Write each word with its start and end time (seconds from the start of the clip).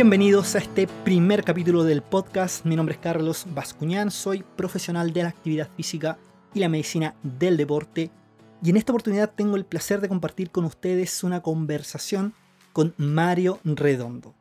Bienvenidos 0.00 0.54
a 0.54 0.60
este 0.60 0.86
primer 1.04 1.44
capítulo 1.44 1.84
del 1.84 2.00
podcast. 2.00 2.64
Mi 2.64 2.74
nombre 2.74 2.94
es 2.94 3.00
Carlos 3.02 3.44
Bascuñán, 3.54 4.10
soy 4.10 4.42
profesional 4.56 5.12
de 5.12 5.24
la 5.24 5.28
actividad 5.28 5.68
física 5.76 6.16
y 6.54 6.60
la 6.60 6.70
medicina 6.70 7.14
del 7.22 7.58
deporte. 7.58 8.10
Y 8.62 8.70
en 8.70 8.78
esta 8.78 8.92
oportunidad 8.92 9.34
tengo 9.34 9.56
el 9.56 9.66
placer 9.66 10.00
de 10.00 10.08
compartir 10.08 10.50
con 10.50 10.64
ustedes 10.64 11.22
una 11.22 11.42
conversación 11.42 12.32
con 12.72 12.94
Mario 12.96 13.60
Redondo. 13.62 14.34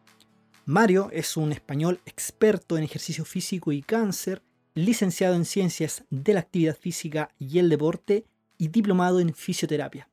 Mario 0.64 1.10
es 1.12 1.36
un 1.36 1.52
español 1.52 2.00
experto 2.06 2.78
en 2.78 2.86
ejercicio 2.86 3.26
físico 3.26 3.74
y 3.74 3.82
cáncer, 3.82 4.42
licenciado 4.76 5.36
en 5.36 5.44
ciencias 5.44 6.06
de 6.10 6.36
la 6.36 6.40
actividad 6.40 6.78
física 6.78 7.32
y 7.38 7.60
el 7.60 7.68
deporte 7.68 8.24
y 8.58 8.70
diplomado 8.70 9.20
en 9.20 9.34
fisioterapia. 9.34 10.10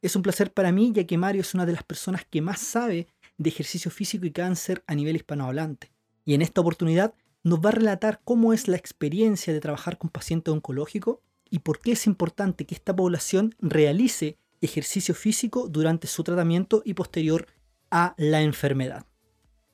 Es 0.00 0.16
un 0.16 0.22
placer 0.22 0.54
para 0.54 0.72
mí 0.72 0.92
ya 0.94 1.04
que 1.04 1.18
Mario 1.18 1.42
es 1.42 1.52
una 1.52 1.66
de 1.66 1.72
las 1.72 1.82
personas 1.82 2.24
que 2.24 2.40
más 2.40 2.60
sabe 2.60 3.08
de 3.38 3.50
ejercicio 3.50 3.90
físico 3.90 4.26
y 4.26 4.32
cáncer 4.32 4.82
a 4.86 4.94
nivel 4.94 5.16
hispanohablante. 5.16 5.92
Y 6.24 6.34
en 6.34 6.42
esta 6.42 6.60
oportunidad 6.60 7.14
nos 7.42 7.60
va 7.60 7.68
a 7.70 7.72
relatar 7.72 8.20
cómo 8.24 8.52
es 8.52 8.68
la 8.68 8.76
experiencia 8.76 9.52
de 9.52 9.60
trabajar 9.60 9.98
con 9.98 10.10
pacientes 10.10 10.52
oncológicos 10.52 11.18
y 11.48 11.60
por 11.60 11.80
qué 11.80 11.92
es 11.92 12.06
importante 12.06 12.66
que 12.66 12.74
esta 12.74 12.94
población 12.94 13.54
realice 13.60 14.38
ejercicio 14.60 15.14
físico 15.14 15.68
durante 15.68 16.06
su 16.06 16.24
tratamiento 16.24 16.82
y 16.84 16.94
posterior 16.94 17.46
a 17.90 18.14
la 18.18 18.42
enfermedad. 18.42 19.06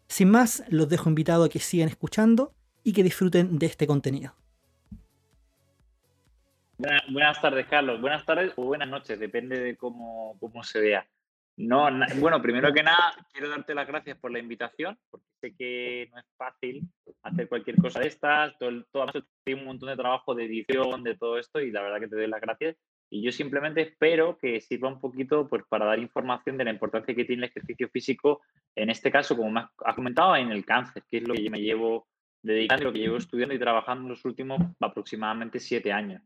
Sin 0.08 0.30
más, 0.30 0.62
los 0.68 0.88
dejo 0.88 1.08
invitados 1.08 1.46
a 1.46 1.48
que 1.48 1.58
sigan 1.58 1.88
escuchando 1.88 2.52
y 2.84 2.92
que 2.92 3.02
disfruten 3.02 3.58
de 3.58 3.66
este 3.66 3.86
contenido. 3.86 4.34
Buenas, 7.10 7.40
tardes, 7.40 7.66
Carlos. 7.68 8.00
Buenas 8.00 8.24
tardes 8.26 8.52
o 8.56 8.64
buenas 8.64 8.88
noches, 8.88 9.18
depende 9.18 9.58
de 9.58 9.76
cómo, 9.76 10.36
cómo 10.40 10.64
se 10.64 10.80
vea. 10.80 11.06
No, 11.56 11.88
bueno, 12.18 12.40
primero 12.40 12.72
que 12.72 12.82
nada, 12.82 13.14
quiero 13.32 13.50
darte 13.50 13.74
las 13.74 13.86
gracias 13.86 14.18
por 14.18 14.30
la 14.30 14.38
invitación, 14.38 14.98
porque 15.10 15.26
sé 15.40 15.54
que 15.54 16.08
no 16.10 16.18
es 16.18 16.24
fácil 16.36 16.82
hacer 17.22 17.48
cualquier 17.48 17.76
cosa 17.76 18.00
de 18.00 18.08
estas. 18.08 18.56
Todo, 18.58 18.84
todo 18.90 19.06
tiene 19.44 19.60
un 19.60 19.66
montón 19.66 19.90
de 19.90 19.96
trabajo 19.96 20.34
de 20.34 20.46
edición, 20.46 21.02
de 21.02 21.16
todo 21.16 21.38
esto, 21.38 21.60
y 21.60 21.70
la 21.70 21.82
verdad 21.82 22.00
que 22.00 22.08
te 22.08 22.16
doy 22.16 22.26
las 22.26 22.40
gracias. 22.40 22.76
Y 23.10 23.20
yo 23.20 23.30
simplemente 23.30 23.82
espero 23.82 24.38
que 24.38 24.62
sirva 24.62 24.88
un 24.88 24.98
poquito 24.98 25.46
pues, 25.46 25.62
para 25.68 25.84
dar 25.84 25.98
información 25.98 26.56
de 26.56 26.64
la 26.64 26.70
importancia 26.70 27.14
que 27.14 27.26
tiene 27.26 27.44
el 27.44 27.50
ejercicio 27.50 27.88
físico, 27.90 28.40
en 28.74 28.88
este 28.88 29.10
caso, 29.10 29.36
como 29.36 29.50
me 29.50 29.60
has 29.84 29.94
comentado, 29.94 30.34
en 30.36 30.50
el 30.50 30.64
cáncer, 30.64 31.02
que 31.10 31.18
es 31.18 31.28
lo 31.28 31.34
que 31.34 31.44
yo 31.44 31.50
me 31.50 31.60
llevo 31.60 32.08
dedicando, 32.42 32.84
lo 32.84 32.92
que 32.94 33.00
llevo 33.00 33.18
estudiando 33.18 33.54
y 33.54 33.58
trabajando 33.58 34.08
los 34.08 34.24
últimos 34.24 34.58
aproximadamente 34.80 35.60
siete 35.60 35.92
años. 35.92 36.22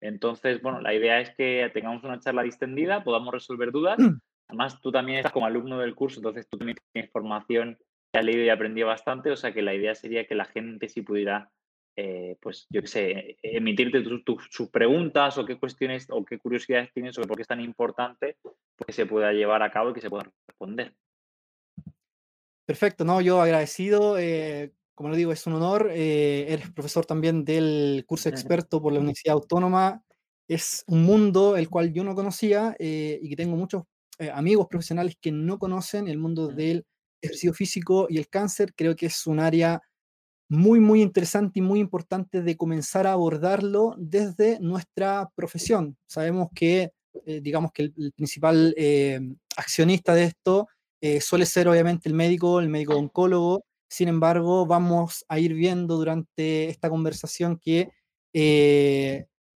Entonces, 0.00 0.62
bueno, 0.62 0.80
la 0.80 0.94
idea 0.94 1.20
es 1.20 1.30
que 1.36 1.70
tengamos 1.74 2.02
una 2.04 2.20
charla 2.20 2.42
distendida, 2.42 3.04
podamos 3.04 3.34
resolver 3.34 3.70
dudas 3.70 3.98
Además, 4.50 4.80
tú 4.80 4.90
también 4.90 5.18
estás 5.18 5.30
como 5.30 5.46
alumno 5.46 5.78
del 5.78 5.94
curso, 5.94 6.18
entonces 6.18 6.48
tú 6.48 6.58
también 6.58 6.76
tienes 6.92 7.08
formación, 7.12 7.78
has 8.12 8.24
leído 8.24 8.42
y 8.42 8.48
aprendido 8.48 8.88
bastante, 8.88 9.30
o 9.30 9.36
sea 9.36 9.52
que 9.52 9.62
la 9.62 9.74
idea 9.74 9.94
sería 9.94 10.26
que 10.26 10.34
la 10.34 10.44
gente 10.44 10.88
sí 10.88 11.02
pudiera, 11.02 11.52
eh, 11.94 12.36
pues 12.42 12.66
yo 12.68 12.80
qué 12.80 12.88
sé, 12.88 13.36
emitirte 13.42 14.02
sus 14.50 14.70
preguntas 14.70 15.38
o 15.38 15.46
qué 15.46 15.56
cuestiones 15.56 16.08
o 16.10 16.24
qué 16.24 16.38
curiosidades 16.38 16.92
tienes 16.92 17.14
sobre 17.14 17.28
por 17.28 17.36
qué 17.36 17.42
es 17.42 17.48
tan 17.48 17.60
importante, 17.60 18.38
pues 18.42 18.86
que 18.88 18.92
se 18.92 19.06
pueda 19.06 19.32
llevar 19.32 19.62
a 19.62 19.70
cabo 19.70 19.90
y 19.90 19.92
que 19.92 20.00
se 20.00 20.10
pueda 20.10 20.28
responder. 20.48 20.94
Perfecto, 22.66 23.04
no, 23.04 23.20
yo 23.20 23.40
agradecido. 23.40 24.18
Eh, 24.18 24.72
como 24.96 25.10
lo 25.10 25.16
digo, 25.16 25.30
es 25.30 25.46
un 25.46 25.52
honor. 25.52 25.90
Eh, 25.92 26.46
eres 26.52 26.72
profesor 26.72 27.06
también 27.06 27.44
del 27.44 28.04
curso 28.04 28.28
experto 28.68 28.82
por 28.82 28.92
la 28.92 28.98
Universidad 28.98 29.34
Autónoma. 29.34 30.02
Es 30.48 30.82
un 30.88 31.04
mundo 31.04 31.56
el 31.56 31.70
cual 31.70 31.92
yo 31.92 32.02
no 32.02 32.16
conocía 32.16 32.74
y 32.80 33.28
que 33.28 33.36
tengo 33.36 33.54
muchos 33.54 33.84
eh, 34.20 34.30
amigos 34.34 34.66
profesionales 34.68 35.16
que 35.18 35.32
no 35.32 35.58
conocen 35.58 36.06
el 36.06 36.18
mundo 36.18 36.48
del 36.48 36.84
ejercicio 37.22 37.54
físico 37.54 38.06
y 38.10 38.18
el 38.18 38.28
cáncer, 38.28 38.74
creo 38.76 38.94
que 38.94 39.06
es 39.06 39.26
un 39.26 39.40
área 39.40 39.80
muy, 40.50 40.78
muy 40.78 41.00
interesante 41.00 41.60
y 41.60 41.62
muy 41.62 41.80
importante 41.80 42.42
de 42.42 42.56
comenzar 42.56 43.06
a 43.06 43.12
abordarlo 43.12 43.94
desde 43.96 44.60
nuestra 44.60 45.30
profesión. 45.34 45.96
Sabemos 46.06 46.48
que, 46.54 46.92
eh, 47.24 47.40
digamos 47.40 47.72
que 47.72 47.84
el, 47.84 48.12
principal 48.12 48.74
eh, 48.76 49.20
accionista 49.56 50.14
de 50.14 50.24
esto 50.24 50.68
suele 51.22 51.46
ser 51.46 51.66
obviamente 51.66 52.10
el 52.10 52.14
médico, 52.14 52.60
el 52.60 52.68
médico 52.68 52.94
oncólogo. 52.98 53.64
Sin 53.88 54.08
embargo, 54.08 54.66
vamos 54.66 55.24
a 55.28 55.38
ir 55.38 55.54
viendo 55.54 55.96
durante 55.96 56.68
esta 56.68 56.90
conversación 56.90 57.58
que 57.58 57.88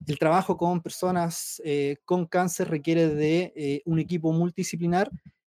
el 0.06 0.18
trabajo 0.18 0.56
con 0.56 0.82
personas 0.82 1.60
eh, 1.64 1.96
con 2.04 2.26
cáncer 2.26 2.68
requiere 2.68 3.08
de 3.08 3.52
eh, 3.56 3.82
un 3.86 3.98
equipo 3.98 4.32
multidisciplinar. 4.32 5.10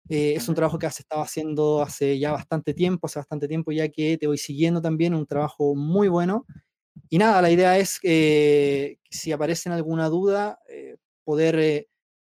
Eh, 0.10 0.34
es 0.36 0.50
un 0.50 0.56
trabajo 0.56 0.80
que 0.80 0.90
se 0.90 1.04
estado 1.04 1.22
haciendo 1.22 1.82
hace 1.84 2.18
ya 2.20 2.32
bastante 2.32 2.74
tiempo, 2.74 3.08
hace 3.08 3.20
bastante 3.20 3.48
tiempo 3.48 3.72
ya 3.72 3.90
que 3.90 4.18
te 4.18 4.28
voy 4.28 4.38
siguiendo 4.40 4.82
también, 4.82 5.14
un 5.14 5.28
trabajo 5.28 5.76
muy 5.76 6.08
bueno. 6.08 6.46
Y 7.10 7.18
nada, 7.20 7.42
la 7.42 7.52
idea 7.52 7.78
es 7.78 8.00
que 8.00 9.00
si 9.10 9.32
aparece 9.32 9.70
alguna 9.70 10.10
duda, 10.10 10.60
poder 11.24 11.88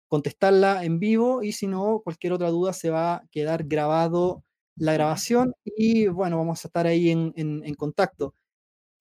contestarla 0.08 0.84
en 0.84 0.98
vivo 1.00 1.42
y 1.42 1.52
si 1.52 1.66
no, 1.68 2.00
cualquier 2.04 2.32
otra 2.34 2.50
duda 2.50 2.72
se 2.72 2.90
va 2.90 3.16
a 3.16 3.22
quedar 3.30 3.64
grabado 3.64 4.44
la 4.76 4.92
grabación 4.94 5.54
y 5.64 6.08
bueno, 6.08 6.38
vamos 6.38 6.64
a 6.64 6.68
estar 6.68 6.86
ahí 6.86 7.10
en, 7.10 7.32
en 7.36 7.74
contacto. 7.74 8.34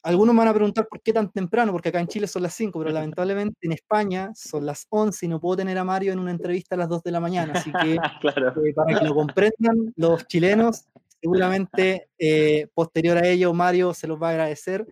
Algunos 0.01 0.33
van 0.35 0.47
a 0.47 0.53
preguntar 0.53 0.87
por 0.87 1.01
qué 1.01 1.11
tan 1.11 1.29
temprano, 1.31 1.73
porque 1.73 1.89
acá 1.89 1.99
en 1.99 2.07
Chile 2.07 2.27
son 2.27 2.43
las 2.43 2.53
5, 2.53 2.79
pero 2.79 2.91
lamentablemente 2.93 3.57
en 3.61 3.73
España 3.73 4.31
son 4.35 4.65
las 4.65 4.85
11 4.89 5.25
y 5.25 5.29
no 5.29 5.39
puedo 5.39 5.57
tener 5.57 5.77
a 5.77 5.83
Mario 5.83 6.13
en 6.13 6.19
una 6.19 6.31
entrevista 6.31 6.75
a 6.75 6.77
las 6.77 6.89
2 6.89 7.03
de 7.03 7.11
la 7.11 7.19
mañana. 7.19 7.53
Así 7.55 7.71
que 7.71 7.93
eh, 7.95 8.73
para 8.73 8.99
que 8.99 9.05
lo 9.05 9.13
comprendan 9.13 9.93
los 9.95 10.25
chilenos, 10.27 10.85
seguramente 11.21 12.09
eh, 12.17 12.67
posterior 12.73 13.17
a 13.17 13.27
ello 13.27 13.53
Mario 13.53 13.93
se 13.93 14.07
los 14.07 14.21
va 14.21 14.29
a 14.29 14.31
agradecer. 14.31 14.85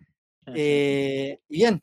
Eh, 0.48 1.40
y 1.50 1.58
bien, 1.58 1.82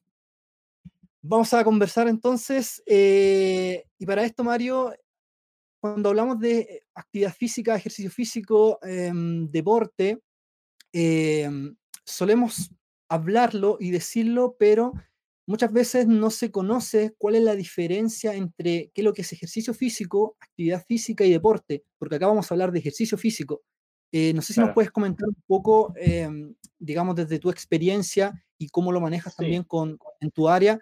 vamos 1.23 1.53
a 1.55 1.65
conversar 1.65 2.09
entonces. 2.09 2.83
y 2.87 4.07
para 4.07 4.25
esto, 4.25 4.45
Mario, 4.45 4.93
cuando 5.81 6.09
hablamos 6.09 6.39
de 6.39 6.83
actividad 6.95 7.35
física, 7.35 7.77
ejercicio 7.77 8.11
físico, 8.11 8.79
em, 8.83 9.51
deporte, 9.51 10.19
em, 10.93 11.77
solemos 12.05 12.71
hablarlo 13.15 13.77
y 13.81 13.91
decirlo, 13.91 14.57
pero 14.59 14.93
muchas 15.47 15.73
veces 15.73 16.07
no 16.07 16.31
se 16.31 16.51
conoce 16.51 17.15
cuál 17.19 17.35
es 17.35 17.43
la 17.43 17.55
diferencia 17.55 18.35
entre 18.35 18.91
qué 18.95 19.01
es 19.01 19.05
lo 19.05 19.13
que 19.13 19.23
es 19.23 19.33
ejercicio 19.33 19.75
físico, 19.75 20.37
actividad 20.41 20.85
física 20.87 21.25
y 21.25 21.31
deporte, 21.31 21.85
porque 21.99 22.17
acá 22.17 22.27
vamos 22.27 22.51
a 22.51 22.55
hablar 22.55 22.73
de 22.73 22.79
ejercicio 22.79 23.19
físico. 23.19 23.63
Eh, 24.13 24.33
no 24.33 24.43
sé 24.43 24.53
si 24.53 24.61
nos 24.61 24.73
puedes 24.73 24.93
comentar 24.93 25.29
un 25.29 25.43
poco, 25.47 25.93
em, 25.97 26.55
digamos, 26.79 27.17
desde 27.17 27.41
tu 27.41 27.51
experiencia 27.51 28.33
y 28.59 28.69
cómo 28.69 28.93
lo 28.93 29.01
manejas 29.01 29.35
también 29.35 29.65
con, 29.65 29.99
en 30.21 30.31
tu 30.31 30.49
área, 30.49 30.79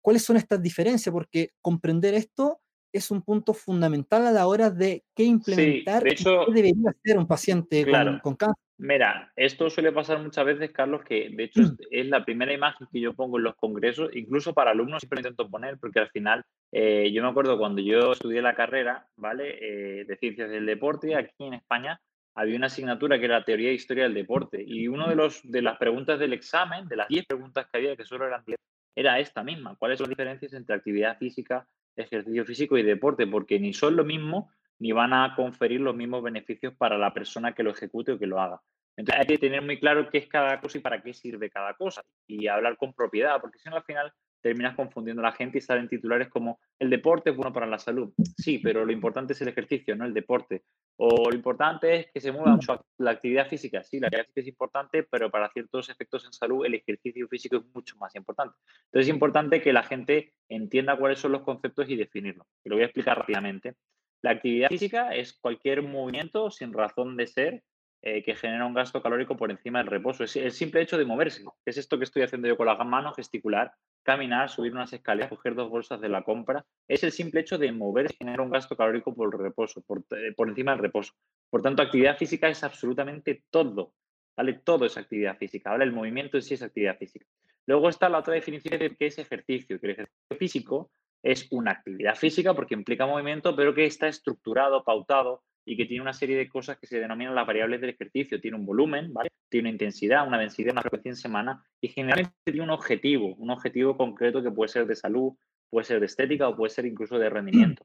cuáles 0.00 0.22
son 0.22 0.36
estas 0.36 0.62
diferencias, 0.62 1.12
porque 1.12 1.50
comprender 1.60 2.14
esto 2.14 2.60
es 2.92 3.10
un 3.10 3.22
punto 3.22 3.54
fundamental 3.54 4.24
a 4.26 4.30
la 4.30 4.46
hora 4.46 4.70
de 4.70 5.04
qué 5.14 5.24
implementar 5.24 6.04
qué 6.04 6.24
debería 6.54 6.90
hacer 6.90 7.18
un 7.18 7.26
paciente 7.26 7.84
con, 7.84 8.20
con 8.20 8.36
cáncer. 8.36 8.65
Mira, 8.78 9.32
esto 9.36 9.70
suele 9.70 9.90
pasar 9.90 10.22
muchas 10.22 10.44
veces, 10.44 10.70
Carlos, 10.70 11.02
que 11.02 11.30
de 11.30 11.44
hecho 11.44 11.62
mm. 11.62 11.76
es 11.90 12.06
la 12.08 12.24
primera 12.24 12.52
imagen 12.52 12.86
que 12.92 13.00
yo 13.00 13.14
pongo 13.14 13.38
en 13.38 13.44
los 13.44 13.56
congresos, 13.56 14.10
incluso 14.14 14.52
para 14.52 14.72
alumnos 14.72 15.00
siempre 15.00 15.20
intento 15.20 15.48
poner, 15.48 15.78
porque 15.78 16.00
al 16.00 16.10
final, 16.10 16.44
eh, 16.72 17.10
yo 17.10 17.22
me 17.22 17.28
acuerdo 17.28 17.58
cuando 17.58 17.80
yo 17.80 18.12
estudié 18.12 18.42
la 18.42 18.54
carrera, 18.54 19.06
¿vale? 19.16 19.56
Eh, 19.60 20.04
de 20.04 20.16
ciencias 20.16 20.50
del 20.50 20.66
deporte, 20.66 21.16
aquí 21.16 21.44
en 21.44 21.54
España 21.54 22.00
había 22.34 22.56
una 22.56 22.66
asignatura 22.66 23.18
que 23.18 23.24
era 23.24 23.44
teoría 23.44 23.70
e 23.70 23.74
historia 23.74 24.04
del 24.04 24.14
deporte, 24.14 24.62
y 24.62 24.88
una 24.88 25.08
de, 25.08 25.16
los, 25.16 25.40
de 25.42 25.62
las 25.62 25.78
preguntas 25.78 26.18
del 26.18 26.34
examen, 26.34 26.86
de 26.86 26.96
las 26.96 27.08
10 27.08 27.24
preguntas 27.26 27.66
que 27.72 27.78
había, 27.78 27.96
que 27.96 28.04
solo 28.04 28.26
eran 28.26 28.44
10, 28.44 28.58
era 28.94 29.18
esta 29.20 29.42
misma, 29.42 29.76
¿cuáles 29.76 29.96
son 29.96 30.04
las 30.04 30.10
diferencias 30.10 30.52
entre 30.52 30.76
actividad 30.76 31.16
física, 31.16 31.66
ejercicio 31.96 32.44
físico 32.44 32.76
y 32.76 32.82
deporte? 32.82 33.26
Porque 33.26 33.58
ni 33.58 33.72
son 33.72 33.96
lo 33.96 34.04
mismo 34.04 34.50
ni 34.78 34.92
van 34.92 35.12
a 35.12 35.34
conferir 35.34 35.80
los 35.80 35.96
mismos 35.96 36.22
beneficios 36.22 36.74
para 36.76 36.98
la 36.98 37.12
persona 37.12 37.54
que 37.54 37.62
lo 37.62 37.70
ejecute 37.70 38.12
o 38.12 38.18
que 38.18 38.26
lo 38.26 38.40
haga. 38.40 38.60
Entonces 38.96 39.20
hay 39.20 39.26
que 39.26 39.38
tener 39.38 39.62
muy 39.62 39.78
claro 39.78 40.08
qué 40.10 40.18
es 40.18 40.26
cada 40.26 40.60
cosa 40.60 40.78
y 40.78 40.80
para 40.80 41.02
qué 41.02 41.12
sirve 41.12 41.50
cada 41.50 41.74
cosa 41.74 42.02
y 42.26 42.46
hablar 42.46 42.76
con 42.76 42.94
propiedad, 42.94 43.40
porque 43.40 43.58
si 43.58 43.68
no 43.68 43.76
al 43.76 43.84
final 43.84 44.12
terminas 44.40 44.76
confundiendo 44.76 45.22
a 45.22 45.30
la 45.30 45.32
gente 45.32 45.58
y 45.58 45.60
salen 45.60 45.88
titulares 45.88 46.28
como 46.28 46.60
el 46.78 46.88
deporte 46.88 47.30
es 47.30 47.36
bueno 47.36 47.52
para 47.52 47.66
la 47.66 47.78
salud. 47.78 48.12
Sí, 48.36 48.58
pero 48.58 48.84
lo 48.84 48.92
importante 48.92 49.32
es 49.32 49.42
el 49.42 49.48
ejercicio, 49.48 49.96
no 49.96 50.04
el 50.04 50.14
deporte. 50.14 50.62
O 50.98 51.28
lo 51.28 51.36
importante 51.36 51.96
es 51.96 52.06
que 52.12 52.20
se 52.20 52.32
mueva 52.32 52.52
mucho 52.52 52.86
la 52.98 53.10
actividad 53.10 53.48
física. 53.48 53.82
Sí, 53.82 53.98
la 53.98 54.06
actividad 54.06 54.26
física 54.26 54.40
es 54.42 54.48
importante, 54.48 55.02
pero 55.02 55.30
para 55.30 55.50
ciertos 55.50 55.90
efectos 55.90 56.24
en 56.24 56.32
salud 56.32 56.64
el 56.64 56.74
ejercicio 56.74 57.26
físico 57.28 57.56
es 57.56 57.64
mucho 57.74 57.96
más 57.96 58.14
importante. 58.14 58.56
Entonces 58.84 59.08
es 59.08 59.14
importante 59.14 59.60
que 59.60 59.72
la 59.72 59.82
gente 59.82 60.32
entienda 60.48 60.96
cuáles 60.96 61.18
son 61.18 61.32
los 61.32 61.42
conceptos 61.42 61.90
y 61.90 61.96
definirlos. 61.96 62.46
Te 62.62 62.70
lo 62.70 62.76
voy 62.76 62.84
a 62.84 62.86
explicar 62.86 63.18
rápidamente. 63.18 63.74
La 64.22 64.32
actividad 64.32 64.68
física 64.68 65.14
es 65.14 65.32
cualquier 65.34 65.82
movimiento 65.82 66.50
sin 66.50 66.72
razón 66.72 67.16
de 67.16 67.26
ser 67.26 67.62
eh, 68.02 68.22
que 68.22 68.36
genera 68.36 68.66
un 68.66 68.74
gasto 68.74 69.02
calórico 69.02 69.36
por 69.36 69.50
encima 69.50 69.78
del 69.80 69.88
reposo. 69.88 70.22
Es 70.22 70.36
el 70.36 70.52
simple 70.52 70.80
hecho 70.80 70.96
de 70.96 71.04
moverse. 71.04 71.42
Es 71.64 71.76
esto 71.76 71.98
que 71.98 72.04
estoy 72.04 72.22
haciendo 72.22 72.46
yo 72.46 72.56
con 72.56 72.66
las 72.66 72.78
manos, 72.86 73.16
gesticular. 73.16 73.72
caminar, 74.04 74.48
subir 74.48 74.70
unas 74.72 74.92
escaleras, 74.92 75.30
coger 75.30 75.56
dos 75.56 75.68
bolsas 75.68 76.00
de 76.00 76.08
la 76.08 76.22
compra. 76.22 76.64
Es 76.86 77.02
el 77.02 77.10
simple 77.10 77.40
hecho 77.40 77.58
de 77.58 77.72
mover 77.72 78.14
genera 78.16 78.42
un 78.42 78.50
gasto 78.50 78.76
calórico 78.76 79.12
por 79.12 79.34
el 79.34 79.40
reposo, 79.40 79.82
por, 79.82 80.04
eh, 80.10 80.32
por 80.36 80.48
encima 80.48 80.70
del 80.70 80.82
reposo. 80.82 81.14
Por 81.50 81.62
tanto, 81.62 81.82
actividad 81.82 82.16
física 82.16 82.48
es 82.48 82.62
absolutamente 82.62 83.42
todo. 83.50 83.92
¿Vale? 84.36 84.60
Todo 84.62 84.84
es 84.84 84.96
actividad 84.96 85.36
física. 85.36 85.70
¿vale? 85.70 85.84
El 85.84 85.92
movimiento 85.92 86.36
en 86.36 86.44
sí 86.44 86.54
es 86.54 86.62
actividad 86.62 86.96
física. 86.98 87.26
Luego 87.66 87.88
está 87.88 88.08
la 88.08 88.18
otra 88.18 88.34
definición 88.34 88.78
de 88.78 88.94
qué 88.94 89.06
es 89.06 89.18
ejercicio, 89.18 89.80
que 89.80 89.86
el 89.86 89.92
ejercicio 89.94 90.36
físico 90.38 90.90
es 91.26 91.48
una 91.50 91.72
actividad 91.72 92.14
física 92.14 92.54
porque 92.54 92.74
implica 92.74 93.06
movimiento, 93.06 93.56
pero 93.56 93.74
que 93.74 93.84
está 93.84 94.06
estructurado, 94.06 94.84
pautado 94.84 95.42
y 95.64 95.76
que 95.76 95.84
tiene 95.84 96.02
una 96.02 96.12
serie 96.12 96.36
de 96.36 96.48
cosas 96.48 96.78
que 96.78 96.86
se 96.86 97.00
denominan 97.00 97.34
las 97.34 97.46
variables 97.46 97.80
del 97.80 97.90
ejercicio. 97.90 98.40
Tiene 98.40 98.56
un 98.56 98.64
volumen, 98.64 99.12
¿vale? 99.12 99.30
tiene 99.48 99.68
una 99.68 99.74
intensidad, 99.74 100.26
una 100.26 100.38
densidad, 100.38 100.72
una 100.72 100.82
frecuencia 100.82 101.10
en 101.10 101.16
semana 101.16 101.64
y 101.80 101.88
generalmente 101.88 102.36
tiene 102.44 102.62
un 102.62 102.70
objetivo, 102.70 103.34
un 103.34 103.50
objetivo 103.50 103.96
concreto 103.96 104.42
que 104.42 104.52
puede 104.52 104.68
ser 104.68 104.86
de 104.86 104.94
salud, 104.94 105.32
puede 105.68 105.84
ser 105.84 105.98
de 105.98 106.06
estética 106.06 106.48
o 106.48 106.56
puede 106.56 106.70
ser 106.70 106.86
incluso 106.86 107.18
de 107.18 107.28
rendimiento. 107.28 107.84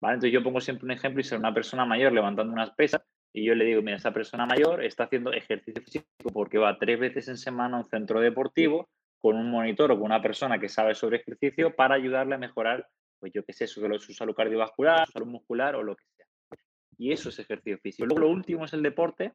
¿vale? 0.00 0.14
Entonces 0.14 0.32
yo 0.34 0.42
pongo 0.42 0.60
siempre 0.60 0.84
un 0.84 0.92
ejemplo 0.92 1.20
y 1.20 1.24
ser 1.24 1.38
una 1.38 1.54
persona 1.54 1.86
mayor 1.86 2.12
levantando 2.12 2.52
unas 2.52 2.70
pesas 2.72 3.02
y 3.32 3.44
yo 3.44 3.54
le 3.54 3.64
digo, 3.64 3.80
mira, 3.80 3.96
esa 3.96 4.12
persona 4.12 4.44
mayor 4.44 4.84
está 4.84 5.04
haciendo 5.04 5.32
ejercicio 5.32 5.82
físico 5.82 6.06
porque 6.34 6.58
va 6.58 6.78
tres 6.78 7.00
veces 7.00 7.28
en 7.28 7.38
semana 7.38 7.78
a 7.78 7.80
un 7.80 7.86
centro 7.86 8.20
deportivo 8.20 8.90
con 9.22 9.36
un 9.36 9.50
monitor 9.50 9.92
o 9.92 9.94
con 9.94 10.06
una 10.06 10.20
persona 10.20 10.58
que 10.58 10.68
sabe 10.68 10.96
sobre 10.96 11.18
ejercicio 11.18 11.74
para 11.74 11.94
ayudarle 11.94 12.34
a 12.34 12.38
mejorar, 12.38 12.88
pues 13.20 13.32
yo 13.32 13.44
qué 13.44 13.52
sé, 13.52 13.68
su, 13.68 13.80
su 14.00 14.12
salud 14.12 14.34
cardiovascular, 14.34 15.06
su 15.06 15.12
salud 15.12 15.28
muscular 15.28 15.76
o 15.76 15.82
lo 15.84 15.94
que 15.94 16.04
sea. 16.16 16.26
Y 16.98 17.12
eso 17.12 17.28
es 17.28 17.38
ejercicio 17.38 17.78
físico. 17.78 18.04
Luego 18.04 18.22
lo 18.22 18.28
último 18.28 18.64
es 18.64 18.72
el 18.72 18.82
deporte, 18.82 19.32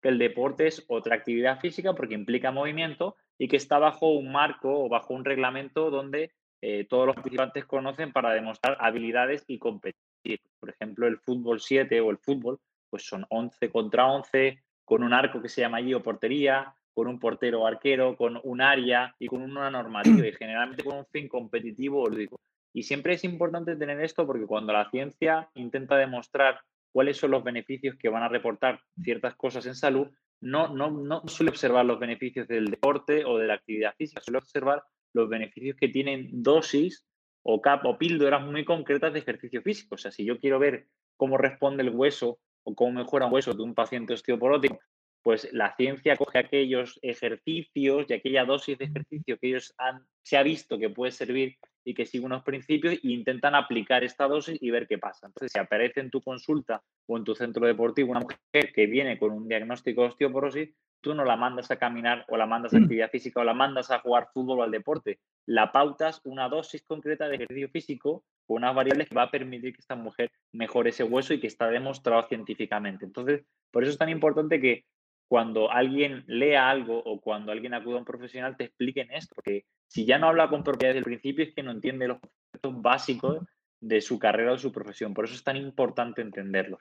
que 0.00 0.08
el 0.08 0.18
deporte 0.18 0.68
es 0.68 0.84
otra 0.86 1.16
actividad 1.16 1.58
física 1.58 1.94
porque 1.94 2.14
implica 2.14 2.52
movimiento 2.52 3.16
y 3.36 3.48
que 3.48 3.56
está 3.56 3.78
bajo 3.78 4.12
un 4.12 4.30
marco 4.30 4.84
o 4.84 4.88
bajo 4.88 5.14
un 5.14 5.24
reglamento 5.24 5.90
donde 5.90 6.30
eh, 6.60 6.86
todos 6.88 7.06
los 7.06 7.16
participantes 7.16 7.64
conocen 7.64 8.12
para 8.12 8.32
demostrar 8.32 8.76
habilidades 8.80 9.44
y 9.48 9.58
competir. 9.58 10.40
Por 10.60 10.70
ejemplo, 10.70 11.08
el 11.08 11.18
fútbol 11.18 11.60
7 11.60 12.00
o 12.00 12.10
el 12.10 12.18
fútbol, 12.18 12.60
pues 12.88 13.04
son 13.04 13.26
11 13.28 13.68
contra 13.70 14.06
11, 14.06 14.62
con 14.84 15.02
un 15.02 15.12
arco 15.12 15.42
que 15.42 15.48
se 15.48 15.60
llama 15.60 15.78
allí 15.78 15.92
o 15.92 16.02
portería, 16.02 16.74
con 16.94 17.08
un 17.08 17.18
portero 17.18 17.62
o 17.62 17.66
arquero, 17.66 18.16
con 18.16 18.40
un 18.42 18.60
área 18.60 19.14
y 19.18 19.26
con 19.26 19.42
una 19.42 19.70
normativa 19.70 20.26
y 20.26 20.32
generalmente 20.38 20.84
con 20.84 20.98
un 20.98 21.06
fin 21.06 21.28
competitivo 21.28 22.02
o 22.02 22.08
lúdico. 22.08 22.40
Y 22.72 22.84
siempre 22.84 23.14
es 23.14 23.24
importante 23.24 23.76
tener 23.76 24.00
esto 24.00 24.26
porque 24.26 24.46
cuando 24.46 24.72
la 24.72 24.88
ciencia 24.90 25.48
intenta 25.54 25.96
demostrar 25.96 26.60
cuáles 26.92 27.16
son 27.16 27.32
los 27.32 27.44
beneficios 27.44 27.96
que 27.96 28.08
van 28.08 28.22
a 28.22 28.28
reportar 28.28 28.80
ciertas 29.02 29.34
cosas 29.34 29.66
en 29.66 29.74
salud, 29.74 30.08
no, 30.40 30.68
no, 30.68 30.90
no 30.90 31.22
suele 31.26 31.50
observar 31.50 31.84
los 31.84 31.98
beneficios 31.98 32.46
del 32.46 32.66
deporte 32.66 33.24
o 33.24 33.38
de 33.38 33.46
la 33.46 33.54
actividad 33.54 33.94
física, 33.96 34.20
suele 34.20 34.38
observar 34.38 34.82
los 35.12 35.28
beneficios 35.28 35.76
que 35.76 35.88
tienen 35.88 36.28
dosis 36.42 37.06
o, 37.42 37.60
cap, 37.60 37.84
o 37.86 37.98
píldoras 37.98 38.44
muy 38.44 38.64
concretas 38.64 39.12
de 39.12 39.20
ejercicio 39.20 39.62
físico. 39.62 39.94
O 39.94 39.98
sea, 39.98 40.10
si 40.10 40.24
yo 40.24 40.38
quiero 40.38 40.58
ver 40.58 40.86
cómo 41.16 41.38
responde 41.38 41.82
el 41.82 41.90
hueso 41.90 42.38
o 42.64 42.74
cómo 42.74 42.92
mejora 42.92 43.26
un 43.26 43.34
hueso 43.34 43.54
de 43.54 43.62
un 43.62 43.74
paciente 43.74 44.14
osteoporótico, 44.14 44.78
pues 45.24 45.50
la 45.52 45.74
ciencia 45.74 46.18
coge 46.18 46.38
aquellos 46.38 46.98
ejercicios 47.00 48.04
y 48.08 48.12
aquella 48.12 48.44
dosis 48.44 48.76
de 48.76 48.84
ejercicio 48.84 49.38
que 49.38 49.48
ellos 49.48 49.74
han, 49.78 50.04
se 50.22 50.36
ha 50.36 50.42
visto 50.42 50.78
que 50.78 50.90
puede 50.90 51.12
servir 51.12 51.56
y 51.82 51.94
que 51.94 52.04
sigue 52.04 52.26
unos 52.26 52.42
principios 52.42 52.92
e 52.92 53.00
intentan 53.04 53.54
aplicar 53.54 54.04
esta 54.04 54.28
dosis 54.28 54.58
y 54.60 54.70
ver 54.70 54.86
qué 54.86 54.98
pasa. 54.98 55.26
Entonces, 55.26 55.50
si 55.50 55.58
aparece 55.58 56.00
en 56.00 56.10
tu 56.10 56.20
consulta 56.20 56.82
o 57.06 57.16
en 57.16 57.24
tu 57.24 57.34
centro 57.34 57.66
deportivo 57.66 58.10
una 58.10 58.20
mujer 58.20 58.70
que 58.74 58.84
viene 58.84 59.18
con 59.18 59.32
un 59.32 59.48
diagnóstico 59.48 60.02
de 60.02 60.08
osteoporosis, 60.08 60.74
tú 61.00 61.14
no 61.14 61.24
la 61.24 61.36
mandas 61.36 61.70
a 61.70 61.76
caminar 61.76 62.26
o 62.28 62.36
la 62.36 62.44
mandas 62.44 62.74
a 62.74 62.78
mm. 62.78 62.82
actividad 62.82 63.10
física 63.10 63.40
o 63.40 63.44
la 63.44 63.54
mandas 63.54 63.90
a 63.90 64.00
jugar 64.00 64.28
fútbol 64.34 64.60
o 64.60 64.62
al 64.62 64.70
deporte. 64.70 65.20
La 65.46 65.72
pautas 65.72 66.20
una 66.24 66.50
dosis 66.50 66.82
concreta 66.82 67.28
de 67.28 67.36
ejercicio 67.36 67.70
físico 67.70 68.24
con 68.46 68.58
unas 68.58 68.74
variables 68.74 69.08
que 69.08 69.14
va 69.14 69.22
a 69.22 69.30
permitir 69.30 69.72
que 69.72 69.80
esta 69.80 69.96
mujer 69.96 70.30
mejore 70.52 70.90
ese 70.90 71.04
hueso 71.04 71.32
y 71.32 71.40
que 71.40 71.46
está 71.46 71.68
demostrado 71.68 72.26
científicamente. 72.28 73.06
Entonces, 73.06 73.42
por 73.70 73.84
eso 73.84 73.92
es 73.92 73.98
tan 73.98 74.10
importante 74.10 74.60
que 74.60 74.84
cuando 75.28 75.70
alguien 75.70 76.24
lea 76.26 76.68
algo 76.68 76.98
o 76.98 77.20
cuando 77.20 77.52
alguien 77.52 77.74
acude 77.74 77.94
a 77.94 77.98
un 77.98 78.04
profesional 78.04 78.56
te 78.56 78.64
expliquen 78.64 79.10
esto, 79.10 79.34
porque 79.34 79.64
si 79.86 80.04
ya 80.04 80.18
no 80.18 80.28
habla 80.28 80.48
con 80.48 80.62
propiedad 80.62 80.90
desde 80.90 80.98
el 80.98 81.04
principio 81.04 81.44
es 81.44 81.54
que 81.54 81.62
no 81.62 81.70
entiende 81.70 82.08
los 82.08 82.18
conceptos 82.20 82.82
básicos 82.82 83.38
de 83.80 84.00
su 84.00 84.18
carrera 84.18 84.52
o 84.52 84.54
de 84.54 84.60
su 84.60 84.72
profesión. 84.72 85.14
Por 85.14 85.24
eso 85.24 85.34
es 85.34 85.44
tan 85.44 85.56
importante 85.56 86.22
entenderlos. 86.22 86.80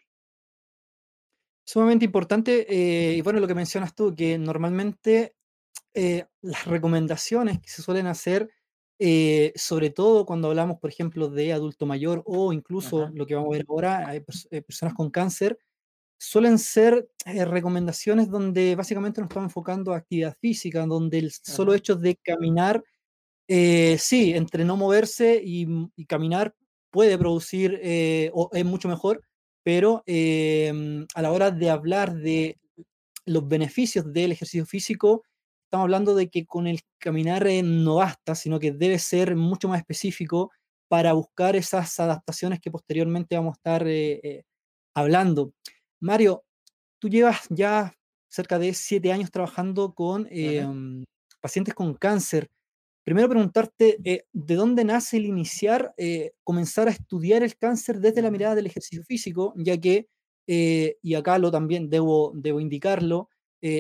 Sumamente 1.66 2.06
importante, 2.06 2.66
eh, 2.70 3.16
y 3.16 3.22
bueno, 3.22 3.40
lo 3.40 3.48
que 3.48 3.56
mencionas 3.56 3.96
tú, 3.96 4.14
que 4.14 4.38
normalmente 4.38 5.36
eh, 5.94 6.26
las 6.42 6.66
recomendaciones 6.66 7.60
que 7.62 7.70
se 7.70 7.82
suelen 7.82 8.08
hacer, 8.08 8.50
eh, 9.00 9.54
sobre 9.56 9.90
todo 9.90 10.26
cuando 10.26 10.50
hablamos, 10.50 10.80
por 10.80 10.90
ejemplo, 10.90 11.30
de 11.30 11.54
adulto 11.54 11.86
mayor 11.86 12.22
o 12.26 12.52
incluso 12.52 13.10
lo 13.14 13.26
que 13.26 13.36
vamos 13.36 13.54
a 13.54 13.58
ver 13.58 13.66
ahora, 13.70 14.08
hay 14.08 14.20
personas 14.22 14.94
con 14.94 15.10
cáncer, 15.10 15.58
suelen 16.24 16.58
ser 16.58 17.10
eh, 17.26 17.44
recomendaciones 17.44 18.30
donde 18.30 18.76
básicamente 18.76 19.20
nos 19.20 19.28
estamos 19.28 19.50
enfocando 19.50 19.94
a 19.94 19.98
actividad 19.98 20.38
física, 20.40 20.86
donde 20.86 21.20
el 21.20 21.32
solo 21.32 21.74
hecho 21.74 21.96
de 21.96 22.16
caminar, 22.16 22.82
eh, 23.48 23.98
sí, 24.00 24.34
entre 24.34 24.64
no 24.64 24.78
moverse 24.78 25.42
y, 25.44 25.68
caminar 26.08 26.56
puede 26.92 27.18
producir, 27.18 27.78
eh, 27.84 28.32
o 28.34 28.50
es 28.54 28.64
mucho 28.64 28.88
mejor, 28.88 29.22
pero 29.64 30.02
em, 30.06 31.06
a 31.14 31.22
la 31.22 31.32
hora 31.32 31.52
de 31.52 31.70
hablar 31.70 32.16
de 32.16 32.58
los 33.26 33.46
beneficios 33.48 34.14
del 34.14 34.32
ejercicio 34.32 34.66
físico, 34.66 35.24
estamos 35.66 35.86
hablando 35.86 36.16
de 36.16 36.30
que 36.30 36.46
con 36.46 36.68
el 36.68 36.80
caminar 37.00 37.46
no 37.66 37.96
basta, 37.96 38.36
sino 38.36 38.60
que 38.60 38.72
debe 38.72 38.98
ser 39.00 39.36
mucho 39.36 39.68
más 39.68 39.80
específico 39.80 40.52
para 40.88 41.14
buscar 41.14 41.56
esas 41.58 42.00
adaptaciones 42.00 42.62
que 42.62 42.72
posteriormente 42.72 43.36
vamos 43.36 43.56
a 43.56 43.60
estar 43.60 43.88
hablando. 44.94 45.54
Mario, 46.04 46.44
tú 47.00 47.08
llevas 47.08 47.48
ya 47.50 47.94
cerca 48.30 48.60
de 48.60 48.74
siete 48.74 49.12
años 49.14 49.32
trabajando 49.32 49.94
con 49.94 50.28
em, 50.30 51.06
pacientes 51.40 51.74
con 51.74 51.94
cáncer. 51.94 52.50
Primero 53.06 53.30
preguntarte, 53.30 54.00
eh, 54.04 54.26
¿de 54.34 54.56
dónde 54.56 54.84
nace 54.84 55.18
el 55.18 55.26
iniciar, 55.26 55.94
eh, 55.98 56.34
comenzar 56.44 56.90
a 56.90 56.92
estudiar 56.92 57.42
el 57.44 57.58
cáncer 57.58 58.00
desde 58.00 58.22
la 58.22 58.32
mirada 58.32 58.56
del 58.56 58.66
ejercicio 58.66 59.04
físico? 59.04 59.54
Ya 59.56 59.78
que, 59.78 60.08
eh, 60.48 60.98
y 61.02 61.16
acá 61.16 61.38
lo 61.38 61.52
también 61.52 61.90
debo, 61.90 62.32
debo 62.36 62.60
indicarlo, 62.60 63.30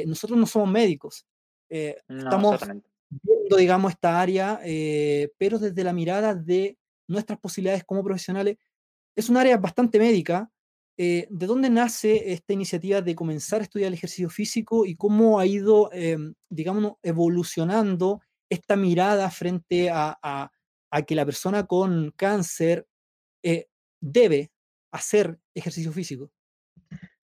nosotros 0.06 0.40
no 0.40 0.46
somos 0.46 0.72
médicos. 0.72 1.26
estamos 1.68 2.58
viendo, 3.10 3.58
digamos, 3.58 3.92
esta 3.92 4.22
área, 4.22 4.62
pero 5.38 5.59
desde 5.59 5.83
la 5.83 5.92
mirada 5.92 6.36
de 6.36 6.78
nuestras 7.09 7.38
posibilidades 7.38 7.83
como 7.83 8.02
profesionales, 8.02 8.56
es 9.14 9.28
un 9.30 9.36
área 9.36 9.57
bastante 9.57 10.00
médica, 10.00 10.50
eh, 10.95 11.28
¿de 11.30 11.47
dónde 11.47 11.71
nace 11.71 12.33
esta 12.33 12.54
iniciativa 12.54 13.02
de 13.02 13.16
comenzar 13.16 13.62
a 13.62 13.64
estudiar 13.64 13.88
el 13.88 13.95
ejercicio 13.95 14.30
físico 14.30 14.85
y 14.85 14.95
cómo 14.95 15.40
ha 15.40 15.45
ido, 15.45 15.90
em, 15.92 16.35
digamos, 16.50 16.94
evolucionando 17.02 18.21
esta 18.50 18.76
mirada 18.76 19.30
frente 19.31 19.90
a, 19.92 20.52
que 21.07 21.16
la 21.16 21.26
persona 21.26 21.66
con 21.66 22.12
cáncer 22.12 22.85
eh, 23.44 23.66
debe 24.00 24.52
hacer 24.92 25.40
ejercicio 25.56 25.92
físico? 25.92 26.30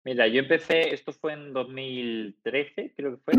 Mira, 0.05 0.27
yo 0.27 0.41
empecé, 0.41 0.95
esto 0.95 1.13
fue 1.13 1.35
en 1.35 1.53
2013, 1.53 2.95
creo 2.97 3.17
que 3.17 3.23
fue, 3.23 3.35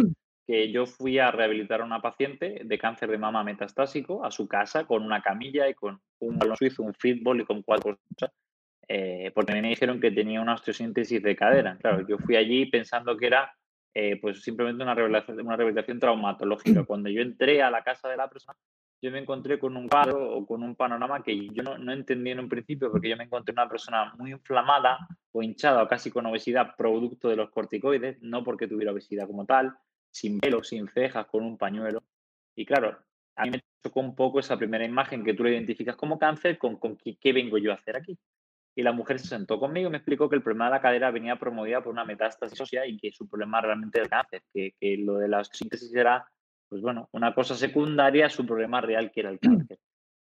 que 0.46 0.72
yo 0.72 0.86
fui 0.86 1.18
a 1.18 1.32
rehabilitar 1.32 1.82
a 1.82 1.86
una 1.86 2.00
paciente 2.00 2.62
de 2.64 2.78
cáncer 2.78 3.10
de 3.10 3.18
mama 3.18 3.44
metastásico 3.44 4.24
a 4.24 4.30
su 4.30 4.48
casa 4.48 4.86
con 4.86 5.04
una 5.04 5.24
camilla 5.24 5.68
y 5.68 5.74
con 5.74 6.00
un 6.20 6.38
balón 6.38 6.58
suizo, 6.58 6.84
un 6.84 6.94
fútbol 6.94 7.42
y 7.42 7.46
con 7.46 7.64
cuatro 7.64 7.98
cosas 8.14 8.32
eh, 8.92 9.32
porque 9.36 9.54
me 9.54 9.70
dijeron 9.70 10.00
que 10.00 10.10
tenía 10.10 10.42
una 10.42 10.56
osteosíntesis 10.56 11.22
de 11.22 11.36
cadera. 11.36 11.78
Claro, 11.78 12.08
yo 12.08 12.18
fui 12.18 12.36
allí 12.36 12.66
pensando 12.66 13.16
que 13.16 13.28
era 13.28 13.54
eh, 13.94 14.20
pues 14.20 14.42
simplemente 14.42 14.82
una 14.82 14.96
rehabilitación, 14.96 15.46
una 15.46 15.56
rehabilitación 15.56 16.00
traumatológica. 16.00 16.84
Cuando 16.86 17.08
yo 17.10 17.22
entré 17.22 17.62
a 17.62 17.70
la 17.70 17.84
casa 17.84 18.10
de 18.10 18.18
la 18.18 18.28
persona, 18.28 18.58
yo 19.00 19.12
me 19.12 19.20
encontré 19.20 19.60
con 19.60 19.78
un 19.78 19.88
cuadro 19.88 20.36
o 20.36 20.46
con 20.46 20.64
un 20.64 20.76
panorama 20.76 21.22
que 21.22 21.50
yo 21.50 21.62
no, 21.62 21.78
no 21.78 21.94
entendí 21.94 22.32
en 22.32 22.40
un 22.40 22.50
principio, 22.50 22.92
porque 22.92 23.10
yo 23.10 23.16
me 23.16 23.26
encontré 23.26 23.54
una 23.54 23.70
persona 23.70 24.12
muy 24.18 24.32
inflamada 24.32 24.98
o 25.32 25.44
hinchada 25.44 25.84
o 25.84 25.88
casi 25.88 26.10
con 26.10 26.26
obesidad 26.26 26.76
producto 26.76 27.30
de 27.30 27.36
los 27.36 27.52
corticoides, 27.52 28.20
no 28.22 28.44
porque 28.44 28.68
tuviera 28.68 28.92
obesidad 28.92 29.28
como 29.28 29.46
tal, 29.46 29.72
sin 30.10 30.40
pelo, 30.40 30.64
sin 30.64 30.88
cejas, 30.88 31.28
con 31.28 31.44
un 31.44 31.60
pañuelo. 31.60 32.04
Y 32.56 32.66
claro, 32.66 32.98
a 33.36 33.46
mí 33.46 33.52
me 33.52 33.62
tocó 33.82 34.00
un 34.00 34.16
poco 34.16 34.40
esa 34.40 34.58
primera 34.58 34.84
imagen 34.84 35.24
que 35.24 35.36
tú 35.36 35.44
lo 35.44 35.50
identificas 35.50 35.96
como 35.96 36.18
cáncer 36.18 36.58
con, 36.58 36.78
con 36.78 36.98
qué 36.98 37.34
vengo 37.34 37.60
yo 37.60 37.72
a 37.72 37.76
hacer 37.76 37.96
aquí 37.96 38.18
y 38.80 38.84
la 38.84 38.94
mujer 38.94 39.20
se 39.20 39.28
sentó 39.28 39.60
conmigo 39.60 39.90
y 39.90 39.92
me 39.92 39.98
explicó 39.98 40.30
que 40.30 40.38
el 40.38 40.42
problema 40.42 40.66
de 40.66 40.72
la 40.72 40.82
cadera 40.82 41.12
venía 41.12 41.36
promovida 41.36 41.84
por 41.84 41.92
una 41.92 42.06
metástasis 42.06 42.62
ósea 42.62 42.88
y 42.88 42.98
que 42.98 43.12
su 43.12 43.28
problema 43.28 43.60
realmente 43.60 43.98
era 44.00 44.06
el 44.06 44.10
cáncer, 44.10 44.42
que, 44.54 44.74
que, 44.80 44.98
lo 44.98 45.18
de 45.18 45.28
la 45.28 45.44
síntesis 45.44 45.94
era, 45.94 46.26
pues 46.70 46.82
bueno, 46.82 47.10
una 47.12 47.36
cosa 47.36 47.56
secundaria 47.56 48.28
a 48.28 48.30
su 48.30 48.46
problema 48.46 48.80
real 48.80 49.12
que 49.12 49.20
era 49.20 49.32
el 49.32 49.40
cáncer. 49.40 49.78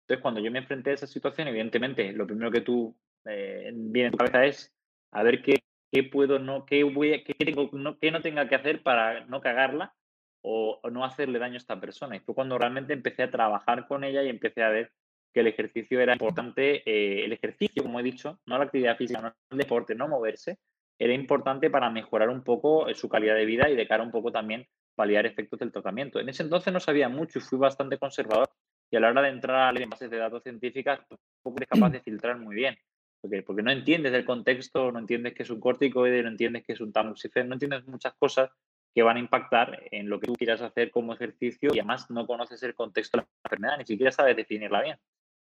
Entonces, 0.02 0.20
cuando 0.20 0.40
yo 0.40 0.50
me 0.50 0.58
enfrenté 0.58 0.90
a 0.90 0.94
esa 0.94 1.06
situación, 1.06 1.48
evidentemente, 1.48 2.12
lo 2.12 2.26
primero 2.26 2.50
que 2.50 2.60
tú 2.60 2.94
eh, 3.24 3.70
viene 3.72 4.08
en 4.08 4.12
tu 4.12 4.18
cabeza 4.18 4.44
es 4.44 4.74
a 5.12 5.22
ver 5.22 5.40
qué, 5.40 5.64
qué 5.90 6.04
puedo, 6.04 6.38
no, 6.38 6.66
qué, 6.66 6.84
voy, 6.84 7.24
qué, 7.24 7.32
tengo, 7.32 7.70
no, 7.72 7.98
qué 7.98 8.10
no 8.10 8.20
tenga 8.20 8.46
que 8.46 8.56
hacer 8.56 8.82
para 8.82 9.24
no 9.24 9.40
cagarla 9.40 9.94
o, 10.42 10.82
no 10.90 11.02
hacerle 11.02 11.38
daño 11.38 11.54
a 11.54 11.56
esta 11.56 11.80
persona. 11.80 12.16
Y 12.16 12.20
fue 12.20 12.34
cuando 12.34 12.58
realmente 12.58 12.92
empecé 12.92 13.22
a 13.22 13.30
trabajar 13.30 13.86
con 13.86 14.04
ella 14.04 14.22
y 14.22 14.28
empecé 14.28 14.62
a 14.62 14.68
ver 14.68 14.92
que 15.34 15.40
el 15.40 15.48
ejercicio 15.48 16.00
era 16.00 16.12
importante, 16.12 16.88
eh, 16.88 17.24
el 17.24 17.32
ejercicio, 17.32 17.82
como 17.82 17.98
he 17.98 18.04
dicho, 18.04 18.38
no 18.46 18.56
la 18.56 18.64
actividad 18.64 18.96
física, 18.96 19.20
no 19.20 19.34
el 19.50 19.58
deporte, 19.58 19.96
no 19.96 20.06
moverse, 20.06 20.58
era 20.96 21.12
importante 21.12 21.70
para 21.70 21.90
mejorar 21.90 22.28
un 22.28 22.44
poco 22.44 22.88
eh, 22.88 22.94
su 22.94 23.08
calidad 23.08 23.34
de 23.34 23.44
vida 23.44 23.68
y 23.68 23.74
de 23.74 23.88
cara 23.88 24.04
un 24.04 24.12
poco 24.12 24.30
también 24.30 24.64
paliar 24.94 25.26
efectos 25.26 25.58
del 25.58 25.72
tratamiento. 25.72 26.20
En 26.20 26.28
ese 26.28 26.44
entonces 26.44 26.72
no 26.72 26.78
sabía 26.78 27.08
mucho 27.08 27.40
y 27.40 27.42
fui 27.42 27.58
bastante 27.58 27.98
conservador 27.98 28.48
y 28.90 28.96
a 28.96 29.00
la 29.00 29.10
hora 29.10 29.22
de 29.22 29.30
entrar 29.30 29.76
a 29.76 29.86
bases 29.88 30.08
de 30.08 30.18
datos 30.18 30.44
científicas, 30.44 31.00
poco 31.42 31.56
eres 31.56 31.68
capaz 31.68 31.90
de 31.90 32.00
filtrar 32.00 32.38
muy 32.38 32.54
bien. 32.54 32.76
Porque, 33.20 33.42
porque 33.42 33.62
no 33.62 33.72
entiendes 33.72 34.12
el 34.12 34.24
contexto, 34.24 34.92
no 34.92 35.00
entiendes 35.00 35.34
que 35.34 35.42
es 35.42 35.50
un 35.50 35.58
corticoide, 35.58 36.22
no 36.22 36.28
entiendes 36.28 36.62
que 36.64 36.74
es 36.74 36.80
un 36.80 36.92
tamoxifeno, 36.92 37.48
no 37.48 37.54
entiendes 37.54 37.86
muchas 37.86 38.14
cosas 38.14 38.50
que 38.94 39.02
van 39.02 39.16
a 39.16 39.20
impactar 39.20 39.82
en 39.90 40.08
lo 40.08 40.20
que 40.20 40.28
tú 40.28 40.34
quieras 40.34 40.62
hacer 40.62 40.92
como 40.92 41.14
ejercicio 41.14 41.70
y 41.74 41.80
además 41.80 42.08
no 42.10 42.26
conoces 42.26 42.62
el 42.62 42.74
contexto 42.74 43.18
de 43.18 43.24
la 43.24 43.28
enfermedad, 43.44 43.78
ni 43.78 43.86
siquiera 43.86 44.12
sabes 44.12 44.36
definirla 44.36 44.82
bien. 44.82 44.98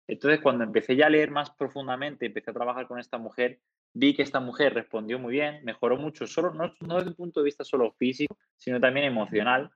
Entonces, 0.09 0.41
cuando 0.41 0.63
empecé 0.63 0.95
ya 0.95 1.05
a 1.05 1.09
leer 1.09 1.29
más 1.29 1.51
profundamente, 1.51 2.25
empecé 2.25 2.49
a 2.49 2.53
trabajar 2.53 2.87
con 2.87 2.99
esta 2.99 3.19
mujer, 3.19 3.59
vi 3.93 4.15
que 4.15 4.23
esta 4.23 4.39
mujer 4.39 4.73
respondió 4.73 5.19
muy 5.19 5.33
bien, 5.33 5.63
mejoró 5.63 5.97
mucho, 5.97 6.25
solo, 6.25 6.51
no, 6.51 6.73
no 6.79 6.95
desde 6.95 7.11
el 7.11 7.15
punto 7.15 7.41
de 7.41 7.45
vista 7.45 7.63
solo 7.63 7.91
físico, 7.91 8.35
sino 8.57 8.79
también 8.79 9.05
emocional. 9.05 9.69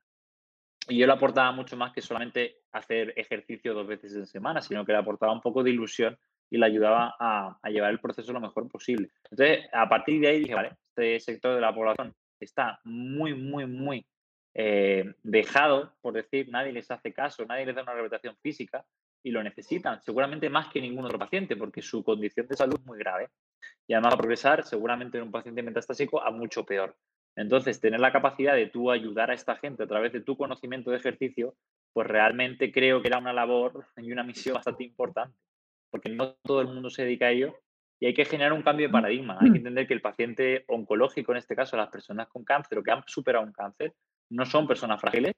Y 0.89 0.97
yo 0.97 1.05
le 1.05 1.13
aportaba 1.13 1.51
mucho 1.51 1.77
más 1.77 1.93
que 1.93 2.01
solamente 2.01 2.63
hacer 2.71 3.13
ejercicio 3.15 3.75
dos 3.75 3.85
veces 3.85 4.15
en 4.15 4.25
semana, 4.25 4.59
sino 4.61 4.83
que 4.83 4.91
le 4.91 4.97
aportaba 4.97 5.31
un 5.31 5.39
poco 5.39 5.61
de 5.61 5.69
ilusión 5.69 6.17
y 6.49 6.57
le 6.57 6.65
ayudaba 6.65 7.15
a, 7.19 7.69
llevar 7.69 7.91
el 7.91 7.99
proceso 7.99 8.33
lo 8.33 8.41
mejor 8.41 8.67
posible. 8.67 9.11
Entonces, 9.29 9.67
a 9.71 9.87
partir 9.87 10.19
de 10.19 10.29
ahí 10.29 10.39
dije, 10.39 10.55
vale, 10.55 10.71
este 10.89 11.19
sector 11.19 11.53
de 11.53 11.61
la 11.61 11.75
población 11.75 12.15
está 12.39 12.79
muy, 12.85 13.35
muy, 13.35 13.67
muy 13.67 14.03
eh, 14.55 15.13
dejado, 15.21 15.93
por 16.01 16.13
decir, 16.13 16.49
nadie 16.49 16.73
les 16.73 16.89
hace 16.89 17.13
caso, 17.13 17.45
nadie 17.45 17.67
les 17.67 17.75
da 17.75 17.83
una 17.83 17.93
rehabilitación 17.93 18.35
física 18.41 18.83
y 19.23 19.31
lo 19.31 19.41
necesitan, 19.41 20.01
seguramente 20.01 20.49
más 20.49 20.67
que 20.67 20.81
ningún 20.81 21.05
otro 21.05 21.17
paciente, 21.17 21.55
porque 21.55 21.81
su 21.81 22.03
condición 22.03 22.47
de 22.47 22.57
salud 22.57 22.75
es 22.79 22.85
muy 22.85 22.99
grave. 22.99 23.29
Y 23.87 23.93
además 23.93 24.11
va 24.11 24.15
a 24.15 24.17
progresar 24.17 24.63
seguramente 24.65 25.17
en 25.17 25.23
un 25.23 25.31
paciente 25.31 25.63
metastásico 25.63 26.21
a 26.21 26.29
mucho 26.31 26.65
peor. 26.65 26.95
Entonces, 27.35 27.79
tener 27.79 27.99
la 27.99 28.11
capacidad 28.11 28.53
de 28.53 28.67
tú 28.67 28.91
ayudar 28.91 29.31
a 29.31 29.33
esta 29.33 29.55
gente 29.55 29.83
a 29.83 29.87
través 29.87 30.11
de 30.13 30.21
tu 30.21 30.37
conocimiento 30.37 30.91
de 30.91 30.97
ejercicio, 30.97 31.55
pues 31.93 32.07
realmente 32.07 32.71
creo 32.71 33.01
que 33.01 33.07
era 33.07 33.17
una 33.17 33.33
labor 33.33 33.85
y 33.97 34.11
una 34.11 34.23
misión 34.23 34.55
bastante 34.55 34.83
importante, 34.83 35.37
porque 35.89 36.09
no 36.09 36.33
todo 36.43 36.61
el 36.61 36.67
mundo 36.67 36.89
se 36.89 37.03
dedica 37.03 37.27
a 37.27 37.31
ello 37.31 37.55
y 37.99 38.07
hay 38.07 38.13
que 38.13 38.25
generar 38.25 38.51
un 38.51 38.63
cambio 38.63 38.87
de 38.87 38.91
paradigma. 38.91 39.37
Hay 39.39 39.51
que 39.51 39.57
entender 39.59 39.87
que 39.87 39.93
el 39.93 40.01
paciente 40.01 40.65
oncológico, 40.67 41.31
en 41.31 41.37
este 41.37 41.55
caso 41.55 41.77
las 41.77 41.89
personas 41.89 42.27
con 42.27 42.43
cáncer 42.43 42.77
o 42.77 42.83
que 42.83 42.91
han 42.91 43.03
superado 43.07 43.45
un 43.45 43.53
cáncer, 43.53 43.93
no 44.29 44.45
son 44.45 44.67
personas 44.67 44.99
frágiles, 44.99 45.33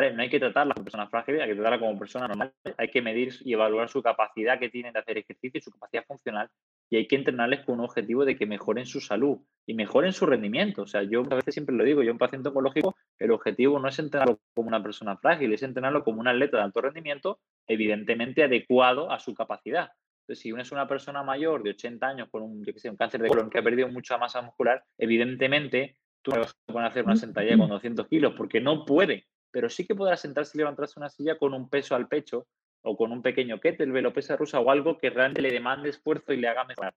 No 0.00 0.22
hay 0.22 0.30
que 0.30 0.38
tratarlas 0.38 0.74
como 0.74 0.84
personas 0.84 1.10
frágiles, 1.10 1.42
hay 1.42 1.48
que 1.48 1.54
tratarlas 1.54 1.80
como 1.80 1.98
personas 1.98 2.28
normales, 2.28 2.54
hay 2.76 2.88
que 2.88 3.02
medir 3.02 3.34
y 3.44 3.52
evaluar 3.52 3.88
su 3.88 4.02
capacidad 4.02 4.58
que 4.58 4.68
tienen 4.68 4.92
de 4.92 5.00
hacer 5.00 5.18
ejercicio 5.18 5.58
y 5.58 5.60
su 5.60 5.70
capacidad 5.70 6.04
funcional 6.06 6.48
y 6.90 6.96
hay 6.96 7.06
que 7.06 7.16
entrenarles 7.16 7.60
con 7.64 7.78
un 7.78 7.84
objetivo 7.84 8.24
de 8.24 8.36
que 8.36 8.46
mejoren 8.46 8.86
su 8.86 9.00
salud 9.00 9.38
y 9.66 9.74
mejoren 9.74 10.12
su 10.12 10.24
rendimiento. 10.26 10.82
O 10.82 10.86
sea, 10.86 11.02
yo 11.02 11.22
a 11.30 11.36
veces 11.36 11.54
siempre 11.54 11.76
lo 11.76 11.84
digo, 11.84 12.02
yo 12.02 12.12
un 12.12 12.18
paciente 12.18 12.48
oncológico, 12.48 12.96
el 13.18 13.30
objetivo 13.30 13.78
no 13.78 13.88
es 13.88 13.98
entrenarlo 13.98 14.40
como 14.54 14.68
una 14.68 14.82
persona 14.82 15.16
frágil, 15.16 15.52
es 15.52 15.62
entrenarlo 15.62 16.02
como 16.02 16.20
un 16.20 16.28
atleta 16.28 16.56
de 16.56 16.62
alto 16.62 16.80
rendimiento, 16.80 17.40
evidentemente 17.66 18.42
adecuado 18.42 19.10
a 19.10 19.18
su 19.18 19.34
capacidad. 19.34 19.90
Entonces, 20.22 20.42
si 20.42 20.52
uno 20.52 20.62
es 20.62 20.72
una 20.72 20.86
persona 20.86 21.22
mayor 21.22 21.62
de 21.62 21.70
80 21.70 22.06
años 22.06 22.28
con 22.30 22.42
un, 22.42 22.64
cáncer 22.98 23.22
de 23.22 23.28
colon 23.28 23.50
que 23.50 23.58
ha 23.58 23.62
perdido 23.62 23.88
mucha 23.88 24.18
masa 24.18 24.42
muscular, 24.42 24.82
evidentemente 24.96 25.96
tú 26.22 26.32
no 26.32 26.40
vas 26.40 26.84
a 26.84 26.86
hacer 26.86 27.04
una 27.04 27.16
sentadilla 27.16 27.56
con 27.56 27.68
200 27.68 28.06
kilos 28.08 28.34
porque 28.36 28.60
no 28.60 28.84
puede, 28.84 29.26
pero 29.50 29.68
sí 29.68 29.86
que 29.86 29.94
podrá 29.94 30.16
sentarse 30.16 30.52
y 30.54 30.58
levantarse 30.58 30.98
una 30.98 31.10
silla 31.10 31.38
con 31.38 31.54
un 31.54 31.68
peso 31.68 31.94
al 31.94 32.08
pecho 32.08 32.46
o 32.82 32.96
con 32.96 33.12
un 33.12 33.22
pequeño 33.22 33.60
kettlebell 33.60 34.06
o 34.06 34.12
pesa 34.12 34.36
rusa 34.36 34.60
o 34.60 34.70
algo 34.70 34.98
que 34.98 35.10
realmente 35.10 35.42
le 35.42 35.50
demande 35.50 35.88
esfuerzo 35.88 36.32
y 36.32 36.36
le 36.36 36.48
haga 36.48 36.64
mejorar. 36.64 36.94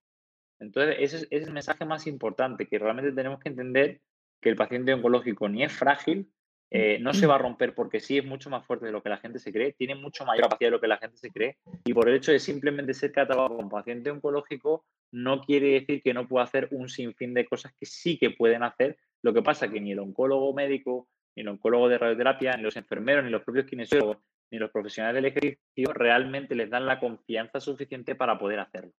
Entonces, 0.60 0.96
ese 1.00 1.16
es, 1.30 1.46
el 1.46 1.52
mensaje 1.52 1.84
más 1.84 2.06
importante, 2.06 2.68
que 2.68 2.78
realmente 2.78 3.12
tenemos 3.12 3.40
que 3.40 3.48
entender 3.48 4.00
que 4.40 4.48
el 4.48 4.56
paciente 4.56 4.94
oncológico 4.94 5.48
ni 5.48 5.64
es 5.64 5.72
frágil, 5.72 6.30
eh, 6.70 6.98
no 7.00 7.12
se 7.12 7.26
va 7.26 7.34
a 7.34 7.38
romper 7.46 7.74
porque 7.74 8.00
sí 8.00 8.18
es 8.18 8.24
mucho 8.24 8.48
más 8.48 8.64
fuerte 8.64 8.86
de 8.86 8.92
lo 8.92 9.02
que 9.02 9.08
la 9.08 9.18
gente 9.18 9.38
se 9.38 9.52
cree, 9.52 9.72
tiene 9.72 9.94
mucho 9.94 10.24
mayor 10.24 10.44
capacidad 10.44 10.68
de 10.68 10.76
lo 10.76 10.80
que 10.80 10.88
la 10.88 10.98
gente 10.98 11.16
se 11.16 11.30
cree 11.30 11.58
y 11.84 11.92
por 11.92 12.08
el 12.08 12.16
hecho 12.16 12.32
de 12.32 12.38
simplemente 12.38 12.94
ser 12.94 13.12
catalogado 13.12 13.56
como 13.56 13.68
paciente 13.68 14.10
oncológico 14.10 14.84
no 15.12 15.42
quiere 15.42 15.80
decir 15.80 16.02
que 16.02 16.14
no 16.14 16.26
pueda 16.26 16.44
hacer 16.44 16.68
un 16.70 16.88
sinfín 16.88 17.34
de 17.34 17.44
cosas 17.44 17.74
que 17.78 17.86
sí 17.86 18.18
que 18.18 18.30
pueden 18.30 18.62
hacer. 18.62 18.96
Lo 19.22 19.34
que 19.34 19.42
pasa 19.42 19.66
es 19.66 19.72
que 19.72 19.80
ni 19.80 19.92
el 19.92 19.98
oncólogo 19.98 20.54
médico, 20.54 21.08
ni 21.36 21.42
el 21.42 21.48
oncólogo 21.48 21.88
de 21.88 21.98
radioterapia, 21.98 22.56
ni 22.56 22.62
los 22.62 22.76
enfermeros, 22.76 23.24
ni 23.24 23.30
los 23.30 23.42
propios 23.42 23.66
kinesiólogos, 23.66 24.18
ni 24.50 24.58
los 24.58 24.70
profesionales 24.70 25.14
del 25.14 25.26
ejercicio 25.26 25.92
realmente 25.94 26.54
les 26.54 26.70
dan 26.70 26.86
la 26.86 27.00
confianza 27.00 27.60
suficiente 27.60 28.14
para 28.14 28.38
poder 28.38 28.60
hacerlo. 28.60 28.92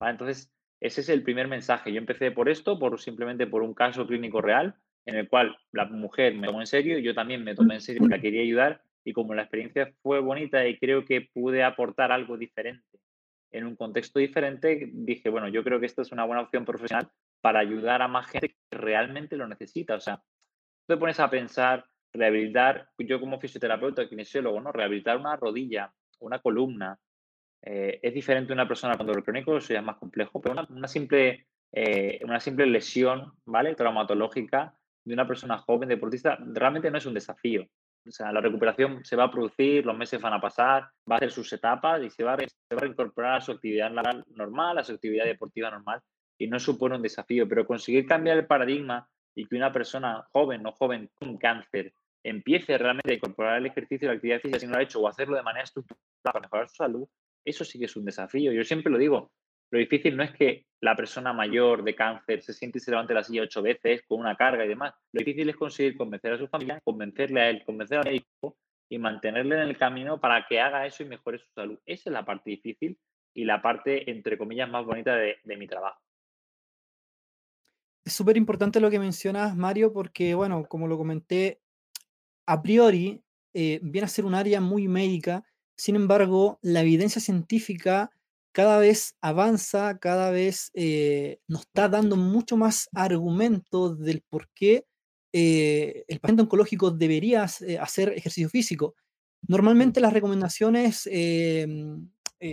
Entonces, 0.00 0.52
ese 0.80 1.00
es 1.00 1.08
el 1.08 1.22
primer 1.22 1.48
mensaje. 1.48 1.92
Yo 1.92 1.98
empecé 1.98 2.30
por 2.30 2.48
esto, 2.48 2.78
por 2.78 3.00
simplemente 3.00 3.46
por 3.46 3.62
un 3.62 3.74
caso 3.74 4.06
clínico 4.06 4.40
real, 4.40 4.74
en 5.06 5.16
el 5.16 5.28
cual 5.28 5.56
la 5.72 5.86
mujer 5.86 6.34
me 6.34 6.46
tomó 6.46 6.60
en 6.60 6.66
serio, 6.66 6.98
yo 6.98 7.14
también 7.14 7.42
me 7.44 7.54
tomé 7.54 7.74
en 7.74 7.80
serio 7.80 8.06
la 8.08 8.20
quería 8.20 8.42
ayudar, 8.42 8.82
y 9.04 9.12
como 9.12 9.34
la 9.34 9.42
experiencia 9.42 9.92
fue 10.02 10.20
bonita 10.20 10.66
y 10.66 10.78
creo 10.78 11.04
que 11.04 11.20
pude 11.20 11.62
aportar 11.62 12.10
algo 12.10 12.36
diferente 12.36 12.98
en 13.52 13.66
un 13.66 13.76
contexto 13.76 14.18
diferente, 14.18 14.90
dije, 14.92 15.28
bueno, 15.28 15.48
yo 15.48 15.62
creo 15.62 15.78
que 15.78 15.86
esto 15.86 16.02
es 16.02 16.10
una 16.10 16.24
buena 16.24 16.42
opción 16.42 16.64
profesional 16.64 17.08
para 17.40 17.60
ayudar 17.60 18.02
a 18.02 18.08
más 18.08 18.26
gente 18.26 18.48
que 18.48 18.76
realmente 18.76 19.36
lo 19.36 19.46
necesita. 19.46 19.94
O 19.94 20.00
sea, 20.00 20.22
te 20.86 20.96
pones 20.96 21.20
a 21.20 21.30
pensar 21.30 21.84
rehabilitar, 22.12 22.88
yo 22.98 23.20
como 23.20 23.40
fisioterapeuta, 23.40 24.08
kinesiólogo, 24.08 24.60
¿no? 24.60 24.72
Rehabilitar 24.72 25.16
una 25.16 25.36
rodilla, 25.36 25.92
una 26.20 26.38
columna, 26.38 26.98
eh, 27.62 27.98
es 28.02 28.14
diferente 28.14 28.52
una 28.52 28.68
persona 28.68 28.96
con 28.96 29.06
dolor 29.06 29.24
crónico, 29.24 29.56
eso 29.56 29.72
ya 29.72 29.80
es 29.80 29.84
más 29.84 29.96
complejo, 29.96 30.40
pero 30.40 30.66
una, 30.68 30.88
simple, 30.88 31.46
eh, 31.72 32.20
una 32.22 32.38
simple 32.38 32.66
lesión, 32.66 33.32
¿vale? 33.46 33.74
Traumatológica 33.74 34.76
de 35.04 35.14
una 35.14 35.26
persona 35.26 35.58
joven, 35.58 35.88
deportista, 35.88 36.38
realmente 36.40 36.90
no 36.90 36.98
es 36.98 37.06
un 37.06 37.14
desafío. 37.14 37.66
O 38.06 38.10
sea, 38.10 38.32
la 38.32 38.42
recuperación 38.42 39.02
se 39.04 39.16
va 39.16 39.24
a 39.24 39.30
producir, 39.30 39.84
los 39.84 39.96
meses 39.96 40.20
van 40.20 40.34
a 40.34 40.40
pasar, 40.40 40.82
va 41.10 41.14
a 41.14 41.16
hacer 41.16 41.30
sus 41.30 41.50
etapas 41.54 42.02
y 42.02 42.10
se 42.10 42.22
va 42.22 42.34
a, 42.34 42.38
se 42.38 42.74
va 42.74 42.82
a 42.82 42.86
incorporar 42.86 43.36
a 43.36 43.40
su 43.40 43.52
actividad 43.52 43.90
normal, 43.90 44.78
a 44.78 44.84
su 44.84 44.92
actividad 44.92 45.24
deportiva 45.24 45.70
normal 45.70 46.00
y 46.38 46.46
no 46.46 46.58
supone 46.58 46.96
un 46.96 47.02
desafío, 47.02 47.48
pero 47.48 47.66
conseguir 47.66 48.06
cambiar 48.06 48.36
el 48.36 48.46
paradigma 48.46 49.08
y 49.34 49.46
que 49.46 49.56
una 49.56 49.72
persona 49.72 50.26
joven 50.32 50.66
o 50.66 50.72
joven 50.72 51.10
con 51.14 51.36
cáncer 51.36 51.92
empiece 52.22 52.78
realmente 52.78 53.12
a 53.12 53.16
incorporar 53.16 53.58
el 53.58 53.66
ejercicio 53.66 54.06
y 54.06 54.08
la 54.08 54.14
actividad 54.14 54.40
física 54.40 54.58
si 54.58 54.66
no 54.66 54.72
lo 54.72 54.78
ha 54.78 54.82
hecho 54.82 55.00
o 55.00 55.08
hacerlo 55.08 55.36
de 55.36 55.42
manera 55.42 55.64
estructurada 55.64 56.00
para 56.22 56.40
mejorar 56.40 56.68
su 56.68 56.76
salud, 56.76 57.08
eso 57.44 57.64
sí 57.64 57.78
que 57.78 57.84
es 57.84 57.96
un 57.96 58.04
desafío. 58.04 58.52
Yo 58.52 58.64
siempre 58.64 58.90
lo 58.90 58.98
digo, 58.98 59.30
lo 59.70 59.78
difícil 59.78 60.16
no 60.16 60.22
es 60.22 60.32
que 60.32 60.66
la 60.80 60.96
persona 60.96 61.32
mayor 61.32 61.82
de 61.82 61.94
cáncer 61.94 62.42
se 62.42 62.52
siente 62.52 62.78
y 62.78 62.80
se 62.80 62.90
levante 62.90 63.12
la 63.12 63.24
silla 63.24 63.42
ocho 63.42 63.60
veces 63.60 64.02
con 64.06 64.20
una 64.20 64.36
carga 64.36 64.64
y 64.64 64.68
demás. 64.68 64.94
Lo 65.12 65.18
difícil 65.18 65.48
es 65.48 65.56
conseguir 65.56 65.96
convencer 65.96 66.32
a 66.32 66.38
su 66.38 66.48
familia, 66.48 66.80
convencerle 66.84 67.40
a 67.40 67.50
él, 67.50 67.64
convencer 67.64 67.98
al 67.98 68.04
médico 68.04 68.56
y 68.88 68.98
mantenerle 68.98 69.56
en 69.56 69.68
el 69.68 69.76
camino 69.76 70.20
para 70.20 70.46
que 70.46 70.60
haga 70.60 70.86
eso 70.86 71.02
y 71.02 71.06
mejore 71.06 71.38
su 71.38 71.50
salud. 71.54 71.78
Esa 71.84 72.10
es 72.10 72.12
la 72.12 72.24
parte 72.24 72.50
difícil 72.50 72.98
y 73.34 73.44
la 73.44 73.60
parte, 73.60 74.10
entre 74.10 74.38
comillas, 74.38 74.70
más 74.70 74.84
bonita 74.84 75.16
de, 75.16 75.38
de 75.42 75.56
mi 75.56 75.66
trabajo. 75.66 76.00
Es 78.04 78.12
súper 78.12 78.36
importante 78.36 78.80
lo 78.80 78.90
que 78.90 78.98
mencionas, 78.98 79.56
Mario, 79.56 79.92
porque, 79.92 80.34
bueno, 80.34 80.66
como 80.68 80.86
lo 80.88 80.98
comenté, 80.98 81.62
a 82.46 82.60
priori 82.62 83.22
eh, 83.54 83.80
viene 83.82 84.04
a 84.04 84.08
ser 84.08 84.26
un 84.26 84.34
área 84.34 84.60
muy 84.60 84.88
médica, 84.88 85.44
sin 85.76 85.96
embargo, 85.96 86.58
la 86.60 86.82
evidencia 86.82 87.20
científica 87.20 88.10
cada 88.52 88.78
vez 88.78 89.16
avanza, 89.22 89.98
cada 89.98 90.30
vez 90.30 90.70
eh, 90.74 91.38
nos 91.48 91.62
está 91.62 91.88
dando 91.88 92.16
mucho 92.16 92.56
más 92.56 92.88
argumentos 92.92 93.98
del 93.98 94.22
por 94.22 94.48
qué 94.54 94.86
eh, 95.32 96.04
el 96.06 96.20
paciente 96.20 96.42
oncológico 96.42 96.90
debería 96.90 97.44
hacer 97.44 98.10
ejercicio 98.10 98.48
físico. 98.50 98.94
Normalmente 99.48 100.00
las 100.00 100.12
recomendaciones, 100.12 101.08
em, 101.10 102.10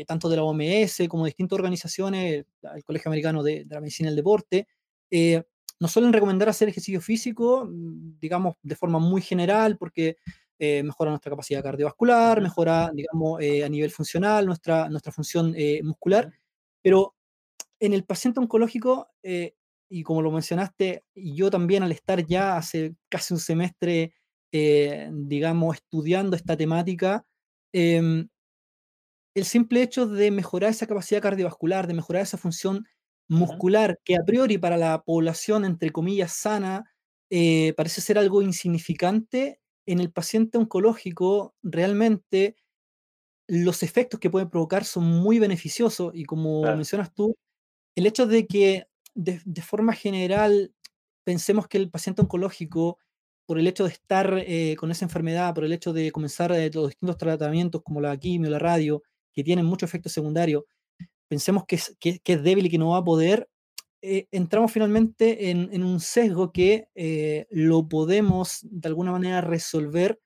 tanto 0.07 0.29
de 0.29 0.37
la 0.37 0.43
OMS 0.43 1.07
como 1.09 1.25
de 1.25 1.29
distintas 1.29 1.57
organizaciones, 1.57 2.45
el 2.75 2.83
Colegio 2.85 3.09
Americano 3.09 3.43
de, 3.43 3.65
de 3.65 3.75
la 3.75 3.81
Medicina 3.81 4.09
del 4.09 4.15
Deporte, 4.15 4.67
nos 5.81 5.91
suelen 5.91 6.13
recomendar 6.13 6.47
hacer 6.47 6.69
ejercicio 6.69 7.01
físico, 7.01 7.65
mm, 7.65 8.19
digamos, 8.19 8.55
de 8.61 8.75
forma 8.75 8.99
muy 8.99 9.21
general, 9.21 9.77
porque 9.77 10.17
eh, 10.59 10.83
mejora 10.83 11.09
nuestra 11.09 11.31
capacidad 11.31 11.63
cardiovascular, 11.63 12.39
mejora, 12.39 12.91
digamos, 12.93 13.41
eh, 13.41 13.63
a 13.63 13.69
nivel 13.69 13.89
funcional 13.89 14.45
nuestra, 14.45 14.89
nuestra 14.89 15.11
función 15.11 15.55
eh, 15.57 15.81
muscular, 15.83 16.31
pero 16.83 17.15
en 17.79 17.93
el 17.93 18.03
paciente 18.03 18.39
oncológico, 18.39 19.09
y 19.89 20.03
como 20.03 20.21
lo 20.21 20.31
mencionaste, 20.31 21.03
y 21.15 21.35
yo 21.35 21.49
también 21.49 21.81
al 21.81 21.91
estar 21.91 22.23
ya 22.27 22.57
hace 22.57 22.95
casi 23.09 23.33
un 23.33 23.39
semestre, 23.39 24.13
digamos, 24.51 25.77
estudiando 25.77 26.35
esta 26.35 26.55
temática, 26.55 27.25
em, 27.73 28.29
el 29.35 29.45
simple 29.45 29.81
hecho 29.81 30.05
de 30.05 30.29
mejorar 30.29 30.69
esa 30.69 30.85
capacidad 30.85 31.21
cardiovascular, 31.21 31.87
de 31.87 31.95
mejorar 31.95 32.21
esa 32.21 32.37
función 32.37 32.85
muscular, 33.31 33.99
que 34.03 34.15
a 34.15 34.25
priori 34.25 34.57
para 34.57 34.77
la 34.77 35.01
población, 35.03 35.63
entre 35.65 35.91
comillas, 35.91 36.33
sana, 36.33 36.83
eh, 37.29 37.73
parece 37.77 38.01
ser 38.01 38.17
algo 38.17 38.41
insignificante, 38.41 39.61
en 39.85 39.99
el 39.99 40.11
paciente 40.11 40.57
oncológico 40.57 41.55
realmente 41.63 42.55
los 43.47 43.83
efectos 43.83 44.19
que 44.19 44.29
pueden 44.29 44.49
provocar 44.49 44.85
son 44.85 45.05
muy 45.05 45.39
beneficiosos 45.39 46.11
y 46.13 46.25
como 46.25 46.61
mencionas 46.61 47.13
tú, 47.13 47.35
el 47.95 48.05
hecho 48.05 48.27
de 48.27 48.47
que 48.47 48.85
de, 49.15 49.61
forma 49.61 49.93
general 49.93 50.73
pensemos 51.25 51.67
que 51.67 51.77
el 51.77 51.89
paciente 51.89 52.21
oncológico, 52.21 52.97
por 53.45 53.59
el 53.59 53.67
hecho 53.67 53.83
de 53.85 53.91
estar 53.91 54.43
eh, 54.45 54.75
con 54.77 54.91
esa 54.91 55.05
enfermedad, 55.05 55.53
por 55.53 55.65
el 55.65 55.73
hecho 55.73 55.93
de 55.93 56.11
comenzar 56.11 56.51
eh, 56.51 56.69
los 56.73 56.89
distintos 56.89 57.17
tratamientos 57.17 57.81
como 57.83 57.99
la 58.01 58.15
quimio, 58.17 58.49
la 58.49 58.59
radio, 58.59 59.03
que 59.33 59.43
tienen 59.43 59.65
muchos 59.65 59.89
efectos 59.89 60.13
secundarios, 60.13 60.63
pensemos 61.31 61.63
que 61.65 61.77
es, 61.77 61.95
que, 61.99 62.21
es 62.23 62.43
débil 62.43 62.65
y 62.65 62.69
que 62.69 62.77
no 62.77 62.89
va 62.89 62.97
a 62.97 63.03
poder, 63.03 63.49
eh, 64.01 64.27
entramos 64.31 64.71
finalmente 64.71 65.49
en, 65.49 65.69
en, 65.71 65.83
un 65.83 65.99
sesgo 65.99 66.51
que 66.51 66.87
lo 67.49 67.87
podemos 67.87 68.59
de 68.63 68.89
alguna 68.89 69.11
manera 69.11 69.41
resolver 69.41 70.19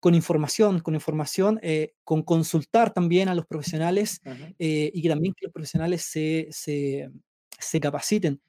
con 0.00 0.14
información, 0.14 0.80
con 0.80 0.94
información, 0.94 1.58
eh, 1.62 1.94
con 2.04 2.22
consultar 2.22 2.92
también 2.92 3.28
a 3.28 3.34
los 3.34 3.46
profesionales 3.46 4.20
eh, 4.58 4.90
y 4.94 5.02
que 5.02 5.08
también 5.08 5.34
que 5.34 5.46
los 5.46 5.52
profesionales 5.52 6.02
se, 6.02 6.48
se, 6.50 7.10
se 7.58 7.80
capaciten. 7.80 8.40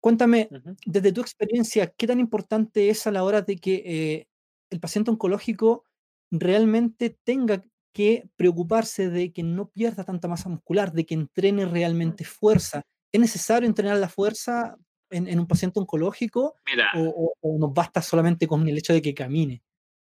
Cuéntame, 0.00 0.48
desde 0.86 1.12
tu 1.12 1.20
experiencia, 1.20 1.92
¿qué 1.96 2.06
tan 2.06 2.20
importante 2.20 2.90
es 2.90 3.06
a 3.06 3.10
la 3.10 3.24
hora 3.24 3.42
de 3.42 3.56
que 3.56 3.82
eh, 3.84 4.28
el 4.70 4.80
paciente 4.80 5.10
oncológico 5.10 5.84
realmente 6.30 7.10
tenga 7.24 7.64
que 7.92 8.28
preocuparse 8.36 9.08
de 9.10 9.32
que 9.32 9.42
no 9.42 9.68
pierda 9.70 10.04
tanta 10.04 10.28
masa 10.28 10.48
muscular, 10.48 10.92
de 10.92 11.06
que 11.06 11.14
entrene 11.14 11.66
realmente 11.66 12.24
fuerza? 12.24 12.82
¿Es 13.12 13.20
necesario 13.20 13.68
entrenar 13.68 13.96
la 13.98 14.08
fuerza 14.08 14.76
en, 15.10 15.28
en 15.28 15.38
un 15.40 15.46
paciente 15.46 15.80
oncológico 15.80 16.54
o, 16.94 17.34
o, 17.40 17.58
nos 17.58 17.72
basta 17.72 18.02
solamente 18.02 18.46
con 18.46 18.66
el 18.68 18.78
hecho 18.78 18.92
de 18.92 19.02
que 19.02 19.14
camine? 19.14 19.62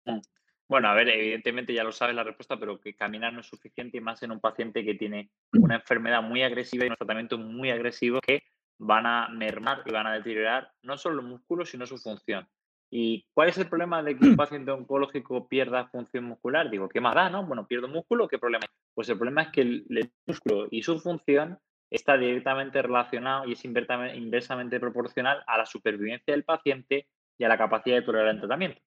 Mm. 0.05 0.21
Bueno, 0.69 0.89
a 0.89 0.95
ver, 0.95 1.09
evidentemente 1.09 1.73
ya 1.73 1.85
lo 1.85 1.93
sabes 1.93 2.17
la 2.17 2.25
respuesta, 2.25 2.59
pero 2.59 2.81
que 2.81 2.95
caminar 2.95 3.33
no 3.33 3.41
es 3.41 3.47
suficiente 3.47 3.99
y 3.99 4.01
más 4.01 4.23
en 4.25 4.33
un 4.33 4.41
paciente 4.41 4.85
que 4.85 4.95
tiene 4.95 5.31
una 5.53 5.77
enfermedad 5.77 6.23
muy 6.23 6.43
agresiva 6.43 6.85
y 6.85 6.89
unos 6.89 6.99
tratamientos 6.99 7.39
muy 7.39 7.71
agresivos 7.71 8.21
que 8.27 8.43
van 8.79 9.07
a 9.07 9.29
mermar 9.29 9.83
y 9.87 9.93
van 9.93 10.07
a 10.07 10.15
deteriorar 10.15 10.73
no 10.83 10.99
solo 10.99 11.17
los 11.17 11.25
músculos, 11.25 11.71
sino 11.71 11.87
su 11.87 11.99
función. 11.99 12.49
¿Y 12.91 13.27
cuál 13.35 13.49
es 13.49 13.59
el 13.59 13.69
problema 13.69 14.03
de 14.03 14.17
que 14.17 14.25
un 14.25 14.37
paciente 14.37 14.71
oncológico 14.71 15.49
pierda 15.49 15.89
función 15.89 16.25
muscular? 16.25 16.71
Digo, 16.71 16.89
¿qué 16.89 17.01
más 17.01 17.15
da, 17.15 17.31
no? 17.31 17.45
Bueno, 17.45 17.67
pierdo 17.67 17.89
músculo, 17.89 18.29
¿qué 18.29 18.39
problema? 18.39 18.67
Pues 18.95 19.09
el 19.09 19.17
problema 19.19 19.43
es 19.43 19.49
que 19.49 19.61
el, 19.61 20.13
músculo 20.27 20.69
y 20.71 20.83
su 20.83 20.99
función 20.99 21.59
está 21.91 22.17
directamente 22.17 22.83
relacionado 22.83 23.47
y 23.47 23.53
es 23.53 23.65
inversamente 23.65 24.81
proporcional 24.81 25.43
a 25.47 25.59
la 25.59 25.67
supervivencia 25.67 26.35
del 26.35 26.45
paciente 26.45 27.07
y 27.39 27.45
a 27.45 27.49
la 27.49 27.59
capacidad 27.59 27.97
de 27.97 28.03
tolerar 28.03 28.29
el 28.29 28.41
tratamiento. 28.41 28.81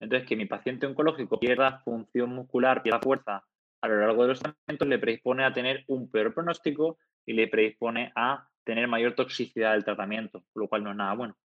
Entonces, 0.00 0.28
que 0.28 0.36
mi 0.36 0.46
paciente 0.46 0.86
oncológico 0.86 1.38
pierda 1.38 1.78
función 1.84 2.30
muscular, 2.30 2.82
pierda 2.82 3.00
fuerza 3.00 3.44
a 3.80 3.88
lo 3.88 3.98
largo 3.98 4.22
de 4.22 4.28
los 4.28 4.40
tratamientos, 4.40 4.88
le 4.88 4.98
predispone 4.98 5.44
a 5.44 5.52
tener 5.52 5.84
un 5.88 6.10
peor 6.10 6.34
pronóstico 6.34 6.98
y 7.24 7.32
le 7.32 7.48
predispone 7.48 8.12
a 8.14 8.48
tener 8.64 8.88
mayor 8.88 9.14
toxicidad 9.14 9.72
del 9.72 9.84
tratamiento, 9.84 10.44
lo 10.54 10.68
cual 10.68 10.84
no 10.84 10.90
es 10.90 10.96
nada 10.96 11.14
bueno. 11.14 11.36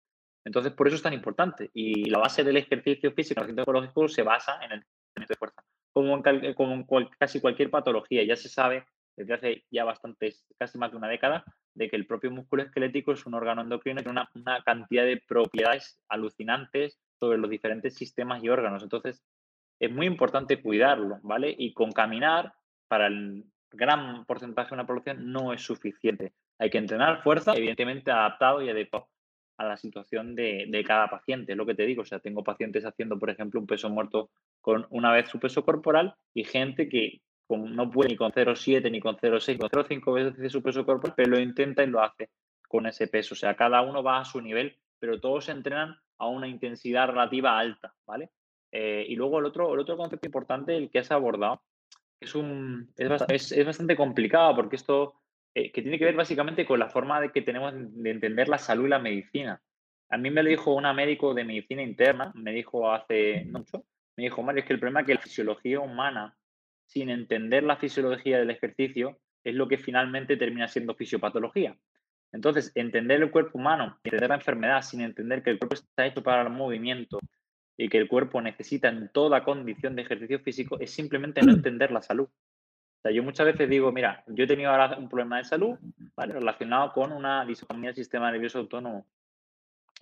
Entonces, 0.47 0.73
por 0.73 0.87
eso 0.87 0.95
es 0.95 1.03
tan 1.03 1.12
importante. 1.12 1.71
Y 1.75 2.09
la 2.09 2.21
base 2.21 2.45
del 2.45 2.57
ejercicio 2.57 3.11
físico 3.11 3.41
el 3.41 3.47
paciente 3.47 3.62
oncológico 3.62 4.07
se 4.07 4.23
basa 4.23 4.55
en 4.62 4.71
el 4.71 4.85
entrenamiento 4.85 5.35
de 5.35 5.38
fuerza. 5.38 5.65
Como 5.93 6.23
en, 6.25 6.55
como 6.55 6.87
casi 7.19 7.41
cualquier 7.41 7.69
patología, 7.69 8.23
ya 8.23 8.37
se 8.37 8.49
sabe 8.49 8.87
desde 9.17 9.35
hace 9.35 9.65
ya 9.73 9.83
bastantes, 9.83 10.47
casi 10.57 10.79
más 10.79 10.93
de 10.93 10.99
una 10.99 11.09
década, 11.09 11.45
de 11.75 11.91
que 11.91 11.97
el 11.97 12.07
propio 12.07 12.31
músculo 12.31 12.62
esquelético 12.62 13.12
es 13.12 13.26
un 13.26 13.35
órgano 13.35 13.62
endocrino 13.62 14.00
y 14.00 14.05
tiene 14.05 14.21
una, 14.21 14.31
una 14.35 14.62
cantidad 14.62 15.05
de 15.05 15.21
propiedades 15.26 15.99
alucinantes 16.09 17.00
sobre 17.19 17.38
los 17.38 17.50
diferentes 17.50 17.97
sistemas 17.97 18.45
y 18.45 18.49
órganos. 18.49 18.85
Entonces, 18.85 19.25
es 19.81 19.91
muy 19.91 20.07
importante 20.07 20.62
cuidarlo, 20.62 21.19
¿vale? 21.23 21.53
Y 21.59 21.75
con 21.75 21.91
caminar, 21.91 22.53
para 22.87 23.09
el 23.09 23.47
gran 23.73 24.25
porcentaje 24.26 24.69
de 24.69 24.75
una 24.75 24.87
población, 24.87 25.32
no 25.32 25.52
es 25.52 25.63
suficiente. 25.63 26.35
Hay 26.61 26.71
que 26.71 26.78
entrenar 26.78 27.25
fuerza, 27.25 27.52
evidentemente 27.56 28.13
adaptado 28.13 28.63
y 28.63 28.71
adecuado 28.71 29.09
a 29.58 29.64
la 29.64 29.76
situación 29.76 30.34
de, 30.34 30.66
de, 30.69 30.84
cada 30.84 31.08
paciente. 31.08 31.52
Es 31.52 31.58
lo 31.58 31.66
que 31.66 31.75
te 31.75 31.86
digo, 31.86 32.02
o 32.02 32.04
sea, 32.04 32.19
tengo 32.19 32.45
pacientes 32.45 32.84
haciendo, 32.84 33.19
por 33.19 33.30
ejemplo, 33.30 33.60
un 33.60 33.66
peso 33.66 33.88
muerto 33.88 34.30
con 34.60 34.86
una 34.90 35.12
vez 35.12 35.28
su 35.28 35.38
peso 35.38 35.64
corporal 35.64 36.14
y 36.34 36.45
gente 36.45 36.88
que 36.88 37.21
no 37.49 37.90
puede 37.90 38.10
ni 38.10 38.16
con 38.16 38.32
0,7, 38.32 38.90
ni 38.90 39.00
con 39.00 39.16
0,6, 39.16 39.52
ni 39.52 39.58
con 39.58 39.71
0,5 39.71 40.14
veces 40.14 40.52
su 40.52 40.62
peso 40.62 40.84
corporal, 40.84 41.14
pero 41.16 41.30
lo 41.30 41.40
intenta 41.40 41.84
y 41.84 41.86
lo 41.86 42.02
hace 42.02 42.30
con 42.69 42.86
ese 42.86 43.06
peso. 43.06 43.34
O 43.34 43.36
sea, 43.36 43.54
cada 43.54 43.82
uno 43.82 44.02
va 44.02 44.21
a 44.21 44.25
su 44.25 44.40
nivel, 44.40 44.76
pero 44.99 45.21
todos 45.21 45.49
entrenan 45.49 45.97
a 46.19 46.26
una 46.26 46.49
intensidad 46.49 47.08
relativa 47.08 47.58
alta, 47.58 47.95
¿vale? 48.06 48.30
Eh, 48.73 49.06
y 49.08 49.14
luego 49.14 49.38
el 49.38 49.47
otro, 49.47 49.73
el 49.75 49.80
otro 49.80 49.97
concepto 49.97 50.26
importante, 50.26 50.76
el 50.76 50.90
que 50.90 50.99
has 50.99 51.10
abordado, 51.10 51.62
es, 52.21 52.34
un, 52.34 52.92
es, 52.97 53.52
es, 53.52 53.66
bastante 53.66 53.97
complicado 53.97 54.54
porque 54.56 54.76
esto, 54.76 55.14
eh, 55.58 55.73
que 55.73 55.80
tiene 55.80 55.99
que 55.99 56.04
ver 56.04 56.14
básicamente 56.14 56.66
con 56.66 56.78
la 56.78 56.90
forma 56.90 57.19
de 57.19 57.32
que 57.32 57.40
tenemos 57.40 57.73
de 57.75 58.10
entender 58.10 58.47
la 58.47 58.58
salud 58.58 58.84
y 58.84 58.90
la 58.90 58.99
medicina. 58.99 59.62
A 60.10 60.19
mí 60.19 60.30
me 60.30 60.42
lo 60.42 60.50
dijo 60.50 60.75
una 60.75 60.92
médico 60.92 61.32
de 61.32 61.45
medicina 61.45 61.80
interna, 61.80 62.30
me 62.34 62.52
dijo 62.52 62.92
hace 62.92 63.47
mucho, 63.47 63.86
me 64.19 64.25
dijo, 64.25 64.42
Mario, 64.42 64.60
es 64.60 64.66
que 64.66 64.75
el 64.75 64.80
problema 64.80 65.00
es 65.00 65.06
que 65.06 65.14
la 65.14 65.21
fisiología 65.23 65.80
humana, 65.80 66.36
sin 66.84 67.08
entender 67.08 67.62
la 67.62 67.78
fisiología 67.78 68.38
del 68.38 68.50
ejercicio, 68.50 69.19
es 69.45 69.54
lo 69.54 69.66
que 69.66 69.78
finalmente 69.78 70.36
termina 70.36 70.69
siendo 70.69 70.95
fisiopatología. 70.95 71.75
Entonces, 72.32 72.71
entender 72.75 73.23
el 73.23 73.30
cuerpo 73.30 73.56
humano, 73.56 73.99
entender 74.04 74.28
la 74.28 74.34
enfermedad 74.34 74.82
sin 74.82 75.00
entender 75.00 75.42
que 75.42 75.49
el 75.49 75.58
cuerpo 75.58 75.76
está 75.76 76.04
hecho 76.04 76.23
para 76.23 76.42
el 76.42 76.50
movimiento 76.50 77.19
y 77.78 77.88
que 77.88 77.97
el 77.97 78.08
cuerpo 78.08 78.42
necesita 78.42 78.88
en 78.88 79.08
toda 79.10 79.42
condición 79.42 79.97
de 79.97 80.02
ejercicio 80.02 80.38
físico 80.38 80.78
es 80.78 80.90
simplemente 80.90 81.40
no 81.40 81.52
entender 81.54 81.92
la 81.92 82.02
salud. 82.02 82.28
Sea, 83.06 83.14
yo 83.14 83.23
muchas 83.23 83.47
veces 83.47 83.69
digo, 83.69 83.92
mira, 83.92 84.25
yo 84.26 84.45
he 84.45 84.47
tenido 84.49 84.71
ahora 84.71 84.99
un 84.99 85.08
problema 85.08 85.38
de 85.38 85.45
salud 85.45 85.78
relacionado 86.16 86.92
con 86.92 87.12
una 87.12 87.45
disonía 87.45 87.90
del 87.90 87.95
sistema 87.95 88.32
nervioso 88.32 88.58
autónomo. 88.58 89.06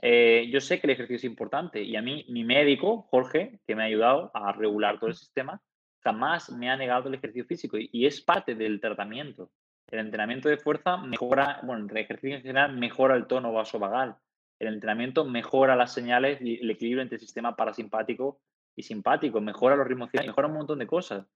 Eh, 0.01 0.49
yo 0.51 0.61
sé 0.61 0.81
que 0.81 0.87
el 0.87 0.93
ejercicio 0.93 1.17
es 1.17 1.25
importante 1.25 1.83
y 1.83 1.97
a 1.97 2.03
mí, 2.03 2.25
mi 2.31 2.45
médico, 2.45 3.03
Jorge, 3.11 3.61
que 3.67 3.77
me 3.77 3.83
ha 3.83 3.87
ayudado 3.87 4.31
a 4.33 4.53
regular 4.53 4.99
todo 4.99 5.09
el 5.09 5.17
sistema, 5.17 5.61
jamás 6.03 6.51
me 6.51 6.71
ha 6.71 6.77
negado 6.77 7.09
el 7.09 7.15
ejercicio 7.15 7.45
físico 7.45 7.77
y 7.79 8.07
es 8.07 8.23
parte 8.23 8.55
del 8.55 8.81
tratamiento. 8.81 9.51
El 9.91 9.99
entrenamiento 9.99 10.49
de 10.49 10.57
fuerza 10.57 10.97
mejora, 10.97 11.61
bueno, 11.63 11.87
el 11.89 11.97
ejercicio 11.99 12.37
en 12.37 12.43
general 12.43 12.75
mejora 12.77 13.17
el 13.17 13.27
tono 13.27 13.53
vasovagal. 13.53 14.17
El 14.59 14.69
entrenamiento 14.69 15.27
mejora 15.27 15.77
las 15.77 15.93
señales 15.93 16.41
y 16.41 16.61
el 16.63 16.71
equilibrio 16.71 17.03
entre 17.03 17.17
el 17.17 17.21
sistema 17.21 17.55
parasimpático 17.55 18.41
y 18.75 18.83
simpático, 18.83 19.43
mejora 19.43 19.77
los 19.77 19.87
ritmos 19.87 20.09
y 20.13 20.19
mejora 20.27 20.49
un 20.49 20.55
montón 20.55 20.79
de 20.79 20.87
cosas. 20.87 21.27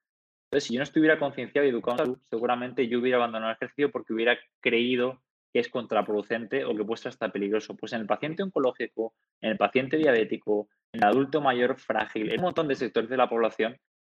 Entonces, 0.50 0.68
si 0.68 0.74
yo 0.74 0.78
no 0.78 0.84
estuviera 0.84 1.18
concienciado 1.18 1.66
y 1.66 1.70
educado 1.70 1.98
en 1.98 1.98
salud, 1.98 2.18
seguramente 2.30 2.88
yo 2.88 3.00
hubiera 3.00 3.18
abandonado 3.18 3.50
el 3.50 3.56
ejercicio 3.56 3.90
porque 3.90 4.14
hubiera 4.14 4.38
creído 4.60 5.22
que 5.52 5.60
es 5.60 5.68
contraproducente 5.68 6.64
o 6.64 6.74
que 6.74 6.84
puede 6.84 7.02
ser 7.02 7.10
hasta 7.10 7.30
peligroso. 7.30 7.76
Pues 7.76 7.92
en 7.92 8.00
el 8.00 8.06
paciente 8.06 8.42
oncológico, 8.42 9.14
en 9.42 9.50
el 9.50 9.58
paciente 9.58 9.98
diabético, 9.98 10.70
en 10.92 11.02
el 11.02 11.08
adulto 11.08 11.42
mayor 11.42 11.78
frágil, 11.78 12.30
en 12.32 12.40
un 12.40 12.46
montón 12.46 12.66
de 12.66 12.76
sectores 12.76 13.10
de 13.10 13.18
la 13.18 13.28
población, 13.28 13.72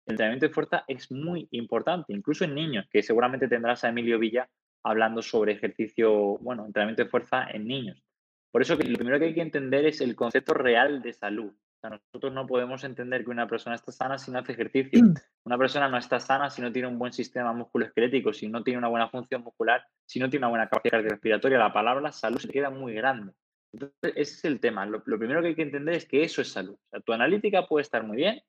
el 0.06 0.14
entrenamiento 0.14 0.46
de 0.46 0.54
fuerza 0.54 0.84
es 0.88 1.12
muy 1.12 1.48
importante, 1.50 2.14
incluso 2.14 2.44
en 2.44 2.54
niños, 2.54 2.86
que 2.90 3.02
seguramente 3.02 3.46
tendrás 3.46 3.84
a 3.84 3.90
Emilio 3.90 4.18
Villa 4.18 4.48
hablando 4.82 5.20
sobre 5.20 5.52
ejercicio, 5.52 6.38
bueno, 6.38 6.64
entrenamiento 6.64 7.04
de 7.04 7.10
fuerza 7.10 7.46
en 7.50 7.66
niños. 7.66 8.02
Por 8.50 8.62
eso 8.62 8.76
que 8.76 8.84
lo 8.84 8.96
primero 8.96 9.18
que 9.18 9.26
hay 9.26 9.34
que 9.34 9.42
entender 9.42 9.84
es 9.84 10.00
el 10.00 10.16
concepto 10.16 10.54
real 10.54 11.02
de 11.02 11.12
salud. 11.12 11.52
Nosotros 11.90 12.32
no 12.32 12.46
podemos 12.46 12.84
entender 12.84 13.24
que 13.24 13.30
una 13.30 13.48
persona 13.48 13.74
está 13.74 13.92
sana 13.92 14.18
si 14.18 14.30
no 14.30 14.38
hace 14.38 14.52
ejercicio. 14.52 15.00
Una 15.44 15.58
persona 15.58 15.88
no 15.88 15.98
está 15.98 16.20
sana 16.20 16.50
si 16.50 16.62
no 16.62 16.70
tiene 16.70 16.86
un 16.86 16.98
buen 16.98 17.12
sistema 17.12 17.52
musculoesquelético, 17.52 18.32
si 18.32 18.48
no 18.48 18.62
tiene 18.62 18.78
una 18.78 18.88
buena 18.88 19.08
función 19.08 19.42
muscular, 19.42 19.84
si 20.06 20.20
no 20.20 20.30
tiene 20.30 20.46
una 20.46 20.50
buena 20.50 20.68
capacidad 20.68 20.92
cardiorrespiratoria. 20.92 21.58
La 21.58 21.72
palabra 21.72 22.12
salud 22.12 22.38
se 22.38 22.48
queda 22.48 22.70
muy 22.70 22.94
grande. 22.94 23.32
Entonces, 23.72 24.12
ese 24.14 24.34
es 24.34 24.44
el 24.44 24.60
tema. 24.60 24.86
Lo, 24.86 25.02
lo, 25.04 25.18
primero 25.18 25.40
que 25.40 25.48
hay 25.48 25.54
que 25.56 25.62
entender 25.62 25.94
es 25.94 26.06
que 26.06 26.22
eso 26.22 26.42
es 26.42 26.52
salud. 26.52 26.74
O 26.74 26.88
sea, 26.90 27.00
tu 27.00 27.12
analítica 27.12 27.66
puede 27.66 27.82
estar 27.82 28.04
muy 28.04 28.18
bien, 28.18 28.40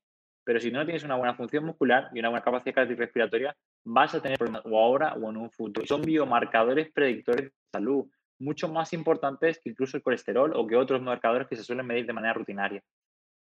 pero 0.43 0.59
si 0.59 0.69
no 0.71 0.85
tienes 0.85 1.03
una 1.03 1.15
buena 1.15 1.35
función 1.35 1.65
muscular 1.65 2.09
y 2.13 2.19
una 2.19 2.29
buena 2.29 2.43
capacidad 2.43 2.75
cardiorrespiratoria, 2.75 3.55
vas 3.85 4.13
a 4.13 4.21
tener 4.21 4.37
problemas 4.37 4.63
o 4.65 4.77
ahora 4.77 5.13
o 5.13 5.29
en 5.29 5.37
un 5.37 5.49
futuro. 5.49 5.87
Son 5.87 6.01
biomarcadores 6.01 6.91
predictores 6.91 7.45
de 7.45 7.51
salud, 7.71 8.05
mucho 8.39 8.67
más 8.67 8.93
importantes 8.93 9.59
que 9.63 9.69
incluso 9.69 9.97
el 9.97 10.03
colesterol 10.03 10.53
o 10.55 10.67
que 10.67 10.75
otros 10.75 11.01
marcadores 11.01 11.47
que 11.47 11.55
se 11.55 11.63
suelen 11.63 11.87
medir 11.87 12.05
de 12.05 12.13
manera 12.13 12.33
rutinaria. 12.33 12.83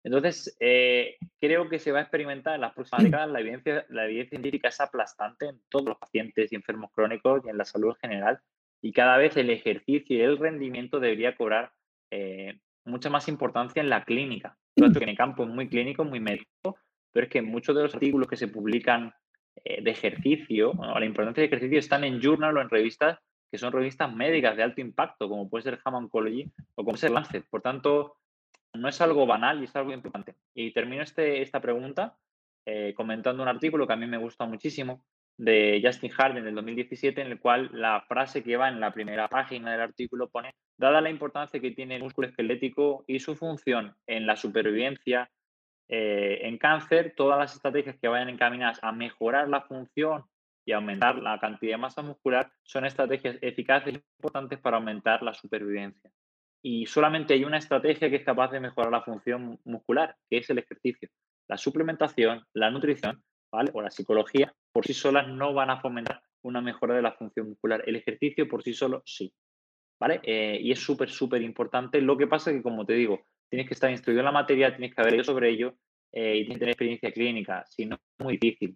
Entonces, 0.04 0.56
eh, 0.60 1.18
creo 1.40 1.70
que 1.70 1.80
se 1.80 1.92
va 1.92 2.00
a 2.00 2.02
experimentar 2.02 2.56
en 2.56 2.62
las 2.62 2.74
próximas 2.74 3.06
décadas. 3.06 3.30
La 3.30 3.40
evidencia, 3.40 3.86
la 3.90 4.06
evidencia 4.06 4.32
científica 4.32 4.68
es 4.68 4.82
aplastante 4.82 5.48
en 5.48 5.62
todos 5.70 5.86
los 5.86 5.98
pacientes 5.98 6.52
y 6.52 6.56
enfermos 6.56 6.92
crónicos 6.92 7.42
y 7.46 7.50
en 7.50 7.58
la 7.58 7.66
salud 7.66 7.90
en 7.92 8.10
general. 8.10 8.40
Y 8.82 8.92
cada 8.92 9.18
vez 9.18 9.38
el 9.38 9.50
ejercicio 9.50 10.18
y 10.18 10.22
el 10.22 10.38
rendimiento 10.38 11.00
debería 11.00 11.36
cobrar 11.38 11.72
eh, 12.12 12.60
mucha 12.84 13.10
más 13.10 13.30
importancia 13.30 13.82
en 13.82 13.90
la 13.90 14.04
clínica. 14.04 14.58
que 14.76 14.84
en 14.84 15.10
el 15.10 15.18
campo 15.18 15.44
es 15.44 15.50
muy 15.50 15.70
clínico, 15.70 16.04
muy 16.04 16.20
médico, 16.20 16.78
pero 17.12 17.26
es 17.26 17.32
que 17.32 17.42
muchos 17.42 17.76
de 17.76 17.84
los 17.84 17.94
artículos 17.94 18.28
que 18.28 18.36
se 18.36 18.50
publican 18.50 19.14
eh, 19.64 19.82
de 19.82 19.92
ejercicio, 19.92 20.72
o 20.72 21.00
la 21.00 21.06
importancia 21.06 21.42
de 21.42 21.48
ejercicio, 21.48 21.80
están 21.80 22.04
en 22.04 22.20
journal 22.20 22.58
o 22.58 22.62
en 22.62 22.70
revistas 22.70 23.20
que 23.54 23.60
son 23.60 23.72
revistas 23.72 24.12
médicas 24.12 24.58
de 24.58 24.64
alto 24.64 24.82
impacto, 24.82 25.30
como 25.30 25.48
puede 25.48 25.62
ser 25.62 25.80
Ham 25.86 25.94
Oncology 25.94 26.52
o 26.74 26.78
como 26.78 26.86
puede 26.86 26.98
ser 26.98 27.12
Lancet. 27.12 27.46
Por 27.48 27.62
tanto, 27.62 28.16
no 28.74 28.90
es 28.90 29.02
algo 29.02 29.26
banal 29.26 29.62
y 29.62 29.66
es 29.66 29.76
algo 29.76 29.94
importante. 29.94 30.36
Y 30.54 30.72
termino 30.72 31.04
este, 31.04 31.42
esta 31.42 31.62
pregunta 31.62 32.18
eh, 32.66 32.94
comentando 32.96 33.44
un 33.44 33.50
artículo 33.50 33.86
que 33.86 33.94
a 33.94 33.98
mí 33.98 34.08
me 34.08 34.18
gusta 34.18 34.46
muchísimo 34.46 35.06
de 35.38 35.82
Justin 35.84 36.12
Harden 36.12 36.44
del 36.44 36.56
2017, 36.56 37.22
en 37.22 37.28
el 37.28 37.40
cual 37.40 37.70
la 37.74 38.02
frase 38.08 38.44
que 38.44 38.58
va 38.58 38.70
en 38.70 38.80
la 38.80 38.94
primera 38.94 39.28
página 39.28 39.72
del 39.72 39.82
artículo 39.82 40.30
pone, 40.30 40.54
dada 40.78 41.02
la 41.02 41.10
importancia 41.10 41.60
que 41.60 41.72
tiene 41.72 41.96
el 41.96 42.04
músculo 42.04 42.28
esquelético 42.28 43.04
y 43.08 43.20
su 43.20 43.36
función 43.36 43.96
en 44.08 44.26
la 44.26 44.36
supervivencia 44.36 45.30
eh, 45.90 46.48
en 46.48 46.58
cáncer, 46.58 47.14
todas 47.16 47.38
las 47.38 47.54
estrategias 47.56 47.98
que 48.00 48.08
vayan 48.08 48.30
encaminadas 48.30 48.80
a 48.82 48.92
mejorar 48.92 49.50
la 49.50 49.62
función 49.62 50.24
y 50.66 50.72
aumentar 50.72 51.18
la 51.18 51.40
cantidad 51.40 51.74
de 51.74 51.78
masa 51.78 52.02
muscular 52.02 52.52
son 52.64 52.86
estrategias 52.86 53.38
eficaces 53.42 53.96
y 53.96 54.02
importantes 54.18 54.60
para 54.60 54.78
aumentar 54.78 55.22
la 55.22 55.34
supervivencia. 55.34 56.10
Y 56.66 56.86
solamente 56.86 57.34
hay 57.34 57.44
una 57.44 57.58
estrategia 57.58 58.10
que 58.10 58.16
es 58.16 58.24
capaz 58.24 58.50
de 58.52 58.62
mejorar 58.62 58.92
la 58.92 59.04
función 59.04 59.60
muscular, 59.66 60.16
que 60.30 60.38
es 60.38 60.50
el 60.50 60.60
ejercicio. 60.60 61.10
La 61.50 61.58
suplementación, 61.58 62.46
la 62.54 62.72
nutrición. 62.72 63.22
O 63.74 63.82
la 63.84 63.92
psicología 63.92 64.52
por 64.72 64.84
sí 64.84 64.94
solas 64.96 65.28
no 65.28 65.54
van 65.54 65.70
a 65.70 65.80
fomentar 65.80 66.24
una 66.42 66.60
mejora 66.60 66.96
de 66.96 67.04
la 67.04 67.12
función 67.12 67.50
muscular. 67.50 67.84
El 67.86 67.98
ejercicio 67.98 68.48
por 68.48 68.64
sí 68.64 68.74
solo 68.74 69.04
sí. 69.06 69.32
¿Vale? 70.00 70.22
Eh, 70.24 70.58
y 70.60 70.72
es 70.72 70.80
súper, 70.80 71.12
súper 71.12 71.44
importante. 71.44 72.02
Lo 72.02 72.18
que 72.18 72.26
pasa 72.26 72.50
es 72.50 72.58
que, 72.58 72.64
como 72.64 72.84
te 72.84 72.94
digo, 72.94 73.28
tienes 73.50 73.68
que 73.68 73.76
estar 73.76 73.92
instruido 73.92 74.22
en 74.22 74.26
la 74.26 74.32
materia, 74.32 74.76
tienes 74.76 74.96
que 74.96 75.02
haber 75.02 75.24
sobre 75.24 75.52
ello 75.52 75.76
eh, 76.12 76.38
y 76.38 76.48
tener 76.48 76.70
experiencia 76.70 77.12
clínica. 77.12 77.64
Si 77.70 77.86
no, 77.86 77.96
es 77.96 78.26
muy 78.26 78.38
difícil. 78.38 78.76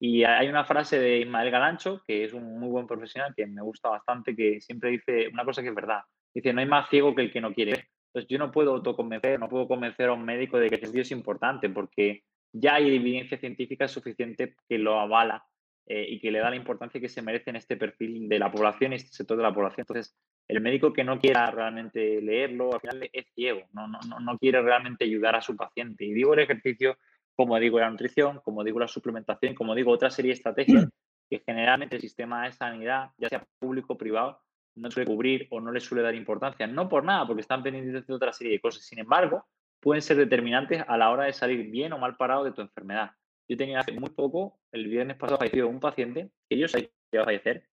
Y 0.00 0.24
hay 0.24 0.48
una 0.48 0.64
frase 0.64 0.98
de 0.98 1.18
Ismael 1.18 1.50
Galancho, 1.50 2.02
que 2.06 2.24
es 2.24 2.32
un 2.32 2.58
muy 2.58 2.70
buen 2.70 2.86
profesional, 2.86 3.34
que 3.36 3.46
me 3.46 3.62
gusta 3.62 3.90
bastante, 3.90 4.34
que 4.34 4.60
siempre 4.60 4.90
dice 4.90 5.28
una 5.30 5.44
cosa 5.44 5.62
que 5.62 5.68
es 5.68 5.74
verdad. 5.74 6.00
Dice, 6.36 6.52
no 6.52 6.60
hay 6.60 6.66
más 6.66 6.88
ciego 6.88 7.14
que 7.14 7.22
el 7.22 7.32
que 7.32 7.40
no 7.40 7.54
quiere 7.54 7.72
ver. 7.72 7.88
Entonces 8.08 8.28
yo 8.28 8.38
no 8.38 8.50
puedo 8.50 8.72
autoconvencer, 8.72 9.38
no 9.38 9.48
puedo 9.48 9.66
convencer 9.66 10.08
a 10.08 10.12
un 10.12 10.24
médico 10.24 10.58
de 10.58 10.68
que 10.68 10.74
el 10.74 10.78
ejercicio 10.78 11.02
es 11.02 11.10
importante, 11.10 11.68
porque 11.70 12.24
ya 12.52 12.74
hay 12.74 12.94
evidencia 12.94 13.38
científica 13.38 13.88
suficiente 13.88 14.54
que 14.68 14.78
lo 14.78 14.98
avala 15.00 15.44
eh, 15.86 16.06
y 16.08 16.20
que 16.20 16.30
le 16.30 16.38
da 16.38 16.50
la 16.50 16.56
importancia 16.56 17.00
que 17.00 17.08
se 17.08 17.22
merece 17.22 17.50
en 17.50 17.56
este 17.56 17.76
perfil 17.76 18.28
de 18.28 18.38
la 18.38 18.50
población 18.50 18.92
y 18.92 18.96
este 18.96 19.12
sector 19.12 19.36
de 19.36 19.42
la 19.42 19.54
población. 19.54 19.86
Entonces, 19.88 20.16
el 20.48 20.60
médico 20.60 20.92
que 20.92 21.04
no 21.04 21.18
quiera 21.18 21.46
realmente 21.46 22.20
leerlo, 22.20 22.74
al 22.74 22.80
final 22.80 23.10
es 23.12 23.26
ciego, 23.34 23.62
no, 23.72 23.88
no, 23.88 24.20
no 24.20 24.38
quiere 24.38 24.62
realmente 24.62 25.04
ayudar 25.04 25.36
a 25.36 25.40
su 25.40 25.56
paciente. 25.56 26.04
Y 26.04 26.12
digo 26.12 26.34
el 26.34 26.40
ejercicio 26.40 26.96
como 27.36 27.58
digo 27.58 27.78
la 27.78 27.90
nutrición, 27.90 28.40
como 28.42 28.64
digo 28.64 28.80
la 28.80 28.88
suplementación, 28.88 29.54
como 29.54 29.74
digo 29.74 29.92
otra 29.92 30.10
serie 30.10 30.30
de 30.30 30.36
estrategias 30.36 30.88
que 31.30 31.42
generalmente 31.44 31.96
el 31.96 32.02
sistema 32.02 32.44
de 32.44 32.52
sanidad, 32.52 33.10
ya 33.18 33.28
sea 33.28 33.46
público 33.58 33.92
o 33.92 33.98
privado, 33.98 34.40
no 34.76 34.90
suele 34.90 35.06
cubrir 35.06 35.48
o 35.50 35.60
no 35.60 35.72
le 35.72 35.80
suele 35.80 36.02
dar 36.02 36.14
importancia. 36.14 36.66
No 36.66 36.88
por 36.88 37.04
nada, 37.04 37.26
porque 37.26 37.40
están 37.40 37.62
pendientes 37.62 38.06
de 38.06 38.14
otra 38.14 38.32
serie 38.32 38.54
de 38.54 38.60
cosas. 38.60 38.84
Sin 38.84 38.98
embargo, 38.98 39.44
pueden 39.80 40.02
ser 40.02 40.16
determinantes 40.16 40.84
a 40.86 40.96
la 40.96 41.10
hora 41.10 41.24
de 41.24 41.32
salir 41.32 41.70
bien 41.70 41.92
o 41.92 41.98
mal 41.98 42.16
parado 42.16 42.44
de 42.44 42.52
tu 42.52 42.60
enfermedad. 42.60 43.12
Yo 43.48 43.56
tenía 43.56 43.80
hace 43.80 43.92
muy 43.92 44.10
poco, 44.10 44.58
el 44.72 44.86
viernes 44.88 45.16
pasado, 45.16 45.38
fallecido 45.38 45.68
un 45.68 45.80
paciente 45.80 46.30
que 46.48 46.58
yo 46.58 46.68
sabía 46.68 46.88
que 46.88 46.94
iba 47.12 47.22
a 47.22 47.26
fallecer 47.26 47.68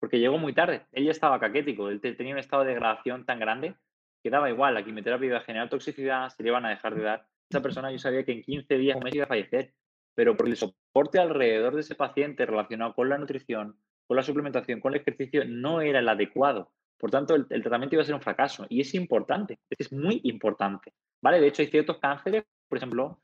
porque 0.00 0.18
llegó 0.18 0.36
muy 0.36 0.52
tarde. 0.52 0.86
Él 0.92 1.08
estaba 1.08 1.40
caquético, 1.40 1.88
él 1.88 2.00
tenía 2.00 2.34
un 2.34 2.38
estado 2.38 2.62
de 2.62 2.70
degradación 2.70 3.24
tan 3.24 3.38
grande 3.38 3.74
que 4.22 4.30
daba 4.30 4.50
igual, 4.50 4.74
la 4.74 4.84
quimioterapia 4.84 5.26
iba 5.26 5.38
a 5.38 5.42
generar 5.42 5.70
toxicidad, 5.70 6.28
se 6.28 6.42
le 6.42 6.50
iban 6.50 6.66
a 6.66 6.70
dejar 6.70 6.94
de 6.94 7.02
dar 7.02 7.26
esa 7.50 7.62
persona 7.62 7.92
yo 7.92 7.98
sabía 7.98 8.24
que 8.24 8.32
en 8.32 8.42
15 8.42 8.78
días 8.78 8.98
o 9.00 9.08
iba 9.08 9.24
a 9.24 9.28
fallecer, 9.28 9.74
pero 10.14 10.36
por 10.36 10.48
el 10.48 10.56
soporte 10.56 11.18
alrededor 11.18 11.74
de 11.74 11.82
ese 11.82 11.94
paciente 11.94 12.46
relacionado 12.46 12.94
con 12.94 13.08
la 13.08 13.18
nutrición, 13.18 13.78
con 14.06 14.16
la 14.16 14.22
suplementación, 14.22 14.80
con 14.80 14.94
el 14.94 15.00
ejercicio, 15.00 15.44
no 15.46 15.80
era 15.80 15.98
el 15.98 16.08
adecuado. 16.08 16.72
Por 16.98 17.10
tanto, 17.10 17.34
el, 17.34 17.46
tratamiento 17.46 17.96
iba 17.96 18.02
a 18.02 18.06
ser 18.06 18.14
un 18.14 18.20
fracaso. 18.20 18.66
Y 18.68 18.80
es 18.80 18.94
importante, 18.94 19.58
es 19.70 19.92
muy 19.92 20.20
importante. 20.24 20.92
¿Vale? 21.22 21.40
De 21.40 21.48
hecho, 21.48 21.62
hay 21.62 21.68
ciertos 21.68 21.98
cánceres, 21.98 22.44
por 22.68 22.78
ejemplo, 22.78 23.20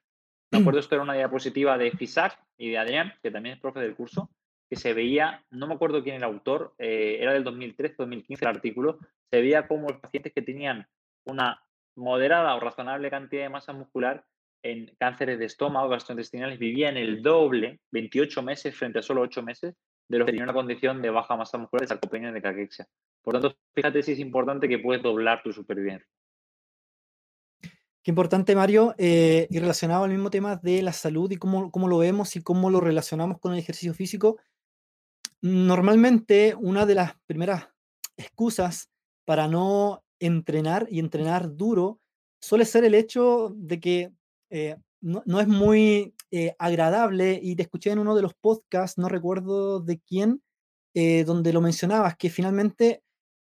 me 0.52 0.58
acuerdo 0.58 0.80
esto 0.80 0.96
era 0.96 1.04
una 1.04 1.14
diapositiva 1.14 1.78
de 1.78 1.92
Fisac 1.92 2.38
y 2.58 2.70
de 2.70 2.78
Adrián, 2.78 3.14
que 3.22 3.30
también 3.30 3.54
es 3.54 3.60
profe 3.60 3.80
del 3.80 3.94
curso, 3.94 4.30
que 4.68 4.76
se 4.76 4.94
veía, 4.94 5.44
no 5.50 5.66
me 5.66 5.74
acuerdo 5.74 6.02
quién 6.02 6.16
era 6.16 6.26
el 6.26 6.32
autor, 6.32 6.74
eh, 6.78 7.18
era 7.20 7.32
del 7.32 7.44
2013-2015 7.44 8.42
el 8.42 8.48
artículo, 8.48 8.98
se 9.30 9.40
veía 9.40 9.68
como 9.68 9.88
los 9.88 10.00
pacientes 10.00 10.32
que 10.32 10.42
tenían 10.42 10.86
una 11.24 11.62
moderada 11.96 12.54
o 12.54 12.60
razonable 12.60 13.10
cantidad 13.10 13.42
de 13.42 13.48
masa 13.48 13.72
muscular 13.72 14.24
en 14.62 14.94
cánceres 14.98 15.38
de 15.38 15.46
estómago, 15.46 15.88
gastrointestinales, 15.88 16.58
vivían 16.58 16.96
el 16.96 17.22
doble, 17.22 17.80
28 17.92 18.42
meses 18.42 18.76
frente 18.76 18.98
a 18.98 19.02
solo 19.02 19.22
8 19.22 19.42
meses, 19.42 19.74
de 20.11 20.18
los 20.18 20.27
que 20.27 20.33
tenían 20.33 20.49
una 20.49 20.55
condición 20.55 21.01
de 21.01 21.09
baja 21.09 21.37
masa 21.37 21.57
muscular 21.57 21.83
de 21.83 21.87
sarcopenia 21.87 22.33
de 22.33 22.42
caquexia. 22.42 22.88
Por 23.23 23.35
tanto, 23.35 23.57
fíjate 23.73 24.03
si 24.03 24.12
es 24.12 24.18
importante 24.18 24.68
que 24.68 24.81
puedes 24.81 25.03
doblar 25.03 25.40
tu 25.40 25.53
supervivencia. 25.53 26.09
Qué 28.03 28.11
importante, 28.11 28.57
Mario, 28.57 28.94
eh, 28.99 29.46
y 29.51 29.59
relacionado 29.61 30.03
al 30.03 30.11
mismo 30.11 30.31
tema 30.31 30.57
de 30.57 30.83
la 30.83 30.92
salud 30.92 31.31
y 31.31 31.37
cómo, 31.37 31.70
cómo 31.70 31.87
lo 31.87 31.99
vemos 31.99 32.35
y 32.35 32.42
cómo 32.42 32.70
lo 32.70 32.81
relacionamos 32.81 33.38
con 33.38 33.53
el 33.53 33.61
ejercicio 33.61 33.94
físico. 33.94 34.38
Normalmente, 35.42 36.57
una 36.59 36.87
de 36.87 36.96
las 36.96 37.12
primeras 37.27 37.68
excusas 38.16 38.90
para 39.25 39.46
no 39.46 40.03
entrenar 40.18 40.88
y 40.90 40.99
entrenar 40.99 41.55
duro 41.55 42.01
suele 42.40 42.64
ser 42.64 42.83
el 42.85 42.94
hecho 42.94 43.53
de 43.55 43.79
que 43.79 44.12
eh, 44.51 44.77
no, 45.00 45.40
es 45.40 45.48
muy 45.48 46.14
eh, 46.30 46.54
agradable 46.58 47.38
y 47.42 47.56
te 47.56 47.62
escuché 47.62 47.90
en 47.90 47.98
uno 47.98 48.14
de 48.14 48.22
los 48.22 48.34
podcasts, 48.34 48.98
no 48.98 49.08
recuerdo 49.08 49.80
de 49.80 49.98
quién, 50.00 50.42
eh, 50.94 51.24
donde 51.24 51.52
lo 51.52 51.60
mencionabas, 51.60 52.16
que 52.16 52.30
finalmente 52.30 53.02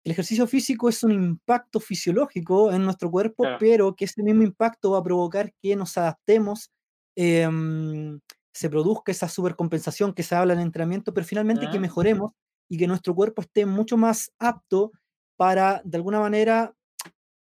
el 0.05 0.11
ejercicio 0.11 0.47
físico 0.47 0.89
es 0.89 1.03
un 1.03 1.11
impacto 1.13 1.79
fisiológico 1.79 2.71
en 2.73 2.83
nuestro 2.83 3.09
cuerpo, 3.09 3.45
pero 3.59 3.95
que 3.95 4.05
ese 4.05 4.21
mismo 4.23 4.43
impacto 4.43 4.91
va 4.91 4.99
a 4.99 5.03
provocar 5.03 5.53
que 5.61 5.75
nos 5.75 5.97
adaptemos, 5.97 6.71
em, 7.15 8.19
se 8.53 8.69
produzca 8.69 9.11
esa 9.11 9.29
supercompensación 9.29 10.13
que 10.13 10.23
se 10.23 10.35
habla 10.35 10.53
en 10.53 10.59
el 10.59 10.65
entrenamiento, 10.67 11.13
pero 11.13 11.25
finalmente 11.25 11.69
que 11.71 11.79
mejoremos 11.79 12.33
y 12.69 12.77
que 12.77 12.87
nuestro 12.87 13.15
cuerpo 13.15 13.41
esté 13.41 13.65
mucho 13.65 13.97
más 13.97 14.31
apto 14.39 14.91
para, 15.37 15.81
de 15.85 15.97
alguna 15.97 16.19
manera, 16.19 16.75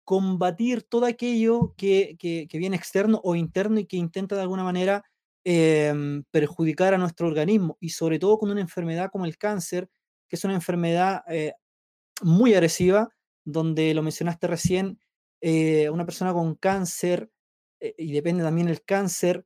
combatir 0.04 0.82
todo 0.82 1.06
aquello 1.06 1.74
que, 1.76 2.16
viene 2.52 2.76
externo 2.76 3.20
o 3.24 3.34
interno 3.34 3.80
y 3.80 3.86
que 3.86 3.96
intenta 3.96 4.36
de 4.36 4.42
alguna 4.42 4.64
manera 4.64 5.04
em, 5.44 6.24
perjudicar 6.30 6.94
a 6.94 6.98
nuestro 6.98 7.28
organismo. 7.28 7.76
Y 7.80 7.90
sobre 7.90 8.18
todo 8.18 8.38
con 8.38 8.50
una 8.50 8.60
enfermedad 8.60 9.10
como 9.10 9.24
el 9.24 9.38
cáncer, 9.38 9.88
que 10.28 10.36
es 10.36 10.44
una 10.44 10.54
enfermedad 10.54 11.22
eh, 11.28 11.54
muy 12.22 12.54
agresiva, 12.54 13.10
donde 13.44 13.94
lo 13.94 14.02
mencionaste 14.02 14.46
recién, 14.46 14.98
eh, 15.40 15.90
una 15.90 16.04
persona 16.04 16.32
con 16.32 16.54
cáncer, 16.54 17.30
eh, 17.80 17.94
y 17.98 18.12
depende 18.12 18.44
también 18.44 18.68
el 18.68 18.84
cáncer, 18.84 19.44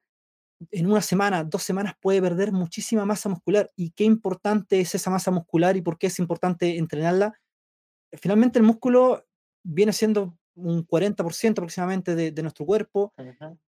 en 0.70 0.86
una 0.86 1.02
semana, 1.02 1.44
dos 1.44 1.62
semanas 1.62 1.94
puede 2.00 2.20
perder 2.22 2.52
muchísima 2.52 3.04
masa 3.04 3.28
muscular. 3.28 3.70
¿Y 3.76 3.90
qué 3.90 4.04
importante 4.04 4.80
es 4.80 4.94
esa 4.94 5.10
masa 5.10 5.30
muscular 5.30 5.76
y 5.76 5.82
por 5.82 5.98
qué 5.98 6.06
es 6.08 6.18
importante 6.18 6.78
entrenarla? 6.78 7.38
finalmente 8.12 8.58
el 8.58 8.64
músculo 8.64 9.26
viene 9.62 9.92
siendo 9.92 10.38
un 10.56 10.86
40% 10.86 11.52
aproximadamente 11.52 12.14
de, 12.14 12.42
nuestro 12.42 12.66
cuerpo, 12.66 13.12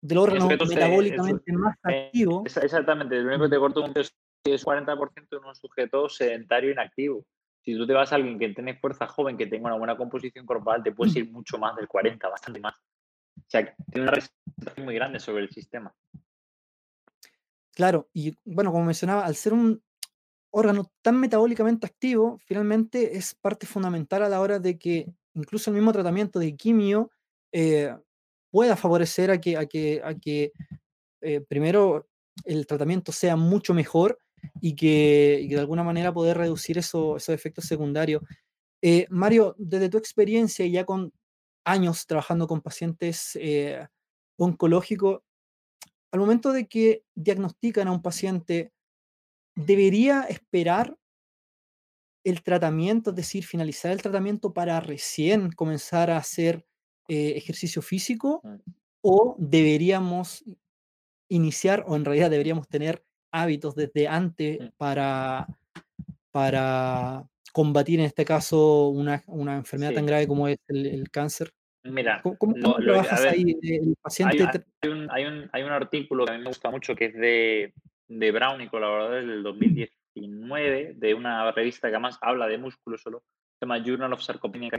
del 0.00 0.18
órgano 0.18 0.48
metabólicamente 0.48 1.52
más 1.52 1.76
eh, 1.88 2.06
activo. 2.06 2.44
Exactamente, 2.46 3.16
lo 3.16 3.28
único 3.28 3.44
que 3.44 3.50
te 3.50 3.58
corto 3.58 3.84
un 3.84 3.92
es 3.96 4.64
40% 4.64 5.28
de 5.30 5.36
un 5.38 5.54
sujeto 5.54 6.08
sedentario 6.08 6.70
inactivo. 6.70 7.24
Si 7.62 7.74
tú 7.74 7.86
te 7.86 7.94
vas 7.94 8.12
a 8.12 8.16
alguien 8.16 8.38
que 8.38 8.50
tiene 8.50 8.76
fuerza 8.76 9.06
joven, 9.06 9.38
que 9.38 9.46
tenga 9.46 9.68
una 9.68 9.78
buena 9.78 9.96
composición 9.96 10.44
corporal, 10.44 10.82
te 10.82 10.92
puedes 10.92 11.16
ir 11.16 11.30
mucho 11.30 11.56
más 11.56 11.74
del 11.76 11.88
40, 11.88 12.28
bastante 12.28 12.60
más. 12.60 12.74
O 12.74 13.48
sea, 13.48 13.74
tiene 13.90 14.02
una 14.02 14.10
representación 14.10 14.84
muy 14.84 14.94
grande 14.94 15.18
sobre 15.18 15.44
el 15.44 15.50
sistema. 15.50 15.94
Claro, 17.72 18.08
y 18.12 18.36
bueno, 18.44 18.70
como 18.70 18.84
mencionaba, 18.84 19.24
al 19.24 19.34
ser 19.34 19.54
un 19.54 19.82
órgano 20.50 20.92
tan 21.02 21.18
metabólicamente 21.18 21.86
activo, 21.86 22.38
finalmente 22.44 23.16
es 23.16 23.34
parte 23.34 23.66
fundamental 23.66 24.22
a 24.22 24.28
la 24.28 24.40
hora 24.40 24.58
de 24.58 24.78
que 24.78 25.12
incluso 25.34 25.70
el 25.70 25.76
mismo 25.76 25.92
tratamiento 25.92 26.38
de 26.38 26.56
quimio 26.56 27.10
eh, 27.52 27.94
pueda 28.50 28.76
favorecer 28.76 29.30
a 29.30 29.40
que, 29.40 30.52
eh, 31.20 31.40
primero 31.48 32.08
el 32.44 32.66
tratamiento 32.66 33.12
sea 33.12 33.36
mucho 33.36 33.74
mejor 33.74 34.18
y 34.60 34.74
que, 34.74 35.46
de 35.48 35.58
alguna 35.58 35.84
manera 35.84 36.12
poder 36.12 36.38
reducir 36.38 36.78
esos 36.78 37.28
efectos 37.28 37.64
secundarios. 37.64 38.22
Eh, 38.82 39.06
Mario, 39.10 39.54
desde 39.58 39.88
tu 39.88 39.98
experiencia 39.98 40.64
y 40.66 40.72
ya 40.72 40.84
con 40.84 41.12
años 41.64 42.06
trabajando 42.06 42.46
con 42.46 42.60
pacientes 42.60 43.38
oncológicos, 44.36 45.20
al 46.12 46.20
momento 46.20 46.52
de 46.52 46.68
que 46.68 47.02
diagnostican 47.14 47.88
a 47.88 47.92
un 47.92 48.02
paciente 48.02 48.72
debería 49.56 50.22
esperar 50.22 50.96
el 52.24 52.42
tratamiento, 52.42 53.10
es 53.10 53.16
decir, 53.16 53.44
finalizar 53.44 53.92
el 53.92 54.02
tratamiento 54.02 54.52
para 54.52 54.80
recién 54.80 55.52
comenzar 55.52 56.10
a 56.10 56.16
hacer 56.16 56.66
eh, 57.08 57.34
ejercicio 57.36 57.82
físico 57.82 58.42
o 59.02 59.36
deberíamos 59.38 60.44
iniciar 61.28 61.84
o 61.86 61.96
en 61.96 62.04
realidad 62.04 62.30
deberíamos 62.30 62.66
tener 62.68 63.04
hábitos 63.30 63.74
desde 63.74 64.08
antes 64.08 64.58
para, 64.78 65.46
para 66.30 67.26
combatir 67.52 68.00
en 68.00 68.06
este 68.06 68.24
caso 68.24 68.88
una, 68.88 69.22
enfermedad 69.56 69.92
tan 69.92 70.06
grave 70.06 70.26
como 70.26 70.48
es 70.48 70.58
el, 70.68 71.10
cáncer? 71.10 71.52
Mira, 71.82 72.22
¿cómo, 72.22 72.54
trabajas 72.54 73.26
ahí 73.26 73.58
el 73.62 73.94
paciente? 74.00 74.38
Hay, 74.80 74.90
un, 74.90 75.08
hay, 75.10 75.24
un, 75.26 75.50
hay, 75.52 75.62
un, 75.62 75.72
artículo 75.72 76.24
que 76.24 76.32
a 76.32 76.36
mí 76.36 76.42
me 76.42 76.48
gusta 76.48 76.70
mucho 76.70 76.94
que 76.94 77.06
es 77.06 77.14
de, 77.14 77.74
de 78.08 78.32
Brown 78.32 78.62
y 78.62 78.68
colaboradores 78.68 79.26
del 79.26 79.42
2019 80.14 80.94
de 80.96 81.14
una 81.14 81.50
revista 81.52 81.88
que 81.88 81.94
además 81.94 82.18
habla 82.20 82.46
de 82.46 82.58
músculo 82.58 82.98
solo, 82.98 83.22
se 83.58 83.66
llama 83.66 83.82
Journal 83.84 84.12
of 84.12 84.22
Sarcopenia 84.22 84.70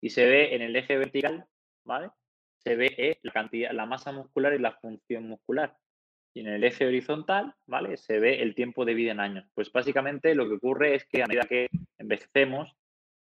y 0.00 0.10
se 0.10 0.26
ve 0.26 0.54
en 0.54 0.62
el 0.62 0.76
eje 0.76 0.96
vertical, 0.96 1.46
¿vale? 1.84 2.10
Se 2.58 2.76
ve 2.76 2.94
eh, 2.96 3.18
la 3.22 3.32
cantidad, 3.32 3.72
la 3.72 3.86
masa 3.86 4.12
muscular 4.12 4.54
y 4.54 4.58
la 4.58 4.72
función 4.72 5.28
muscular. 5.28 5.76
Y 6.34 6.40
en 6.40 6.48
el 6.48 6.64
eje 6.64 6.86
horizontal, 6.86 7.54
¿vale? 7.66 7.96
Se 7.96 8.18
ve 8.18 8.42
el 8.42 8.54
tiempo 8.54 8.84
de 8.84 8.94
vida 8.94 9.12
en 9.12 9.20
años. 9.20 9.46
Pues 9.54 9.70
básicamente 9.70 10.34
lo 10.34 10.48
que 10.48 10.54
ocurre 10.54 10.94
es 10.94 11.06
que 11.06 11.22
a 11.22 11.26
medida 11.26 11.44
que 11.44 11.68
envejecemos, 11.98 12.74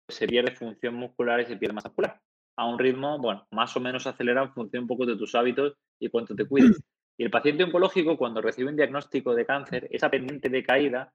se 0.07 0.27
pierde 0.27 0.55
función 0.55 0.95
muscular 0.95 1.39
y 1.41 1.45
se 1.45 1.57
pierde 1.57 1.73
masa 1.73 1.89
muscular. 1.89 2.19
A 2.57 2.67
un 2.67 2.77
ritmo, 2.77 3.17
bueno, 3.17 3.47
más 3.51 3.75
o 3.75 3.79
menos 3.79 4.07
acelerado 4.07 4.47
en 4.47 4.53
función 4.53 4.83
un 4.83 4.87
poco 4.87 5.05
de 5.05 5.15
tus 5.15 5.35
hábitos 5.35 5.75
y 5.99 6.09
cuánto 6.09 6.35
te 6.35 6.45
cuides. 6.45 6.81
Y 7.17 7.23
el 7.23 7.29
paciente 7.29 7.63
oncológico, 7.63 8.17
cuando 8.17 8.41
recibe 8.41 8.69
un 8.69 8.75
diagnóstico 8.75 9.35
de 9.35 9.45
cáncer, 9.45 9.87
esa 9.91 10.09
pendiente 10.09 10.49
de 10.49 10.63
caída, 10.63 11.13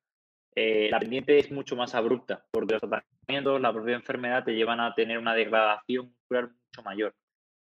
eh, 0.58 0.88
la 0.90 0.98
pendiente 0.98 1.38
es 1.38 1.52
mucho 1.52 1.76
más 1.76 1.94
abrupta, 1.94 2.46
porque 2.50 2.72
los 2.72 2.80
tratamientos, 2.80 3.60
la 3.60 3.72
propia 3.74 3.94
enfermedad 3.94 4.42
te 4.42 4.54
llevan 4.54 4.80
a 4.80 4.94
tener 4.94 5.18
una 5.18 5.34
degradación 5.34 6.06
muscular 6.06 6.48
mucho 6.48 6.82
mayor. 6.82 7.14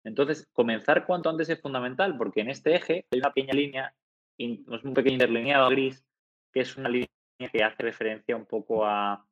Entonces, 0.03 0.47
comenzar 0.53 1.05
cuanto 1.05 1.29
antes 1.29 1.49
es 1.49 1.61
fundamental, 1.61 2.17
porque 2.17 2.41
en 2.41 2.49
este 2.49 2.75
eje 2.75 3.05
hay 3.11 3.19
una 3.19 3.31
pequeña 3.31 3.53
línea, 3.53 3.93
es 4.37 4.83
un 4.83 4.93
pequeño 4.95 5.13
interlineado 5.13 5.69
gris, 5.69 6.03
que 6.51 6.61
es 6.61 6.77
una 6.77 6.89
línea 6.89 7.07
que 7.51 7.63
hace 7.63 7.83
referencia 7.83 8.35
un 8.35 8.47
poco 8.47 8.83
a 8.85 9.23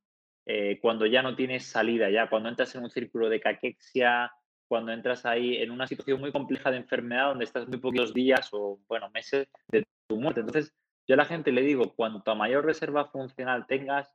eh, 0.46 0.78
cuando 0.80 1.08
ya 1.08 1.24
no 1.24 1.36
tienes 1.36 1.65
salida, 1.65 2.12
ya 2.12 2.30
cuando 2.30 2.50
entras 2.50 2.76
en 2.76 2.84
un 2.84 2.91
círculo 2.91 3.28
de 3.28 3.39
caquexia, 3.39 4.32
cuando 4.67 4.91
entras 4.91 5.26
ahí 5.26 5.58
en 5.58 5.72
una 5.72 5.88
situación 5.88 6.20
muy 6.20 6.32
compleja 6.32 6.70
de 6.70 6.78
enfermedad 6.78 7.30
donde 7.30 7.46
estás 7.46 7.67
muy 7.67 7.80
pocos 7.80 8.13
días 8.13 8.50
o, 8.52 8.80
bueno, 8.88 9.10
meses 9.10 9.48
de 9.67 9.84
tu 10.08 10.17
muerte. 10.17 10.41
Entonces, 10.41 10.74
yo 11.08 11.13
a 11.13 11.17
la 11.17 11.26
gente 11.26 11.52
le 11.52 11.62
digo, 11.62 11.93
cuanto 11.96 12.36
mayor 12.36 12.65
reserva 12.65 13.06
funcional 13.06 13.65
tengas, 13.65 14.12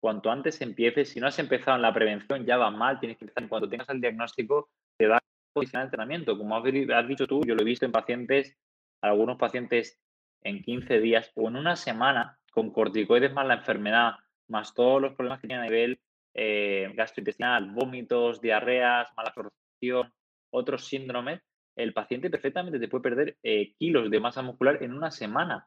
cuanto 0.00 0.30
antes 0.30 0.60
empieces, 0.60 1.10
si 1.10 1.20
no 1.20 1.26
has 1.26 1.38
empezado 1.38 1.76
en 1.76 1.82
la 1.82 1.92
prevención, 1.92 2.46
ya 2.46 2.56
va 2.56 2.70
mal, 2.70 3.00
tienes 3.00 3.18
que 3.18 3.24
empezar, 3.24 3.48
cuando 3.48 3.68
tengas 3.68 3.88
el 3.88 4.00
diagnóstico, 4.00 4.70
te 4.96 5.08
va 5.08 5.16
a 5.16 5.22
posicionar 5.52 5.84
el 5.84 5.86
entrenamiento. 5.88 6.38
Como 6.38 6.56
has 6.56 7.08
dicho 7.08 7.26
tú, 7.26 7.42
yo 7.44 7.54
lo 7.54 7.62
he 7.62 7.64
visto 7.64 7.84
en 7.84 7.92
pacientes, 7.92 8.56
algunos 9.02 9.36
pacientes 9.36 9.98
en 10.42 10.62
15 10.62 11.00
días 11.00 11.32
o 11.34 11.48
en 11.48 11.56
una 11.56 11.74
semana, 11.74 12.38
con 12.52 12.70
corticoides 12.70 13.32
más 13.32 13.46
la 13.46 13.54
enfermedad, 13.54 14.14
más 14.48 14.72
todos 14.72 15.02
los 15.02 15.14
problemas 15.14 15.40
que 15.40 15.48
tienen 15.48 15.64
a 15.64 15.68
nivel 15.68 15.98
eh, 16.34 16.92
gastrointestinal, 16.94 17.72
vómitos, 17.72 18.40
diarreas, 18.40 19.08
mala 19.16 19.30
absorción, 19.30 20.12
otros 20.50 20.84
síndromes, 20.84 21.40
el 21.74 21.92
paciente 21.92 22.30
perfectamente 22.30 22.78
te 22.78 22.88
puede 22.88 23.02
perder 23.02 23.36
eh, 23.42 23.74
kilos 23.78 24.10
de 24.10 24.20
masa 24.20 24.42
muscular 24.42 24.82
en 24.82 24.94
una 24.94 25.10
semana. 25.10 25.66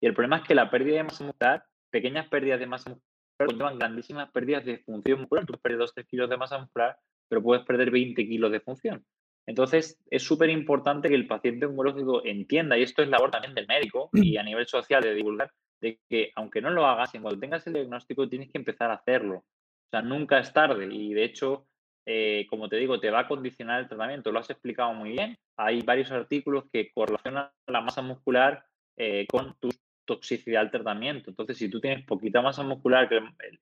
Y 0.00 0.06
el 0.06 0.14
problema 0.14 0.38
es 0.38 0.42
que 0.44 0.54
la 0.54 0.70
pérdida 0.70 0.96
de 0.96 1.04
masa 1.04 1.24
muscular, 1.24 1.64
pequeñas 1.90 2.28
pérdidas 2.28 2.60
de 2.60 2.66
masa 2.66 2.90
muscular, 2.90 3.48
conllevan 3.48 3.78
grandísimas 3.78 4.30
pérdidas 4.30 4.64
de 4.64 4.78
función 4.78 5.20
muscular. 5.20 5.46
Tú 5.46 5.54
pierdes 5.62 5.92
2-3 5.94 6.06
kilos 6.06 6.30
de 6.30 6.36
masa 6.36 6.58
muscular, 6.58 6.98
pero 7.28 7.42
puedes 7.42 7.64
perder 7.64 7.90
20 7.90 8.26
kilos 8.26 8.52
de 8.52 8.60
función. 8.60 9.04
Entonces, 9.46 9.98
es 10.10 10.22
súper 10.22 10.50
importante 10.50 11.08
que 11.08 11.14
el 11.14 11.26
paciente 11.26 11.66
oncológico 11.66 12.24
entienda, 12.24 12.76
y 12.76 12.82
esto 12.82 13.02
es 13.02 13.08
labor 13.08 13.30
también 13.30 13.54
del 13.54 13.66
médico 13.66 14.10
y 14.12 14.36
a 14.36 14.42
nivel 14.42 14.66
social 14.66 15.02
de 15.02 15.14
divulgar, 15.14 15.52
de 15.80 16.00
que 16.08 16.32
aunque 16.34 16.60
no 16.60 16.70
lo 16.70 16.86
hagas, 16.86 17.14
en 17.14 17.22
cuando 17.22 17.40
tengas 17.40 17.66
el 17.66 17.74
diagnóstico 17.74 18.28
tienes 18.28 18.50
que 18.50 18.58
empezar 18.58 18.90
a 18.90 18.94
hacerlo. 18.94 19.36
O 19.36 19.88
sea, 19.90 20.02
nunca 20.02 20.38
es 20.38 20.52
tarde 20.52 20.88
y 20.90 21.14
de 21.14 21.24
hecho, 21.24 21.68
eh, 22.06 22.46
como 22.50 22.68
te 22.68 22.76
digo, 22.76 22.98
te 22.98 23.10
va 23.10 23.20
a 23.20 23.28
condicionar 23.28 23.80
el 23.80 23.88
tratamiento. 23.88 24.32
Lo 24.32 24.40
has 24.40 24.50
explicado 24.50 24.92
muy 24.94 25.10
bien. 25.10 25.38
Hay 25.56 25.82
varios 25.82 26.10
artículos 26.10 26.64
que 26.72 26.90
correlacionan 26.92 27.50
la 27.68 27.80
masa 27.82 28.02
muscular 28.02 28.64
eh, 28.96 29.26
con 29.30 29.54
tu 29.60 29.68
toxicidad 30.06 30.62
al 30.62 30.70
tratamiento. 30.70 31.30
Entonces, 31.30 31.58
si 31.58 31.68
tú 31.68 31.80
tienes 31.80 32.04
poquita 32.06 32.40
masa 32.40 32.62
muscular, 32.62 33.08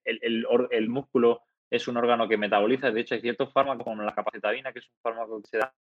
el, 0.04 0.88
músculo 0.88 1.42
es 1.70 1.88
un 1.88 1.96
órgano 1.96 2.28
que 2.28 2.36
metaboliza, 2.36 2.92
de 2.92 3.00
hecho 3.00 3.14
hay 3.16 3.20
ciertos 3.20 3.52
fármacos 3.52 3.84
como 3.84 4.02
la 4.02 4.14
capacitabina, 4.14 4.72
que 4.72 4.78
es 4.78 4.86
un 4.86 5.00
fármaco 5.02 5.40
que 5.42 5.48
se 5.48 5.58
da 5.58 5.74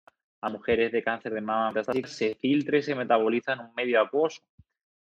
a 0.41 0.49
mujeres 0.49 0.91
de 0.91 1.03
cáncer 1.03 1.33
de 1.33 1.41
mama 1.41 1.83
se 2.05 2.35
filtra 2.35 2.77
y 2.77 2.81
se 2.81 2.95
metaboliza 2.95 3.53
en 3.53 3.59
un 3.59 3.73
medio 3.75 4.01
acuoso 4.01 4.41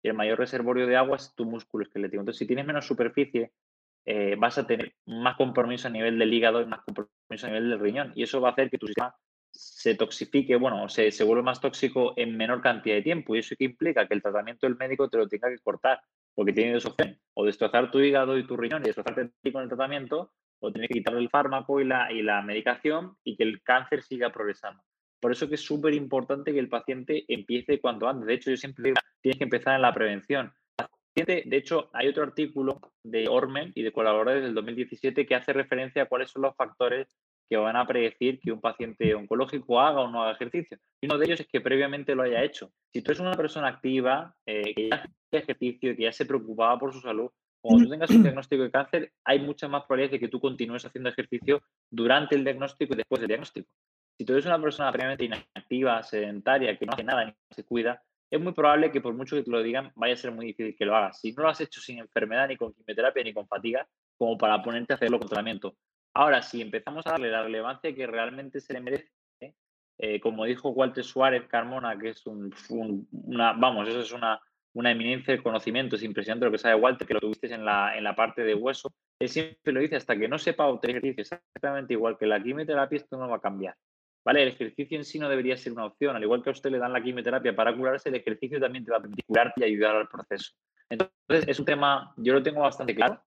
y 0.03 0.09
el 0.09 0.14
mayor 0.14 0.38
reservorio 0.38 0.87
de 0.87 0.96
agua 0.96 1.16
es 1.16 1.35
tu 1.35 1.44
músculo 1.44 1.85
esquelético. 1.85 2.20
Entonces, 2.20 2.38
si 2.38 2.46
tienes 2.46 2.66
menos 2.66 2.87
superficie, 2.87 3.53
eh, 4.07 4.35
vas 4.38 4.59
a 4.59 4.66
tener 4.66 4.94
más 5.07 5.37
compromiso 5.37 5.88
a 5.88 5.90
nivel 5.90 6.18
del 6.18 6.33
hígado 6.33 6.62
y 6.62 6.66
más 6.66 6.81
compromiso 6.81 7.46
a 7.46 7.51
nivel 7.51 7.70
del 7.70 7.81
riñón. 7.81 8.12
Y 8.14 8.23
eso 8.23 8.40
va 8.40 8.51
a 8.51 8.53
hacer 8.53 8.70
que 8.70 8.79
tu 8.79 8.87
sistema 8.87 9.14
se 9.61 9.94
toxifique, 9.94 10.57
bueno, 10.57 10.88
se, 10.88 11.11
se 11.11 11.23
vuelve 11.23 11.42
más 11.42 11.61
tóxico 11.61 12.14
en 12.16 12.35
menor 12.37 12.62
cantidad 12.62 12.94
de 12.94 13.03
tiempo. 13.03 13.37
Y 13.37 13.40
eso 13.40 13.55
que 13.59 13.64
implica 13.64 14.07
que 14.09 14.14
el 14.14 14.23
tratamiento 14.23 14.66
del 14.66 14.77
médico 14.77 15.09
te 15.09 15.18
lo 15.18 15.29
tenga 15.29 15.51
que 15.51 15.59
cortar, 15.59 16.01
porque 16.35 16.55
tiene 16.55 16.77
opciones, 16.77 17.18
o 17.35 17.44
destrozar 17.44 17.90
tu 17.90 18.01
hígado 18.01 18.38
y 18.38 18.46
tu 18.46 18.57
riñón 18.57 18.83
y 18.83 18.87
destrozarte 18.87 19.31
con 19.53 19.62
el 19.62 19.68
tratamiento, 19.68 20.33
o 20.61 20.73
tienes 20.73 20.88
que 20.88 20.94
quitarle 20.94 21.20
el 21.20 21.29
fármaco 21.29 21.81
y 21.81 21.85
la, 21.85 22.11
y 22.11 22.23
la 22.23 22.40
medicación 22.40 23.16
y 23.23 23.37
que 23.37 23.42
el 23.42 23.62
cáncer 23.62 24.03
siga 24.03 24.31
progresando. 24.31 24.83
Por 25.20 25.33
eso 25.33 25.49
que 25.49 25.57
es 25.57 25.61
súper 25.61 25.92
importante 25.92 26.53
que 26.53 26.59
el 26.59 26.70
paciente 26.70 27.27
empiece 27.29 27.81
cuanto 27.81 28.09
antes. 28.09 28.27
De 28.27 28.35
hecho, 28.35 28.51
yo 28.51 28.57
siempre 28.57 28.85
digo, 28.85 28.96
tienes 29.20 29.37
que 29.37 29.44
empezar 29.44 29.77
en 29.77 29.83
la 29.83 29.92
prevención. 29.92 30.55
De 31.14 31.57
hecho, 31.57 31.90
hay 31.92 32.09
otro 32.09 32.23
artículo 32.23 32.81
de 33.03 33.29
Ormen 33.29 33.73
y 33.75 33.83
de 33.83 33.92
colaboradores 33.92 34.42
del 34.42 34.55
2017 34.55 35.27
que 35.27 35.35
hace 35.35 35.53
referencia 35.53 36.05
a 36.05 36.07
cuáles 36.07 36.31
son 36.31 36.42
los 36.42 36.57
factores 36.57 37.14
que 37.50 37.56
van 37.56 37.74
a 37.74 37.84
predecir 37.84 38.38
que 38.38 38.52
un 38.52 38.60
paciente 38.60 39.12
oncológico 39.12 39.80
haga 39.80 40.02
o 40.02 40.08
no 40.08 40.22
haga 40.22 40.32
ejercicio. 40.32 40.78
Y 41.00 41.06
uno 41.06 41.18
de 41.18 41.26
ellos 41.26 41.40
es 41.40 41.48
que 41.48 41.60
previamente 41.60 42.14
lo 42.14 42.22
haya 42.22 42.44
hecho. 42.44 42.70
Si 42.92 43.02
tú 43.02 43.10
eres 43.10 43.20
una 43.20 43.34
persona 43.34 43.66
activa, 43.66 44.36
eh, 44.46 44.72
que 44.72 44.88
ya 44.88 44.96
hace 44.96 45.12
ejercicio, 45.32 45.96
que 45.96 46.02
ya 46.04 46.12
se 46.12 46.26
preocupaba 46.26 46.78
por 46.78 46.92
su 46.92 47.00
salud, 47.00 47.28
cuando 47.60 47.84
tú 47.84 47.90
tengas 47.90 48.10
un 48.10 48.22
diagnóstico 48.22 48.62
de 48.62 48.70
cáncer, 48.70 49.12
hay 49.24 49.40
muchas 49.40 49.68
más 49.68 49.82
probabilidades 49.82 50.12
de 50.12 50.20
que 50.20 50.28
tú 50.28 50.40
continúes 50.40 50.84
haciendo 50.84 51.10
ejercicio 51.10 51.60
durante 51.90 52.36
el 52.36 52.44
diagnóstico 52.44 52.94
y 52.94 52.98
después 52.98 53.20
del 53.20 53.28
diagnóstico. 53.28 53.68
Si 54.16 54.24
tú 54.24 54.32
eres 54.34 54.46
una 54.46 54.60
persona 54.62 54.92
previamente 54.92 55.24
inactiva, 55.24 56.02
sedentaria, 56.04 56.78
que 56.78 56.86
no 56.86 56.92
hace 56.92 57.02
nada 57.02 57.24
ni 57.24 57.34
se 57.50 57.64
cuida, 57.64 58.00
es 58.30 58.40
muy 58.40 58.52
probable 58.52 58.92
que 58.92 59.00
por 59.00 59.14
mucho 59.14 59.34
que 59.34 59.42
te 59.42 59.50
lo 59.50 59.60
digan, 59.60 59.90
vaya 59.96 60.14
a 60.14 60.16
ser 60.16 60.30
muy 60.30 60.46
difícil 60.46 60.76
que 60.76 60.84
lo 60.84 60.94
hagas. 60.94 61.18
Si 61.20 61.32
no 61.32 61.42
lo 61.42 61.48
has 61.48 61.60
hecho 61.60 61.80
sin 61.80 61.98
enfermedad, 61.98 62.46
ni 62.46 62.56
con 62.56 62.72
quimioterapia, 62.72 63.24
ni 63.24 63.34
con 63.34 63.48
fatiga, 63.48 63.88
como 64.16 64.38
para 64.38 64.62
ponerte 64.62 64.92
a 64.92 64.96
hacerlo 64.96 65.18
con 65.18 65.26
tratamiento. 65.26 65.74
Ahora, 66.14 66.42
si 66.42 66.61
empezamos 66.61 67.07
a 67.07 67.12
darle 67.12 67.31
la 67.31 67.42
relevancia 67.42 67.94
que 67.94 68.07
realmente 68.07 68.61
se 68.61 68.73
le 68.73 68.81
merece, 68.81 69.11
eh, 69.99 70.20
como 70.20 70.44
dijo 70.44 70.70
Walter 70.70 71.05
Suárez 71.05 71.46
Carmona, 71.46 71.99
que 71.99 72.09
es 72.11 72.27
un, 72.27 72.53
una, 73.11 73.53
vamos, 73.53 73.87
eso 73.88 74.01
es 74.01 74.12
una, 74.12 74.40
una 74.73 74.90
eminencia 74.90 75.35
de 75.35 75.42
conocimiento, 75.42 75.96
es 75.96 76.03
impresionante 76.03 76.46
lo 76.46 76.53
que 76.53 76.59
sabe 76.59 76.75
Walter, 76.75 77.07
que 77.07 77.14
lo 77.14 77.20
tuviste 77.20 77.53
en 77.53 77.64
la, 77.64 77.96
en 77.96 78.05
la 78.05 78.16
parte 78.16 78.42
de 78.42 78.55
hueso. 78.55 78.92
Él 79.20 79.29
siempre 79.29 79.73
lo 79.73 79.81
dice, 79.81 79.96
hasta 79.96 80.16
que 80.16 80.29
no 80.29 80.38
sepa 80.38 80.66
obtener 80.66 80.96
ejercicio 80.96 81.23
exactamente 81.23 81.92
igual 81.92 82.16
que 82.16 82.27
la 82.27 82.42
quimioterapia, 82.42 82.96
esto 82.96 83.18
no 83.18 83.29
va 83.29 83.37
a 83.37 83.40
cambiar. 83.40 83.77
¿Vale? 84.25 84.42
El 84.42 84.49
ejercicio 84.49 84.99
en 84.99 85.05
sí 85.05 85.18
no 85.18 85.29
debería 85.29 85.57
ser 85.57 85.73
una 85.73 85.87
opción. 85.87 86.14
Al 86.14 86.23
igual 86.23 86.42
que 86.42 86.51
a 86.51 86.53
usted 86.53 86.70
le 86.70 86.79
dan 86.79 86.92
la 86.92 87.03
quimioterapia 87.03 87.57
para 87.57 87.75
curarse, 87.75 88.11
el 88.11 88.16
ejercicio 88.16 88.61
también 88.61 88.85
te 88.85 88.90
va 88.90 88.99
a 88.99 89.01
permitir 89.01 89.25
curarte 89.25 89.61
y 89.61 89.64
ayudar 89.64 89.96
al 89.96 90.09
proceso. 90.09 90.53
Entonces, 90.90 91.46
es 91.46 91.59
un 91.59 91.64
tema, 91.64 92.12
yo 92.16 92.35
lo 92.35 92.42
tengo 92.42 92.61
bastante 92.61 92.94
claro, 92.94 93.23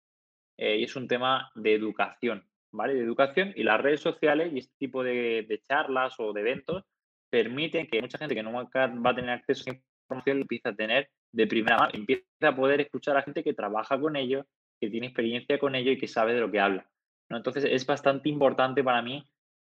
eh, 0.58 0.78
y 0.78 0.84
es 0.84 0.96
un 0.96 1.08
tema 1.08 1.52
de 1.56 1.74
educación, 1.74 2.48
¿vale? 2.74 2.96
De 2.96 3.04
educación 3.04 3.54
y 3.56 3.64
las 3.64 3.80
redes 3.80 4.02
sociales 4.02 4.52
y 4.52 4.60
este 4.60 4.74
tipo 4.78 5.04
de, 5.04 5.62
charlas 5.68 6.16
o 6.20 6.34
de 6.34 6.42
eventos 6.42 6.84
permiten 7.30 7.88
que 7.88 8.02
mucha 8.02 8.18
gente 8.18 8.36
que 8.36 8.44
no 8.44 8.52
va 8.52 8.70
a 9.10 9.16
tener 9.16 9.30
acceso 9.30 9.70
a 9.70 9.74
información 9.74 10.42
empiece 10.42 10.70
a 10.70 10.76
tener 10.76 11.10
de 11.32 11.48
primera 11.48 11.78
mano, 11.78 11.92
empiece 11.94 12.26
a 12.42 12.56
poder 12.56 12.82
escuchar 12.82 13.18
a 13.18 13.22
gente 13.22 13.44
que 13.44 13.54
trabaja 13.54 14.00
con 14.00 14.16
ello, 14.16 14.46
que 14.80 14.90
tiene 14.90 15.08
experiencia 15.08 15.58
con 15.58 15.76
ello 15.76 15.92
y 15.92 15.98
que 15.98 16.08
sabe 16.08 16.34
de 16.34 16.42
lo 16.42 16.52
que 16.52 16.60
habla. 16.60 16.88
Entonces, 17.30 17.66
es 17.66 17.86
bastante 17.86 18.30
importante 18.30 18.84
para 18.84 19.02
mí 19.02 19.28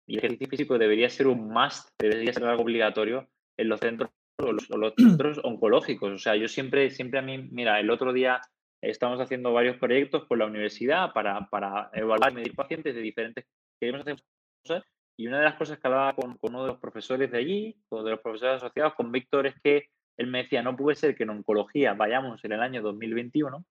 y 0.07 0.15
el 0.15 0.19
ejercicio 0.19 0.49
físico 0.49 0.79
debería 0.79 1.09
ser 1.09 1.29
un 1.29 1.49
must, 1.49 1.91
debería 2.01 2.33
ser 2.33 2.45
algo 2.45 2.63
obligatorio 2.63 3.29
en 3.57 3.69
los 3.69 3.79
centros, 3.79 4.11
los, 4.39 4.69
los 4.71 4.95
centros 4.97 5.41
oncológicos. 5.45 6.13
O 6.13 6.19
sea, 6.19 6.35
yo 6.35 6.49
siempre, 6.49 6.91
siempre 6.91 7.21
a 7.21 7.23
mí, 7.23 7.39
mira, 7.39 7.79
el 7.79 7.91
otro 7.91 8.13
día 8.13 8.41
estamos 8.83 9.21
haciendo 9.21 9.53
varios 9.53 9.77
proyectos 9.77 10.27
con 10.27 10.39
la 10.39 10.47
universidad 10.47 11.13
para, 11.13 11.49
para 11.49 11.91
evaluar 11.95 12.33
y 12.33 12.35
medir 12.37 12.55
pacientes 12.55 12.95
de 12.95 13.01
diferentes, 13.01 13.47
queremos 13.81 14.03
hacer 14.03 14.17
cosas, 14.63 14.85
y 15.17 15.27
una 15.27 15.39
de 15.39 15.45
las 15.45 15.55
cosas 15.55 15.79
que 15.79 15.87
hablaba 15.87 16.15
con, 16.15 16.37
uno 16.41 16.63
de 16.63 16.69
los 16.69 16.79
profesores 16.79 17.31
de 17.31 17.39
allí, 17.39 17.77
o 17.89 18.03
de 18.03 18.11
los 18.11 18.21
profesores 18.21 18.57
asociados, 18.57 18.95
con 18.95 19.13
Víctor, 19.13 19.47
es 19.47 19.55
que 19.63 19.89
él 20.17 20.27
me 20.27 20.43
decía, 20.43 20.63
no 20.63 20.77
puede 20.77 20.97
ser 20.97 21.15
que 21.15 21.23
en 21.23 21.31
oncología 21.31 21.95
vayamos 21.95 22.45
en 22.45 22.53
el 22.53 22.61
año 22.61 22.83
2021 22.83 23.65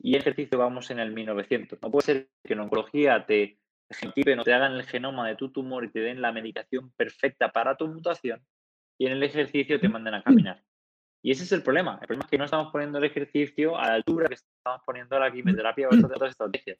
y 0.00 0.16
ejercicio 0.16 0.58
vamos 0.58 0.90
en 0.90 0.98
el 0.98 1.12
1900. 1.12 1.78
No 1.80 1.90
puede 1.90 2.04
ser 2.04 2.28
que 2.42 2.54
en 2.54 2.60
oncología 2.60 3.24
te 3.26 3.58
no 4.36 4.44
te 4.44 4.52
hagan 4.52 4.72
el 4.72 4.84
genoma 4.84 5.28
de 5.28 5.36
tu 5.36 5.50
tumor 5.50 5.84
y 5.84 5.90
te 5.90 6.00
den 6.00 6.20
la 6.20 6.32
medicación 6.32 6.90
perfecta 6.96 7.52
para 7.52 7.76
tu 7.76 7.86
mutación 7.86 8.42
y 8.98 9.06
en 9.06 9.12
el 9.12 9.22
ejercicio 9.22 9.78
te 9.78 9.88
manden 9.88 10.14
a 10.14 10.22
caminar. 10.22 10.62
Y 11.24 11.30
ese 11.30 11.44
es 11.44 11.52
el 11.52 11.62
problema. 11.62 11.92
El 12.02 12.06
problema 12.06 12.24
es 12.24 12.30
que 12.30 12.36
no 12.36 12.44
estamos 12.44 12.70
poniendo 12.70 12.98
el 12.98 13.04
ejercicio 13.04 13.78
a 13.78 13.86
la 13.86 13.94
altura 13.94 14.28
que 14.28 14.34
estamos 14.34 14.82
poniendo 14.84 15.18
la 15.18 15.32
quimioterapia 15.32 15.88
o 15.88 15.94
otras 15.94 16.32
estrategias. 16.32 16.78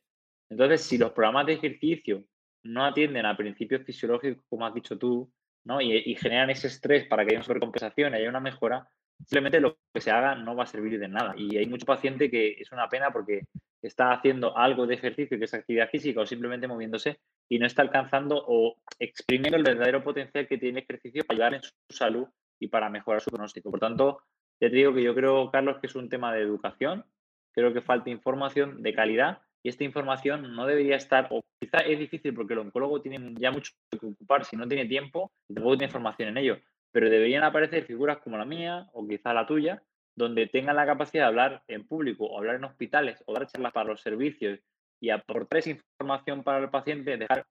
Entonces, 0.51 0.83
si 0.83 0.99
los 0.99 1.13
programas 1.13 1.47
de 1.47 1.55
ejercicio 1.55 2.23
no 2.63 2.85
atienden 2.85 3.25
a 3.25 3.39
principios 3.39 3.83
fisiológicos, 3.85 4.45
como 4.51 4.67
has 4.67 4.75
dicho 4.75 4.99
tú, 4.99 5.33
¿no? 5.65 5.81
Y, 5.81 6.15
generan 6.17 6.51
ese 6.51 6.67
estrés 6.67 7.07
para 7.07 7.25
que 7.25 7.31
haya 7.31 7.39
una 7.39 7.47
sobrecompensación 7.47 8.13
y 8.13 8.17
haya 8.19 8.29
una 8.29 8.41
mejora, 8.41 8.87
simplemente 9.21 9.61
lo 9.61 9.79
que 9.95 10.03
se 10.03 10.11
haga 10.11 10.35
no 10.35 10.55
va 10.55 10.65
a 10.65 10.67
servir 10.67 11.01
de 11.01 11.09
nada. 11.09 11.33
Y 11.39 11.57
hay 11.57 11.65
mucho 11.65 11.87
paciente 11.87 12.31
que 12.31 12.59
es 12.61 12.71
una 12.71 12.91
pena 12.91 13.11
porque 13.11 13.47
está 13.81 14.13
haciendo 14.13 14.55
algo 14.59 14.87
de 14.87 14.97
ejercicio, 14.97 15.39
que 15.39 15.47
es 15.47 15.55
actividad 15.55 15.89
física, 15.89 16.21
o 16.21 16.27
simplemente 16.27 16.69
moviéndose 16.69 17.19
y 17.49 17.59
no 17.59 17.65
está 17.67 17.81
alcanzando 17.81 18.45
o 18.47 18.77
exprimiendo 18.99 19.57
el 19.57 19.63
verdadero 19.63 20.05
potencial 20.05 20.47
que 20.47 20.59
tiene 20.59 20.81
el 20.81 20.85
ejercicio 20.85 21.25
para 21.25 21.35
ayudar 21.35 21.55
en 21.55 21.63
su 21.63 21.73
salud 21.89 22.29
y 22.61 22.69
para 22.69 22.91
mejorar 22.91 23.23
su 23.23 23.31
pronóstico. 23.31 23.71
Por 23.71 23.81
tanto, 23.81 24.23
ya 24.61 24.71
te 24.71 24.77
digo 24.77 24.95
que 24.95 25.03
yo 25.03 25.15
creo, 25.15 25.51
Carlos, 25.51 25.79
que 25.81 25.87
es 25.87 25.95
un 25.95 26.09
tema 26.09 26.33
de 26.33 26.43
educación, 26.43 27.05
creo 27.53 27.73
que 27.73 27.81
falta 27.81 28.11
información 28.11 28.83
de 28.83 28.95
calidad 28.95 29.43
y 29.63 29.69
esta 29.69 29.85
información 29.85 30.55
no 30.55 30.67
debería 30.67 30.97
estar, 30.97 31.29
o 31.31 31.43
quizá 31.61 31.79
es 31.79 31.99
difícil 31.99 32.35
porque 32.35 32.53
el 32.53 32.61
oncólogo 32.61 33.01
tiene 33.01 33.35
ya 33.39 33.51
mucho 33.51 33.73
que 33.91 34.07
ocupar 34.07 34.45
si 34.45 34.57
no 34.57 34.69
tiene 34.69 34.87
tiempo 34.87 35.33
y 35.49 35.55
tampoco 35.55 35.77
tiene 35.77 35.91
información 35.91 36.29
en 36.29 36.39
ello, 36.39 36.59
pero 36.93 37.09
deberían 37.09 37.45
aparecer 37.45 37.85
figuras 37.85 38.19
como 38.19 38.37
la 38.37 38.45
mía 38.45 38.89
o 38.93 39.07
quizá 39.07 39.33
la 39.33 39.47
tuya, 39.47 39.83
donde 40.17 40.47
tengan 40.47 40.77
la 40.77 40.87
capacidad 40.87 41.25
de 41.25 41.29
hablar 41.29 41.63
en 41.67 41.87
público 41.87 42.27
o 42.27 42.39
hablar 42.39 42.57
en 42.57 42.65
hospitales 42.65 43.23
o 43.27 43.33
dar 43.33 43.47
charlas 43.47 43.73
para 43.73 43.89
los 43.89 44.01
servicios 44.01 44.61
y 45.01 45.11
aportar 45.11 45.59
esa 45.59 45.71
información 45.71 46.43
para 46.45 46.59
el 46.59 46.71
paciente, 46.71 47.17
dejar 47.17 47.47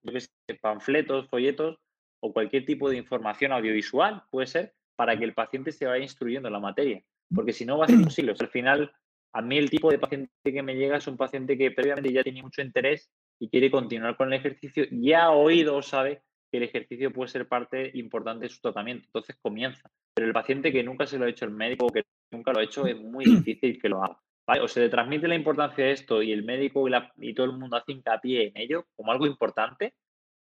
panfletos, 0.61 1.27
folletos 1.27 1.77
o 2.21 2.31
cualquier 2.31 2.65
tipo 2.65 2.89
de 2.89 2.97
información 2.97 3.51
audiovisual, 3.51 4.23
puede 4.29 4.47
ser, 4.47 4.73
para 4.95 5.17
que 5.17 5.25
el 5.25 5.34
paciente 5.34 5.71
se 5.71 5.86
vaya 5.86 6.03
instruyendo 6.03 6.47
en 6.47 6.53
la 6.53 6.60
materia. 6.60 7.01
Porque 7.34 7.53
si 7.53 7.65
no 7.65 7.77
va 7.77 7.86
a 7.86 7.88
ser 7.88 7.97
imposible. 7.97 8.34
al 8.39 8.47
final, 8.49 8.91
a 9.34 9.41
mí 9.41 9.58
el 9.58 9.69
tipo 9.69 9.89
de 9.89 9.99
paciente 9.99 10.32
que 10.43 10.62
me 10.62 10.75
llega 10.75 10.97
es 10.97 11.08
un 11.08 11.17
paciente 11.17 11.58
que 11.58 11.71
previamente 11.71 12.13
ya 12.13 12.23
tiene 12.23 12.43
mucho 12.43 12.62
interés 12.62 13.10
y 13.39 13.49
quiere 13.49 13.71
continuar 13.71 14.15
con 14.15 14.32
el 14.32 14.39
ejercicio, 14.39 14.86
ya 14.91 15.25
ha 15.25 15.32
oído 15.32 15.75
o 15.75 15.82
sabe 15.82 16.21
que 16.51 16.58
el 16.58 16.63
ejercicio 16.63 17.12
puede 17.12 17.29
ser 17.29 17.47
parte 17.47 17.91
importante 17.95 18.45
de 18.45 18.49
su 18.49 18.62
tratamiento. 18.62 19.06
Entonces 19.08 19.36
comienza. 19.41 19.89
Pero 20.13 20.27
el 20.27 20.34
paciente 20.34 20.71
que 20.71 20.84
nunca 20.84 21.08
se 21.08 21.17
lo 21.17 21.25
ha 21.25 21.29
hecho 21.29 21.45
el 21.45 21.51
médico 21.51 21.88
o 21.88 21.89
que 21.89 22.03
nunca 22.32 22.53
lo 22.53 22.60
ha 22.60 22.63
hecho, 22.63 22.86
es 22.86 22.95
muy 22.99 23.25
difícil 23.43 23.82
que 23.82 23.89
lo 23.89 24.03
haga. 24.03 24.19
O 24.62 24.67
se 24.67 24.82
le 24.82 24.89
transmite 24.89 25.27
la 25.27 25.36
importancia 25.36 25.86
de 25.86 25.91
esto 25.91 26.21
y 26.21 26.32
el 26.32 26.43
médico 26.43 26.86
y, 27.17 27.34
todo 27.34 27.45
el 27.45 27.58
mundo 27.58 27.77
hace 27.77 27.93
hincapié 27.93 28.47
en 28.47 28.58
ello 28.58 28.86
como 28.95 29.12
algo 29.12 29.25
importante, 29.25 29.93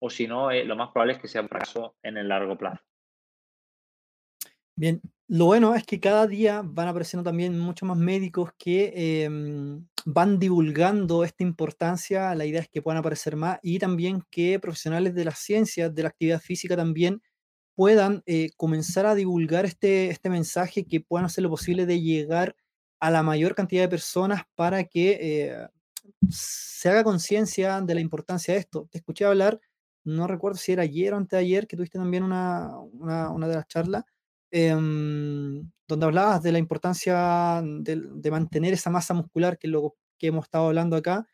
o 0.00 0.08
si 0.08 0.28
no, 0.28 0.52
eh, 0.52 0.64
lo 0.64 0.76
más 0.76 0.90
probable 0.92 1.14
es 1.14 1.18
que 1.18 1.26
sea 1.26 1.42
un 1.42 1.48
fracaso 1.48 1.96
en 2.02 2.16
el 2.16 2.28
largo 2.28 2.56
plazo. 2.56 2.82
Bien, 4.78 5.02
lo 5.26 5.46
bueno 5.46 5.74
es 5.74 5.82
que 5.84 5.98
cada 5.98 6.28
día 6.28 6.62
van 6.64 6.86
apareciendo 6.86 7.24
también 7.28 7.58
muchos 7.58 7.88
más 7.88 7.98
médicos 7.98 8.50
que 8.56 9.24
em, 9.24 9.84
van 10.04 10.38
divulgando 10.38 11.24
esta 11.24 11.42
importancia. 11.42 12.32
La 12.36 12.44
idea 12.46 12.60
es 12.60 12.68
que 12.68 12.80
puedan 12.80 12.98
aparecer 12.98 13.34
más 13.34 13.58
y 13.60 13.80
también 13.80 14.22
que 14.30 14.60
profesionales 14.60 15.16
de 15.16 15.24
las 15.24 15.40
ciencias, 15.40 15.92
de 15.92 16.02
la 16.04 16.10
actividad 16.10 16.40
física 16.40 16.76
también 16.76 17.20
puedan 17.74 18.22
eh, 18.26 18.50
comenzar 18.56 19.06
a 19.06 19.16
divulgar 19.16 19.64
este, 19.66 20.10
este 20.10 20.30
mensaje, 20.30 20.86
que 20.86 21.00
puedan 21.00 21.26
hacer 21.26 21.42
lo 21.42 21.50
posible 21.50 21.84
de 21.84 22.00
llegar 22.00 22.54
a 23.00 23.10
la 23.10 23.24
mayor 23.24 23.56
cantidad 23.56 23.82
de 23.82 23.88
personas 23.88 24.42
para 24.54 24.84
que 24.84 25.18
eh, 25.20 25.68
se 26.30 26.88
haga 26.90 27.04
conciencia 27.04 27.80
de 27.80 27.94
la 27.96 28.00
importancia 28.00 28.54
de 28.54 28.60
esto. 28.60 28.88
Te 28.92 28.98
escuché 28.98 29.24
hablar, 29.24 29.60
no 30.04 30.28
recuerdo 30.28 30.58
si 30.58 30.72
era 30.72 30.84
ayer 30.84 31.14
o 31.14 31.16
antes 31.16 31.32
de 31.32 31.38
ayer, 31.38 31.66
que 31.66 31.76
tuviste 31.76 31.98
también 31.98 32.22
una, 32.22 32.72
de 33.48 33.54
las 33.54 33.68
charlas, 33.68 34.04
em, 34.50 35.70
donde 35.86 36.06
hablabas 36.06 36.42
de 36.42 36.52
la 36.52 36.58
importancia 36.58 37.62
de, 37.64 38.30
mantener 38.30 38.74
esa 38.74 38.90
masa 38.90 39.14
muscular, 39.14 39.58
que 39.58 39.66
es 39.66 39.72
lo 39.72 39.96
que 40.18 40.28
hemos 40.28 40.44
estado 40.44 40.66
hablando 40.68 40.96
acá, 40.96 41.26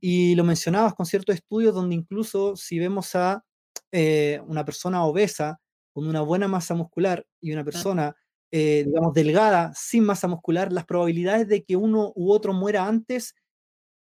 y 0.00 0.34
lo 0.34 0.44
mencionabas 0.44 0.94
con 0.94 1.06
ciertos 1.06 1.34
estudios 1.36 1.74
donde 1.74 1.94
incluso 1.94 2.56
si 2.56 2.78
vemos 2.78 3.14
a 3.14 3.44
eh, 3.92 4.40
una 4.46 4.64
persona 4.64 5.04
obesa 5.04 5.60
con 5.94 6.06
una 6.06 6.20
buena 6.20 6.48
masa 6.48 6.74
muscular 6.74 7.26
y 7.40 7.52
una 7.52 7.64
persona 7.64 8.14
eh, 8.50 8.84
digamos, 8.86 9.12
delgada, 9.12 9.72
sin 9.74 10.04
masa 10.04 10.26
muscular, 10.26 10.72
las 10.72 10.86
probabilidades 10.86 11.48
de 11.48 11.64
que 11.64 11.76
uno 11.76 12.12
u 12.14 12.32
otro 12.32 12.54
muera 12.54 12.86
antes, 12.86 13.34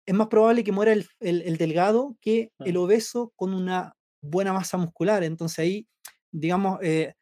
es 0.06 0.16
más 0.16 0.28
probable 0.28 0.64
que 0.64 0.72
muera 0.72 0.94
el, 0.94 1.08
el, 1.20 1.58
delgado 1.58 2.18
que 2.22 2.52
el 2.60 2.78
obeso 2.78 3.34
con 3.36 3.54
una 3.54 3.96
buena 4.22 4.54
masa 4.54 4.78
muscular. 4.78 5.24
Entonces 5.24 5.60
ahí, 5.60 5.88
digamos, 6.32 6.80
eh, 6.82 7.14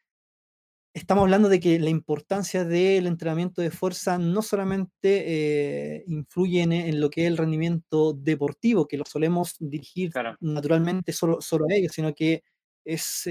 estamos 0.94 1.24
hablando 1.24 1.50
de 1.50 1.60
que 1.60 1.80
la 1.80 1.90
importancia 1.90 2.66
del 2.66 3.08
entrenamiento 3.08 3.62
de 3.62 3.72
fuerza 3.72 4.18
no 4.18 4.42
solamente 4.42 4.98
eh, 5.04 6.04
influye 6.08 6.62
en, 6.62 7.00
lo 7.00 7.10
que 7.10 7.22
es 7.22 7.28
el 7.28 7.38
rendimiento 7.38 8.14
deportivo, 8.14 8.88
que 8.88 8.98
lo 8.98 9.06
solemos 9.06 9.56
dirigir 9.60 10.12
naturalmente 10.40 11.14
solo, 11.14 11.42
solo 11.42 11.66
a 11.70 11.74
ellos, 11.74 11.92
sino 11.94 12.14
que 12.14 12.44
es 12.86 13.28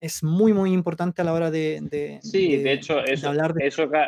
es 0.00 0.22
muy, 0.22 0.52
muy 0.52 0.72
importante 0.72 1.22
a 1.22 1.24
la 1.24 1.32
hora 1.32 1.50
de, 1.50 2.20
sí, 2.22 2.56
de, 2.58 2.72
hecho, 2.72 3.00
eso, 3.04 3.28
hablar 3.28 3.54
de... 3.54 3.66
Eso 3.66 3.90
que, 3.90 4.06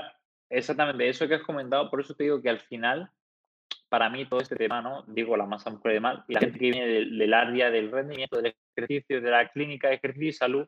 exactamente, 0.51 1.09
eso 1.09 1.27
que 1.27 1.35
has 1.35 1.43
comentado, 1.43 1.91
por 1.91 2.01
eso 2.01 2.15
te 2.15 2.25
digo 2.25 2.41
que 2.41 2.51
al 2.51 2.61
final, 2.61 3.11
para 3.89 4.09
mí 4.11 4.27
todo 4.27 4.41
este 4.41 4.57
tema, 4.57 4.81
¿no? 4.81 5.05
Digo, 5.09 5.37
la 5.37 5.47
masa 5.47 5.71
muscular 5.71 5.93
y 5.93 5.97
demás, 5.97 6.25
y 6.29 6.35
la 6.35 6.41
gente 6.41 6.59
que 6.59 6.71
viene 6.71 6.87
del, 6.87 7.35
área 7.35 7.71
del 7.71 7.91
rendimiento, 7.91 8.41
del 8.41 8.55
ejercicio, 8.77 9.21
de 9.21 9.31
la 9.31 9.49
clínica 9.49 9.89
de 9.89 9.95
ejercicio 9.97 10.29
y 10.29 10.33
salud, 10.33 10.67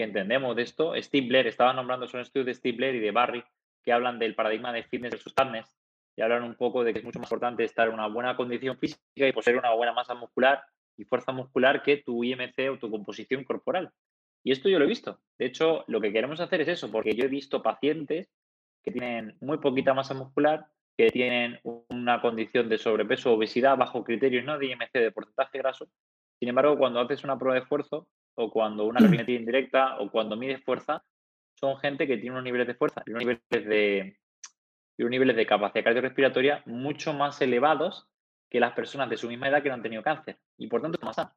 que 0.00 0.04
entendemos 0.04 0.56
de 0.56 0.62
esto, 0.62 0.94
Steve 0.96 1.28
Blair, 1.28 1.46
estaba 1.46 1.74
nombrando, 1.74 2.08
son 2.08 2.22
estudios 2.22 2.46
de 2.46 2.54
Steve 2.54 2.78
Blair 2.78 2.94
y 2.94 3.00
de 3.00 3.10
Barry, 3.10 3.44
que 3.84 3.92
hablan 3.92 4.18
del 4.18 4.34
paradigma 4.34 4.72
de 4.72 4.82
fitness 4.82 5.10
versus 5.10 5.34
fitness, 5.34 5.76
y 6.16 6.22
hablan 6.22 6.42
un 6.42 6.54
poco 6.54 6.82
de 6.82 6.94
que 6.94 7.00
es 7.00 7.04
mucho 7.04 7.18
más 7.18 7.26
importante 7.26 7.64
estar 7.64 7.86
en 7.86 7.92
una 7.92 8.06
buena 8.06 8.34
condición 8.34 8.78
física 8.78 9.28
y 9.28 9.32
poseer 9.32 9.58
una 9.58 9.74
buena 9.74 9.92
masa 9.92 10.14
muscular 10.14 10.62
y 10.96 11.04
fuerza 11.04 11.32
muscular 11.32 11.82
que 11.82 11.98
tu 11.98 12.24
IMC 12.24 12.70
o 12.72 12.78
tu 12.78 12.90
composición 12.90 13.44
corporal. 13.44 13.90
Y 14.42 14.52
esto 14.52 14.70
yo 14.70 14.78
lo 14.78 14.86
he 14.86 14.88
visto. 14.88 15.20
De 15.38 15.44
hecho, 15.44 15.84
lo 15.86 16.00
que 16.00 16.14
queremos 16.14 16.40
hacer 16.40 16.62
es 16.62 16.68
eso, 16.68 16.90
porque 16.90 17.14
yo 17.14 17.26
he 17.26 17.28
visto 17.28 17.62
pacientes 17.62 18.30
que 18.82 18.92
tienen 18.92 19.36
muy 19.42 19.58
poquita 19.58 19.92
masa 19.92 20.14
muscular, 20.14 20.64
que 20.96 21.10
tienen 21.10 21.60
una 21.62 22.22
condición 22.22 22.70
de 22.70 22.78
sobrepeso 22.78 23.32
o 23.32 23.34
obesidad 23.34 23.76
bajo 23.76 24.02
criterios 24.02 24.46
no 24.46 24.58
de 24.58 24.64
IMC 24.64 24.92
de 24.94 25.12
porcentaje 25.12 25.58
graso. 25.58 25.90
Sin 26.38 26.48
embargo, 26.48 26.78
cuando 26.78 27.00
haces 27.00 27.22
una 27.22 27.38
prueba 27.38 27.56
de 27.56 27.60
esfuerzo 27.60 28.08
o 28.34 28.50
cuando 28.50 28.86
una 28.86 29.00
caminata 29.00 29.30
indirecta 29.32 30.00
o 30.00 30.10
cuando 30.10 30.36
mides 30.36 30.62
fuerza, 30.64 31.04
son 31.54 31.76
gente 31.78 32.06
que 32.06 32.16
tiene 32.16 32.32
unos 32.32 32.44
niveles 32.44 32.66
de 32.66 32.74
fuerza 32.74 33.02
y 33.06 33.10
unos 33.10 33.20
niveles 33.20 33.40
de, 33.50 34.16
y 34.96 35.02
unos 35.02 35.10
niveles 35.10 35.36
de 35.36 35.46
capacidad 35.46 35.84
cardiorrespiratoria 35.84 36.62
mucho 36.66 37.12
más 37.12 37.40
elevados 37.40 38.08
que 38.50 38.60
las 38.60 38.72
personas 38.72 39.08
de 39.08 39.16
su 39.16 39.28
misma 39.28 39.48
edad 39.48 39.62
que 39.62 39.68
no 39.68 39.74
han 39.74 39.82
tenido 39.82 40.02
cáncer 40.02 40.38
y 40.58 40.66
por 40.66 40.82
tanto 40.82 40.98
más 41.02 41.16
sanos. 41.16 41.34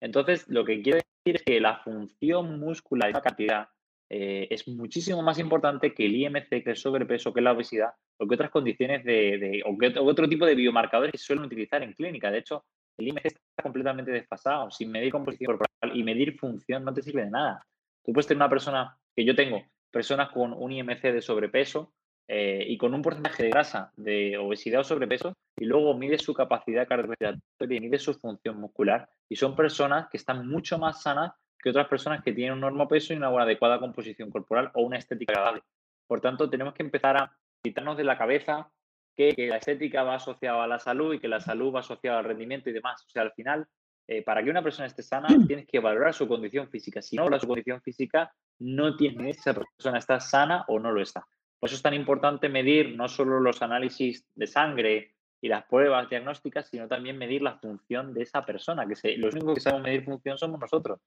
Entonces, 0.00 0.48
lo 0.48 0.64
que 0.64 0.82
quiero 0.82 0.98
decir 0.98 1.36
es 1.36 1.42
que 1.42 1.60
la 1.60 1.78
función 1.78 2.58
muscular 2.58 3.10
y 3.10 3.12
la 3.12 3.20
cantidad 3.20 3.68
eh, 4.08 4.48
es 4.50 4.66
muchísimo 4.66 5.22
más 5.22 5.38
importante 5.38 5.94
que 5.94 6.06
el 6.06 6.16
IMC, 6.16 6.48
que 6.48 6.70
el 6.70 6.76
sobrepeso, 6.76 7.32
que 7.32 7.40
la 7.40 7.52
obesidad 7.52 7.90
o 8.18 8.26
que 8.26 8.34
otras 8.34 8.50
condiciones 8.50 9.04
de, 9.04 9.62
o, 9.64 9.78
que, 9.78 9.98
otro 9.98 10.28
tipo 10.28 10.44
de 10.46 10.54
biomarcadores 10.54 11.12
que 11.12 11.18
suelen 11.18 11.44
utilizar 11.44 11.82
en 11.82 11.92
clínica. 11.92 12.30
De 12.30 12.38
hecho, 12.38 12.64
el 13.00 13.08
IMC 13.08 13.26
está 13.26 13.62
completamente 13.62 14.10
desfasado. 14.10 14.70
Sin 14.70 14.90
medir 14.90 15.10
composición 15.10 15.56
corporal 15.56 15.96
y 15.96 16.02
medir 16.02 16.38
función 16.38 16.84
no 16.84 16.94
te 16.94 17.02
sirve 17.02 17.24
de 17.24 17.30
nada. 17.30 17.66
Tú 18.04 18.12
puedes 18.12 18.26
tener 18.26 18.38
una 18.38 18.48
persona, 18.48 18.96
que 19.14 19.24
yo 19.24 19.34
tengo, 19.34 19.62
personas 19.90 20.30
con 20.30 20.52
un 20.52 20.72
IMC 20.72 21.02
de 21.02 21.20
sobrepeso 21.20 21.92
eh, 22.28 22.64
y 22.66 22.78
con 22.78 22.94
un 22.94 23.02
porcentaje 23.02 23.42
de 23.42 23.50
grasa, 23.50 23.92
de 23.96 24.38
obesidad 24.38 24.80
o 24.80 24.84
sobrepeso, 24.84 25.34
y 25.58 25.64
luego 25.64 25.94
mide 25.94 26.18
su 26.18 26.32
capacidad 26.32 26.86
cardiorrespiratoria 26.86 27.76
y 27.76 27.80
mide 27.80 27.98
su 27.98 28.14
función 28.14 28.60
muscular. 28.60 29.08
Y 29.28 29.36
son 29.36 29.56
personas 29.56 30.08
que 30.08 30.16
están 30.16 30.46
mucho 30.46 30.78
más 30.78 31.02
sanas 31.02 31.32
que 31.58 31.70
otras 31.70 31.88
personas 31.88 32.22
que 32.22 32.32
tienen 32.32 32.54
un 32.54 32.60
normo 32.60 32.88
peso 32.88 33.12
y 33.12 33.16
una 33.16 33.28
buena 33.28 33.44
adecuada 33.44 33.78
composición 33.78 34.30
corporal 34.30 34.70
o 34.74 34.82
una 34.82 34.96
estética 34.96 35.34
agradable. 35.34 35.62
Por 36.06 36.20
tanto, 36.20 36.48
tenemos 36.48 36.72
que 36.72 36.82
empezar 36.82 37.16
a 37.16 37.36
quitarnos 37.62 37.96
de 37.96 38.04
la 38.04 38.16
cabeza 38.16 38.70
que, 39.16 39.34
la 39.48 39.56
estética 39.56 40.02
va 40.02 40.16
asociada 40.16 40.64
a 40.64 40.66
la 40.66 40.78
salud 40.78 41.14
y 41.14 41.18
que 41.18 41.28
la 41.28 41.40
salud 41.40 41.74
va 41.74 41.80
asociada 41.80 42.18
al 42.18 42.24
rendimiento 42.24 42.70
y 42.70 42.72
demás. 42.72 43.04
O 43.06 43.10
sea, 43.10 43.22
al 43.22 43.32
final, 43.32 43.66
eh, 44.06 44.22
para 44.22 44.42
que 44.42 44.50
una 44.50 44.62
persona 44.62 44.86
esté 44.86 45.02
sana, 45.02 45.28
tienes 45.46 45.66
que 45.66 45.78
valorar 45.78 46.14
su 46.14 46.26
condición 46.26 46.68
física. 46.68 47.02
Si 47.02 47.16
no 47.16 47.22
valoras 47.22 47.42
su 47.42 47.48
condición 47.48 47.82
física, 47.82 48.32
no 48.58 48.96
tienes 48.96 49.36
si 49.36 49.50
esa 49.50 49.54
persona 49.54 49.98
está 49.98 50.20
sana 50.20 50.64
o 50.68 50.78
no 50.78 50.92
lo 50.92 51.02
está. 51.02 51.26
Por 51.58 51.68
eso 51.68 51.76
es 51.76 51.82
tan 51.82 51.94
importante 51.94 52.48
medir 52.48 52.96
no 52.96 53.08
solo 53.08 53.38
los 53.38 53.60
análisis 53.60 54.26
de 54.34 54.46
sangre 54.46 55.14
y 55.42 55.48
las 55.48 55.64
pruebas 55.64 56.08
diagnósticas, 56.08 56.68
sino 56.68 56.88
también 56.88 57.18
medir 57.18 57.42
la 57.42 57.58
función 57.58 58.12
de 58.14 58.22
esa 58.22 58.44
persona, 58.44 58.86
que 58.86 59.16
los 59.16 59.34
únicos 59.34 59.54
que 59.54 59.60
sabemos 59.60 59.86
medir 59.86 60.04
función 60.04 60.38
somos 60.38 60.60
nosotros. 60.60 61.00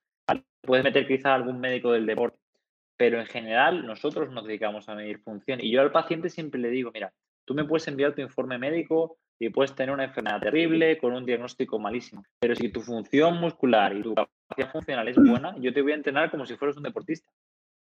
Puedes 0.61 0.83
meter 0.83 1.07
quizá 1.07 1.33
algún 1.33 1.59
médico 1.59 1.91
del 1.91 2.05
deporte, 2.05 2.39
pero 2.97 3.19
en 3.19 3.25
general 3.25 3.85
nosotros 3.85 4.31
nos 4.31 4.45
dedicamos 4.45 4.89
a 4.89 4.95
medir 4.95 5.19
función. 5.19 5.59
Y 5.61 5.71
yo 5.71 5.81
al 5.81 5.91
paciente 5.91 6.29
siempre 6.29 6.59
le 6.59 6.69
digo, 6.69 6.91
mira, 6.93 7.13
tú 7.45 7.53
me 7.53 7.65
puedes 7.65 7.87
enviar 7.87 8.13
tu 8.13 8.21
informe 8.21 8.57
médico 8.57 9.17
y 9.39 9.49
puedes 9.49 9.75
tener 9.75 9.93
una 9.93 10.05
enfermedad 10.05 10.41
terrible 10.41 10.97
con 10.97 11.13
un 11.13 11.25
diagnóstico 11.25 11.79
malísimo, 11.79 12.23
pero 12.39 12.55
si 12.55 12.69
tu 12.69 12.81
función 12.81 13.39
muscular 13.39 13.95
y 13.95 14.01
tu 14.01 14.13
capacidad 14.13 14.71
funcional 14.71 15.07
es 15.07 15.17
buena, 15.17 15.55
yo 15.59 15.73
te 15.73 15.81
voy 15.81 15.91
a 15.91 15.95
entrenar 15.95 16.31
como 16.31 16.45
si 16.45 16.55
fueras 16.55 16.77
un 16.77 16.83
deportista. 16.83 17.29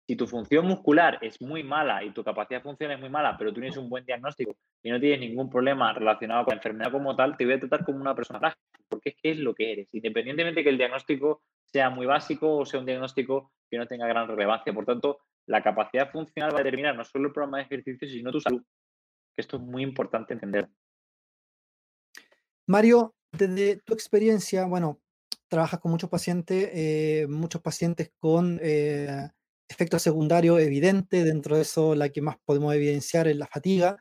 Si 0.08 0.14
tu 0.14 0.28
función 0.28 0.66
muscular 0.66 1.18
es 1.20 1.40
muy 1.40 1.64
mala 1.64 2.04
y 2.04 2.10
tu 2.10 2.22
capacidad 2.22 2.62
funcional 2.62 2.96
es 2.96 3.00
muy 3.00 3.10
mala, 3.10 3.36
pero 3.36 3.52
tú 3.52 3.60
tienes 3.60 3.76
un 3.76 3.88
buen 3.88 4.04
diagnóstico 4.04 4.56
y 4.82 4.90
no 4.90 5.00
tienes 5.00 5.18
ningún 5.18 5.50
problema 5.50 5.92
relacionado 5.92 6.44
con 6.44 6.52
la 6.52 6.58
enfermedad 6.58 6.92
como 6.92 7.16
tal, 7.16 7.36
te 7.36 7.44
voy 7.44 7.54
a 7.54 7.60
tratar 7.60 7.84
como 7.84 7.98
una 8.00 8.14
persona 8.14 8.38
frágil. 8.38 8.60
porque 8.88 9.10
es 9.10 9.16
que 9.20 9.30
es 9.32 9.38
lo 9.38 9.52
que 9.52 9.72
eres, 9.72 9.88
independientemente 9.92 10.60
de 10.60 10.64
que 10.64 10.70
el 10.70 10.78
diagnóstico 10.78 11.42
sea 11.64 11.90
muy 11.90 12.06
básico 12.06 12.56
o 12.58 12.64
sea 12.64 12.78
un 12.78 12.86
diagnóstico 12.86 13.50
que 13.68 13.78
no 13.78 13.86
tenga 13.86 14.06
gran 14.06 14.28
relevancia. 14.28 14.72
Por 14.72 14.84
tanto, 14.84 15.18
la 15.46 15.62
capacidad 15.62 16.10
funcional 16.10 16.54
va 16.54 16.60
a 16.60 16.62
determinar 16.62 16.96
no 16.96 17.04
solo 17.04 17.28
el 17.28 17.32
programa 17.32 17.58
de 17.58 17.64
ejercicio, 17.64 18.08
sino 18.08 18.30
tu 18.30 18.40
salud, 18.40 18.62
esto 19.36 19.56
es 19.56 19.62
muy 19.62 19.82
importante 19.82 20.34
entender. 20.34 20.68
Mario, 22.66 23.14
desde 23.32 23.76
tu 23.76 23.94
experiencia, 23.94 24.66
bueno, 24.66 25.00
trabajas 25.48 25.80
con 25.80 25.92
muchos 25.92 26.10
pacientes, 26.10 26.68
eh, 26.72 27.26
muchos 27.28 27.62
pacientes 27.62 28.10
con 28.18 28.58
eh, 28.62 29.30
efectos 29.68 30.02
secundarios 30.02 30.60
evidentes, 30.60 31.24
dentro 31.24 31.56
de 31.56 31.62
eso 31.62 31.94
la 31.94 32.08
que 32.08 32.22
más 32.22 32.36
podemos 32.44 32.74
evidenciar 32.74 33.28
es 33.28 33.36
la 33.36 33.46
fatiga. 33.46 33.96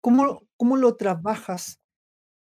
¿Cómo, 0.00 0.42
cómo 0.56 0.76
lo 0.76 0.96
trabajas 0.96 1.80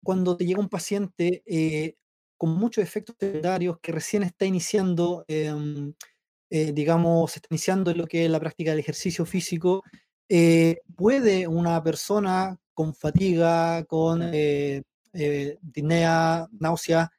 cuando 0.04 0.36
te 0.38 0.46
llega 0.46 0.60
un 0.60 0.70
paciente 0.70 1.44
eh, 1.46 1.96
con 2.38 2.52
muchos 2.52 2.84
efectos 2.84 3.16
secundarios 3.20 3.80
que 3.82 3.92
recién 3.92 4.24
está 4.24 4.46
iniciando, 4.46 5.26
em, 5.28 5.94
digamos, 6.50 7.36
está 7.36 7.48
iniciando 7.52 7.92
en 7.92 8.00
lo 8.00 8.08
que 8.08 8.26
es 8.26 8.32
la 8.32 8.40
práctica 8.40 8.72
del 8.72 8.80
ejercicio 8.80 9.26
físico? 9.26 9.84
¿Puede 10.96 11.48
una 11.48 11.84
persona 11.84 12.58
con 12.74 12.94
fatiga, 12.94 13.84
con 13.86 14.22
eh, 15.14 15.58
disnea, 15.62 16.48
náusea, 16.58 17.12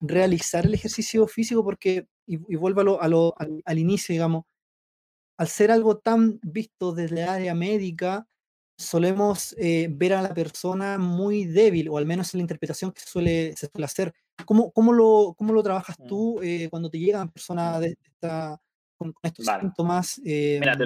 realizar 0.00 0.66
el 0.66 0.74
ejercicio 0.74 1.26
físico 1.26 1.64
porque, 1.64 2.06
y, 2.26 2.36
vuelvo 2.36 3.00
a 3.00 3.08
lo, 3.08 3.34
al, 3.38 3.78
inicio, 3.78 4.12
digamos, 4.12 4.44
al 5.36 5.48
ser 5.48 5.72
algo 5.72 5.98
tan 5.98 6.38
visto 6.42 6.92
desde 6.92 7.22
el 7.22 7.28
área 7.28 7.54
médica, 7.54 8.26
solemos 8.78 9.54
eh, 9.58 9.88
ver 9.90 10.14
a 10.14 10.22
la 10.22 10.32
persona 10.32 10.96
muy 10.96 11.44
débil, 11.44 11.88
o 11.88 11.98
al 11.98 12.06
menos 12.06 12.32
en 12.32 12.38
la 12.38 12.42
interpretación 12.42 12.92
que 12.92 13.00
suele, 13.00 13.54
se 13.56 13.68
suele 13.68 13.84
hacer. 13.84 14.14
¿Cómo, 14.46 14.70
cómo, 14.70 14.92
lo, 14.92 15.34
cómo 15.36 15.52
lo 15.52 15.62
trabajas 15.62 15.98
mm. 15.98 16.06
tú 16.06 16.40
eh, 16.42 16.68
cuando 16.70 16.88
te 16.88 16.98
llegan 16.98 17.30
personas 17.30 17.80
de 17.80 17.96
esta, 18.00 18.60
con, 18.96 19.12
estos 19.22 19.44
síntomas? 19.44 20.20
Mira, 20.24 20.76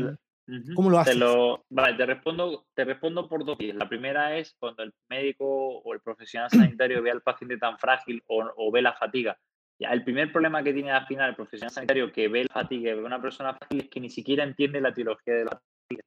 ¿Cómo 0.75 0.91
lo 0.91 0.99
haces? 0.99 1.15
Te, 1.15 1.19
lo, 1.19 1.65
vale, 1.71 1.97
te, 1.97 2.05
respondo, 2.05 2.67
te 2.75 2.85
respondo 2.85 3.29
por 3.29 3.45
dos 3.45 3.57
vías. 3.57 3.77
La 3.77 3.89
primera 3.89 4.37
es 4.37 4.55
cuando 4.59 4.83
el 4.83 4.93
médico 5.09 5.47
o 5.47 5.95
el 5.95 6.01
profesional 6.01 6.51
sanitario 6.51 7.03
ve 7.03 7.11
al 7.11 7.23
paciente 7.23 7.57
tan 7.57 7.79
frágil 7.79 8.23
o, 8.27 8.71
ve 8.71 8.83
la 8.83 8.93
fatiga. 8.93 9.39
Ya, 9.79 9.91
el 9.91 10.05
primer 10.05 10.31
problema 10.31 10.63
que 10.63 10.73
tiene 10.73 10.93
al 10.93 11.07
final 11.07 11.31
el 11.31 11.37
profesional 11.37 11.73
sanitario 11.73 12.13
que 12.13 12.29
ve 12.29 12.45
la 12.45 12.55
fatiga 12.55 12.91
y 12.91 12.95
ve 12.95 13.03
una 13.03 13.21
persona 13.21 13.55
frágil 13.55 13.81
es 13.81 13.89
que 13.89 14.01
ni 14.01 14.11
siquiera 14.11 14.45
entiende 14.45 14.81
la 14.81 14.91
etiología 14.91 15.35
de 15.35 15.45
la 15.45 15.51
fatiga. 15.51 16.05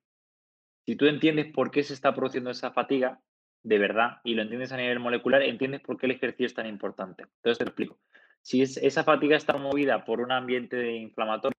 Si 0.86 0.96
tú 0.96 1.06
entiendes 1.08 1.52
por 1.52 1.72
qué 1.72 1.84
se 1.84 1.94
está 1.94 2.14
produciendo 2.14 2.52
esa 2.52 2.72
fatiga, 2.72 3.20
de 3.64 3.80
verdad, 3.80 4.22
y 4.24 4.36
lo 4.36 4.44
entiendes 4.44 4.72
a 4.72 4.78
nivel 4.78 5.00
molecular, 5.00 5.42
entiendes 5.42 5.82
por 5.82 5.98
qué 5.98 6.06
el 6.06 6.14
ejercicio 6.14 6.46
es 6.46 6.54
tan 6.54 6.68
importante. 6.68 7.24
Entonces 7.24 7.58
te 7.58 7.66
lo 7.66 7.70
explico. 7.70 8.00
Si 8.42 8.62
es, 8.62 8.78
esa 8.78 9.04
fatiga 9.04 9.36
está 9.36 9.58
movida 9.58 10.06
por 10.06 10.22
un 10.22 10.32
ambiente 10.32 10.96
inflamatorio, 10.96 11.57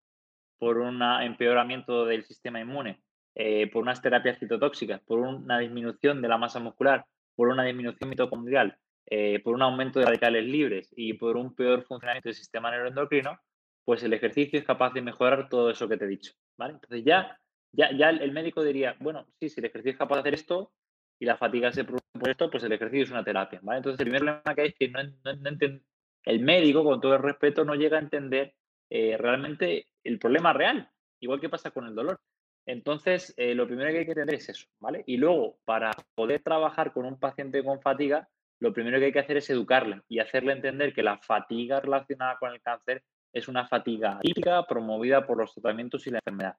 por 0.59 0.79
un 0.79 1.01
empeoramiento 1.03 2.05
del 2.05 2.25
sistema 2.25 2.61
inmune, 2.61 3.01
eh, 3.35 3.71
por 3.71 3.83
unas 3.83 4.03
terapias 4.03 4.39
citotóxicas, 4.39 5.01
por 5.03 5.21
una 5.21 5.59
disminución 5.59 6.21
de 6.21 6.29
la 6.29 6.39
masa 6.39 6.61
muscular, 6.61 7.05
por 7.35 7.49
una 7.49 7.65
disminución 7.65 8.11
mitocondrial, 8.11 8.77
eh, 9.07 9.41
por 9.43 9.55
un 9.55 9.63
aumento 9.63 10.01
de 10.01 10.07
radicales 10.07 10.45
libres 10.45 10.93
y 10.97 11.15
por 11.15 11.37
un 11.37 11.55
peor 11.55 11.85
funcionamiento 11.85 12.29
del 12.29 12.37
sistema 12.37 12.71
neuroendocrino, 12.71 13.39
pues 13.85 14.03
el 14.03 14.13
ejercicio 14.13 14.59
es 14.59 14.67
capaz 14.67 14.93
de 14.93 15.03
mejorar 15.03 15.49
todo 15.49 15.71
eso 15.71 15.89
que 15.89 15.97
te 15.97 16.05
he 16.05 16.09
dicho. 16.09 16.33
¿vale? 16.59 16.75
Entonces 16.75 17.05
ya, 17.05 17.41
ya, 17.73 17.91
ya 17.93 18.11
el 18.11 18.33
médico 18.33 18.63
diría, 18.63 18.97
bueno, 19.01 19.27
sí, 19.39 19.49
si 19.49 19.61
el 19.61 19.67
ejercicio 19.67 19.93
es 19.93 19.99
capaz 19.99 20.17
de 20.17 20.21
hacer 20.21 20.35
esto 20.35 20.73
y 21.19 21.25
la 21.25 21.37
fatiga 21.37 21.73
se 21.73 21.85
produce 21.85 22.05
por 22.13 22.29
esto, 22.29 22.51
pues 22.51 22.65
el 22.65 22.73
ejercicio 22.73 23.05
es 23.05 23.11
una 23.11 23.25
terapia. 23.25 23.61
¿vale? 23.63 23.79
Entonces 23.79 24.01
el 24.01 24.05
primer 24.05 24.21
problema 24.21 24.55
que 24.55 24.61
hay 24.61 24.69
es 24.69 24.75
que 24.75 24.89
no, 24.89 25.03
no, 25.03 25.81
el 26.25 26.41
médico, 26.41 26.85
con 26.85 27.01
todo 27.01 27.15
el 27.15 27.23
respeto, 27.23 27.65
no 27.65 27.75
llega 27.75 27.97
a 27.97 28.03
entender 28.03 28.55
eh, 28.91 29.17
realmente 29.19 29.89
el 30.05 30.19
problema 30.19 30.53
real, 30.53 30.91
igual 31.21 31.41
que 31.41 31.49
pasa 31.49 31.71
con 31.71 31.87
el 31.87 31.95
dolor. 31.95 32.21
Entonces, 32.67 33.33
eh, 33.39 33.55
lo 33.55 33.67
primero 33.67 33.91
que 33.91 34.01
hay 34.01 34.05
que 34.05 34.11
entender 34.11 34.37
es 34.37 34.49
eso, 34.51 34.67
¿vale? 34.79 35.03
Y 35.07 35.17
luego, 35.17 35.59
para 35.65 35.91
poder 36.15 36.43
trabajar 36.43 36.93
con 36.93 37.07
un 37.07 37.19
paciente 37.19 37.65
con 37.65 37.81
fatiga, 37.81 38.29
lo 38.61 38.73
primero 38.73 38.99
que 38.99 39.07
hay 39.07 39.13
que 39.13 39.21
hacer 39.21 39.39
es 39.39 39.49
educarle 39.51 40.03
y 40.09 40.19
hacerle 40.19 40.53
entender 40.53 40.93
que 40.93 41.03
la 41.03 41.19
fatiga 41.19 41.81
relacionada 41.81 42.37
con 42.39 42.53
el 42.53 42.61
cáncer 42.61 43.03
es 43.33 43.49
una 43.49 43.67
fatiga 43.67 44.19
típica 44.21 44.67
promovida 44.67 45.27
por 45.27 45.39
los 45.39 45.55
tratamientos 45.55 46.07
y 46.07 46.11
la 46.11 46.19
enfermedad. 46.19 46.57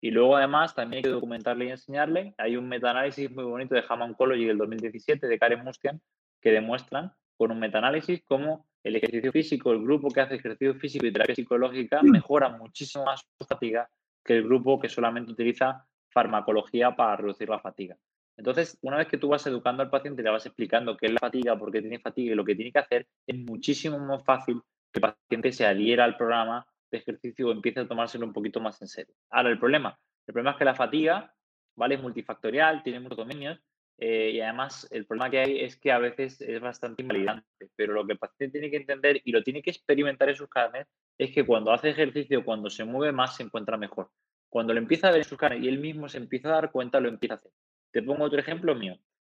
Y 0.00 0.12
luego, 0.12 0.36
además, 0.36 0.74
también 0.74 0.98
hay 0.98 1.02
que 1.02 1.08
documentarle 1.08 1.66
y 1.66 1.70
enseñarle. 1.70 2.34
Hay 2.38 2.56
un 2.56 2.68
metaanálisis 2.68 3.30
muy 3.30 3.44
bonito 3.44 3.74
de 3.74 3.82
Hama 3.88 4.04
Oncology 4.04 4.44
del 4.44 4.58
2017 4.58 5.26
de 5.26 5.38
Karen 5.38 5.64
Mustian 5.64 6.00
que 6.40 6.52
demuestran 6.52 7.12
con 7.36 7.50
un 7.50 7.58
metaanálisis 7.58 8.22
cómo 8.24 8.67
el 8.82 8.96
ejercicio 8.96 9.32
físico, 9.32 9.72
el 9.72 9.82
grupo 9.82 10.08
que 10.08 10.20
hace 10.20 10.36
ejercicio 10.36 10.74
físico 10.74 11.06
y 11.06 11.12
terapia 11.12 11.34
psicológica 11.34 12.02
mejora 12.02 12.48
muchísimo 12.50 13.04
más 13.04 13.20
su 13.38 13.46
fatiga 13.46 13.88
que 14.24 14.34
el 14.34 14.44
grupo 14.44 14.78
que 14.78 14.88
solamente 14.88 15.32
utiliza 15.32 15.86
farmacología 16.10 16.94
para 16.94 17.16
reducir 17.16 17.48
la 17.48 17.60
fatiga. 17.60 17.96
Entonces, 18.36 18.78
una 18.82 18.98
vez 18.98 19.08
que 19.08 19.18
tú 19.18 19.28
vas 19.28 19.46
educando 19.46 19.82
al 19.82 19.90
paciente 19.90 20.22
y 20.22 20.24
le 20.24 20.30
vas 20.30 20.46
explicando 20.46 20.96
qué 20.96 21.06
es 21.06 21.12
la 21.12 21.18
fatiga, 21.18 21.58
por 21.58 21.72
qué 21.72 21.80
tiene 21.80 21.98
fatiga 21.98 22.32
y 22.32 22.36
lo 22.36 22.44
que 22.44 22.54
tiene 22.54 22.70
que 22.70 22.78
hacer, 22.78 23.06
es 23.26 23.36
muchísimo 23.36 23.98
más 23.98 24.24
fácil 24.24 24.60
que 24.92 25.00
el 25.00 25.00
paciente 25.00 25.52
se 25.52 25.66
adhiera 25.66 26.04
al 26.04 26.16
programa 26.16 26.66
de 26.90 26.98
ejercicio 26.98 27.48
o 27.48 27.52
empiece 27.52 27.80
a 27.80 27.88
tomárselo 27.88 28.26
un 28.26 28.32
poquito 28.32 28.60
más 28.60 28.80
en 28.80 28.88
serio. 28.88 29.14
Ahora, 29.30 29.50
el 29.50 29.58
problema, 29.58 29.98
el 30.26 30.32
problema 30.32 30.52
es 30.52 30.56
que 30.56 30.64
la 30.64 30.74
fatiga, 30.74 31.34
¿vale? 31.74 31.96
Es 31.96 32.02
multifactorial, 32.02 32.82
tiene 32.82 33.00
muchos 33.00 33.18
dominios 33.18 33.60
eh, 34.00 34.30
y 34.32 34.40
además, 34.40 34.86
el 34.92 35.06
problema 35.06 35.28
que 35.28 35.40
hay 35.40 35.60
es 35.60 35.76
que 35.76 35.90
a 35.90 35.98
veces 35.98 36.40
es 36.40 36.60
bastante 36.60 37.02
invalidante, 37.02 37.68
pero 37.74 37.92
lo 37.92 38.06
que 38.06 38.12
el 38.12 38.18
paciente 38.18 38.60
tiene 38.60 38.70
que 38.70 38.76
entender 38.76 39.20
y 39.24 39.32
lo 39.32 39.42
tiene 39.42 39.60
que 39.60 39.70
experimentar 39.70 40.28
en 40.28 40.36
sus 40.36 40.48
carnes 40.48 40.86
es 41.18 41.32
que 41.32 41.44
cuando 41.44 41.72
hace 41.72 41.90
ejercicio, 41.90 42.44
cuando 42.44 42.70
se 42.70 42.84
mueve 42.84 43.12
más, 43.12 43.34
se 43.34 43.42
encuentra 43.42 43.76
mejor. 43.76 44.08
Cuando 44.48 44.72
lo 44.72 44.78
empieza 44.78 45.08
a 45.08 45.10
ver 45.10 45.20
en 45.20 45.24
sus 45.24 45.36
carnes 45.36 45.62
y 45.62 45.68
él 45.68 45.80
mismo 45.80 46.08
se 46.08 46.18
empieza 46.18 46.48
a 46.48 46.52
dar 46.52 46.70
cuenta, 46.70 47.00
lo 47.00 47.08
empieza 47.08 47.34
a 47.34 47.36
hacer. 47.38 47.50
Te 47.92 48.02
pongo 48.02 48.24
otro 48.24 48.38
ejemplo 48.38 48.72
mío. 48.76 48.96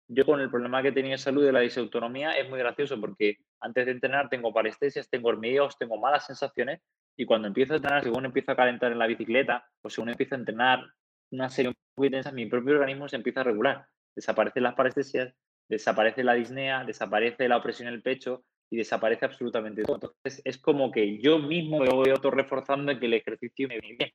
Yo 0.09 0.25
con 0.25 0.41
el 0.41 0.49
problema 0.49 0.83
que 0.83 0.91
tenía 0.91 1.11
de 1.11 1.19
salud 1.19 1.45
de 1.45 1.53
la 1.53 1.61
disautonomía 1.61 2.31
es 2.33 2.49
muy 2.49 2.59
gracioso 2.59 2.99
porque 2.99 3.37
antes 3.61 3.85
de 3.85 3.93
entrenar 3.93 4.27
tengo 4.27 4.51
parestesias, 4.51 5.09
tengo 5.09 5.29
hormigueos, 5.29 5.77
tengo 5.77 5.97
malas 5.97 6.25
sensaciones 6.25 6.81
y 7.15 7.25
cuando 7.25 7.47
empiezo 7.47 7.73
a 7.73 7.75
entrenar, 7.77 8.03
según 8.03 8.25
empiezo 8.25 8.51
a 8.51 8.55
calentar 8.55 8.91
en 8.91 8.99
la 8.99 9.07
bicicleta 9.07 9.65
o 9.81 9.89
según 9.89 10.09
empiezo 10.09 10.35
a 10.35 10.39
entrenar 10.39 10.85
una 11.31 11.49
serie 11.49 11.73
muy 11.95 12.07
intensa, 12.07 12.31
mi 12.31 12.47
propio 12.47 12.73
organismo 12.73 13.07
se 13.07 13.15
empieza 13.15 13.41
a 13.41 13.43
regular 13.43 13.85
desaparecen 14.19 14.63
las 14.63 14.75
parestesias, 14.75 15.33
desaparece 15.69 16.23
la 16.23 16.33
disnea, 16.33 16.83
desaparece 16.83 17.47
la 17.47 17.57
opresión 17.57 17.87
en 17.87 17.93
el 17.93 18.01
pecho 18.01 18.43
y 18.69 18.77
desaparece 18.77 19.25
absolutamente 19.25 19.83
todo. 19.83 19.95
Entonces, 19.95 20.41
es 20.43 20.57
como 20.57 20.91
que 20.91 21.19
yo 21.19 21.39
mismo 21.39 21.79
me 21.79 21.89
voy 21.89 22.09
auto-reforzando 22.09 22.91
en 22.91 22.99
que 22.99 23.05
el 23.05 23.13
ejercicio 23.13 23.67
me 23.67 23.79
viene 23.79 23.95
bien. 23.97 24.11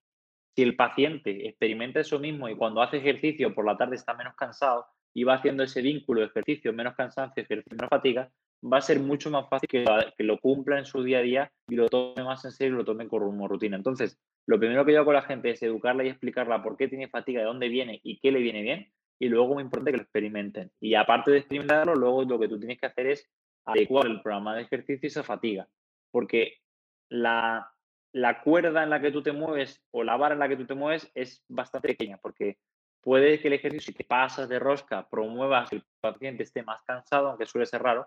Si 0.55 0.63
el 0.63 0.77
paciente 0.77 1.49
experimenta 1.49 2.01
eso 2.01 2.19
mismo 2.19 2.49
y 2.49 2.57
cuando 2.57 2.83
hace 2.83 2.99
ejercicio 2.99 3.55
por 3.55 3.65
la 3.65 3.77
tarde 3.77 3.97
está 3.97 4.15
menos 4.15 4.35
cansado 4.37 4.87
y 5.13 5.25
va 5.25 5.35
haciendo 5.35 5.63
ese 5.65 5.81
vínculo 5.81 6.21
de 6.21 6.27
ejercicio, 6.27 6.73
menos 6.73 6.95
cansancio, 6.95 7.43
ejercicio, 7.43 7.77
menos 7.77 7.89
fatiga, 7.89 8.31
va 8.63 8.79
a 8.79 8.83
ser 8.83 9.01
mucho 9.01 9.31
más 9.31 9.49
fácil 9.49 9.69
que, 9.69 9.85
que, 10.17 10.25
lo 10.25 10.39
cumpla 10.39 10.79
en 10.79 10.85
su 10.85 11.03
día 11.03 11.19
a 11.19 11.23
día 11.23 11.53
y 11.69 11.75
lo 11.77 11.89
tome 11.89 12.23
más 12.23 12.45
en 12.45 12.53
serio 12.53 12.75
y 12.75 12.77
lo 12.79 12.85
tome 12.85 13.09
como 13.09 13.49
rutina. 13.49 13.77
Entonces, 13.77 14.19
lo 14.47 14.59
primero 14.59 14.85
que 14.85 14.93
yo 14.93 14.99
hago 14.99 15.07
con 15.07 15.15
la 15.15 15.23
gente 15.23 15.51
es 15.51 15.63
educarla 15.63 16.05
y 16.05 16.09
explicarla 16.09 16.63
por 16.63 16.77
qué 16.77 16.89
tiene 16.89 17.09
fatiga, 17.09 17.41
de 17.41 17.47
dónde 17.47 17.69
viene 17.69 18.01
y 18.03 18.19
qué 18.21 18.31
le 18.31 18.41
viene 18.41 18.63
bien 18.63 18.94
y 19.19 19.29
luego 19.29 19.55
muy 19.55 19.63
importante 19.63 19.93
que 19.93 19.99
lo 19.99 20.03
experimenten. 20.03 20.71
Y 20.81 20.95
aparte 20.95 21.31
de 21.31 21.39
experimentarlo, 21.39 21.95
luego 21.95 22.25
lo 22.25 22.39
que 22.39 22.49
tú 22.49 22.59
tienes 22.59 22.79
que 22.79 22.87
hacer 22.87 23.07
es 23.07 23.31
adecuar 23.65 24.07
el 24.07 24.21
programa 24.21 24.55
de 24.55 24.63
ejercicio 24.63 25.01
y 25.03 25.07
esa 25.07 25.23
fatiga. 25.23 25.69
Porque 26.11 26.59
la, 27.09 27.73
la 28.13 28.41
cuerda 28.43 28.83
en 28.83 28.91
la 28.91 29.01
que 29.01 29.11
tú 29.11 29.23
te 29.23 29.33
mueves 29.33 29.83
o 29.91 30.05
la 30.05 30.17
vara 30.17 30.35
en 30.35 30.41
la 30.41 30.49
que 30.49 30.57
tú 30.57 30.67
te 30.67 30.75
mueves 30.75 31.11
es 31.15 31.45
bastante 31.49 31.89
pequeña, 31.89 32.19
porque 32.19 32.59
puede 33.01 33.41
que 33.41 33.49
el 33.49 33.55
ejercicio, 33.55 33.93
si 33.93 33.97
te 33.97 34.05
pasas 34.05 34.49
de 34.49 34.59
rosca, 34.59 35.09
promuevas 35.09 35.69
que 35.69 35.77
el 35.77 35.85
paciente 36.01 36.43
esté 36.43 36.63
más 36.63 36.83
cansado, 36.83 37.29
aunque 37.29 37.47
suele 37.47 37.67
ser 37.67 37.83
raro, 37.83 38.07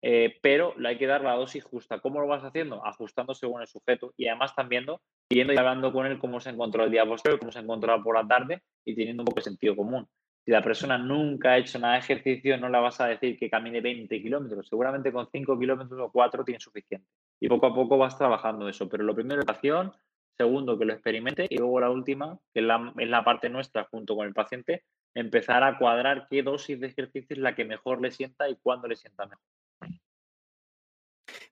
eh, 0.00 0.38
pero 0.42 0.74
le 0.78 0.90
hay 0.90 0.98
que 0.98 1.06
dar 1.06 1.22
la 1.22 1.34
dosis 1.34 1.64
justa. 1.64 2.00
¿Cómo 2.00 2.20
lo 2.20 2.28
vas 2.28 2.44
haciendo? 2.44 2.84
Ajustando 2.84 3.34
según 3.34 3.60
el 3.60 3.66
sujeto 3.66 4.12
y 4.16 4.28
además 4.28 4.54
también 4.54 4.86
viendo, 5.28 5.52
y 5.52 5.56
hablando 5.56 5.92
con 5.92 6.06
él 6.06 6.18
cómo 6.18 6.40
se 6.40 6.50
encontró 6.50 6.84
el 6.84 6.90
día 6.90 7.04
posterior, 7.04 7.40
cómo 7.40 7.52
se 7.52 7.58
encontró 7.58 8.02
por 8.02 8.14
la 8.14 8.26
tarde 8.26 8.62
y 8.84 8.94
teniendo 8.94 9.22
un 9.22 9.26
poco 9.26 9.40
de 9.40 9.44
sentido 9.44 9.76
común. 9.76 10.06
Si 10.48 10.52
la 10.52 10.62
persona 10.62 10.96
nunca 10.96 11.50
ha 11.50 11.58
hecho 11.58 11.78
nada 11.78 11.92
de 11.92 11.98
ejercicio, 11.98 12.56
no 12.56 12.70
la 12.70 12.80
vas 12.80 12.98
a 13.02 13.06
decir 13.06 13.38
que 13.38 13.50
camine 13.50 13.82
20 13.82 14.22
kilómetros. 14.22 14.66
Seguramente 14.66 15.12
con 15.12 15.28
5 15.30 15.58
kilómetros 15.58 16.00
o 16.00 16.10
4 16.10 16.42
tiene 16.42 16.58
suficiente. 16.58 17.06
Y 17.38 17.50
poco 17.50 17.66
a 17.66 17.74
poco 17.74 17.98
vas 17.98 18.16
trabajando 18.16 18.66
eso. 18.66 18.88
Pero 18.88 19.04
lo 19.04 19.14
primero 19.14 19.42
es 19.42 19.46
la 19.46 19.52
acción, 19.52 19.92
segundo 20.38 20.78
que 20.78 20.86
lo 20.86 20.94
experimente 20.94 21.46
y 21.50 21.58
luego 21.58 21.80
la 21.80 21.90
última, 21.90 22.38
que 22.54 22.60
es 22.60 22.66
la, 22.66 22.94
es 22.96 23.08
la 23.10 23.22
parte 23.22 23.50
nuestra 23.50 23.84
junto 23.90 24.16
con 24.16 24.26
el 24.26 24.32
paciente, 24.32 24.84
empezar 25.14 25.62
a 25.62 25.76
cuadrar 25.76 26.28
qué 26.30 26.42
dosis 26.42 26.80
de 26.80 26.86
ejercicio 26.86 27.36
es 27.36 27.40
la 27.40 27.54
que 27.54 27.66
mejor 27.66 28.00
le 28.00 28.10
sienta 28.10 28.48
y 28.48 28.56
cuándo 28.56 28.88
le 28.88 28.96
sienta 28.96 29.26
mejor. 29.26 29.44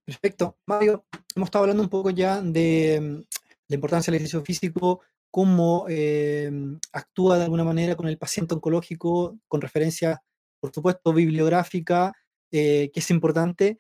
Perfecto. 0.07 0.57
Mario, 0.65 1.05
hemos 1.35 1.49
estado 1.49 1.65
hablando 1.65 1.83
un 1.83 1.91
poco 1.91 2.09
ya 2.09 2.41
de 2.41 2.99
mm, 2.99 3.23
la 3.69 3.75
importancia 3.75 4.11
del 4.11 4.23
ejercicio 4.23 4.41
físico 4.41 5.03
cómo 5.37 5.85
em, 5.91 6.79
actúa 6.93 7.37
de 7.37 7.45
alguna 7.45 7.63
manera 7.63 7.95
con 7.95 8.09
el 8.09 8.17
paciente 8.17 8.55
oncológico, 8.55 9.39
con 9.49 9.61
referencia, 9.61 10.23
por 10.61 10.73
supuesto, 10.73 11.13
bibliográfica, 11.13 12.15
que 12.51 12.91
es 12.95 13.11
importante. 13.11 13.77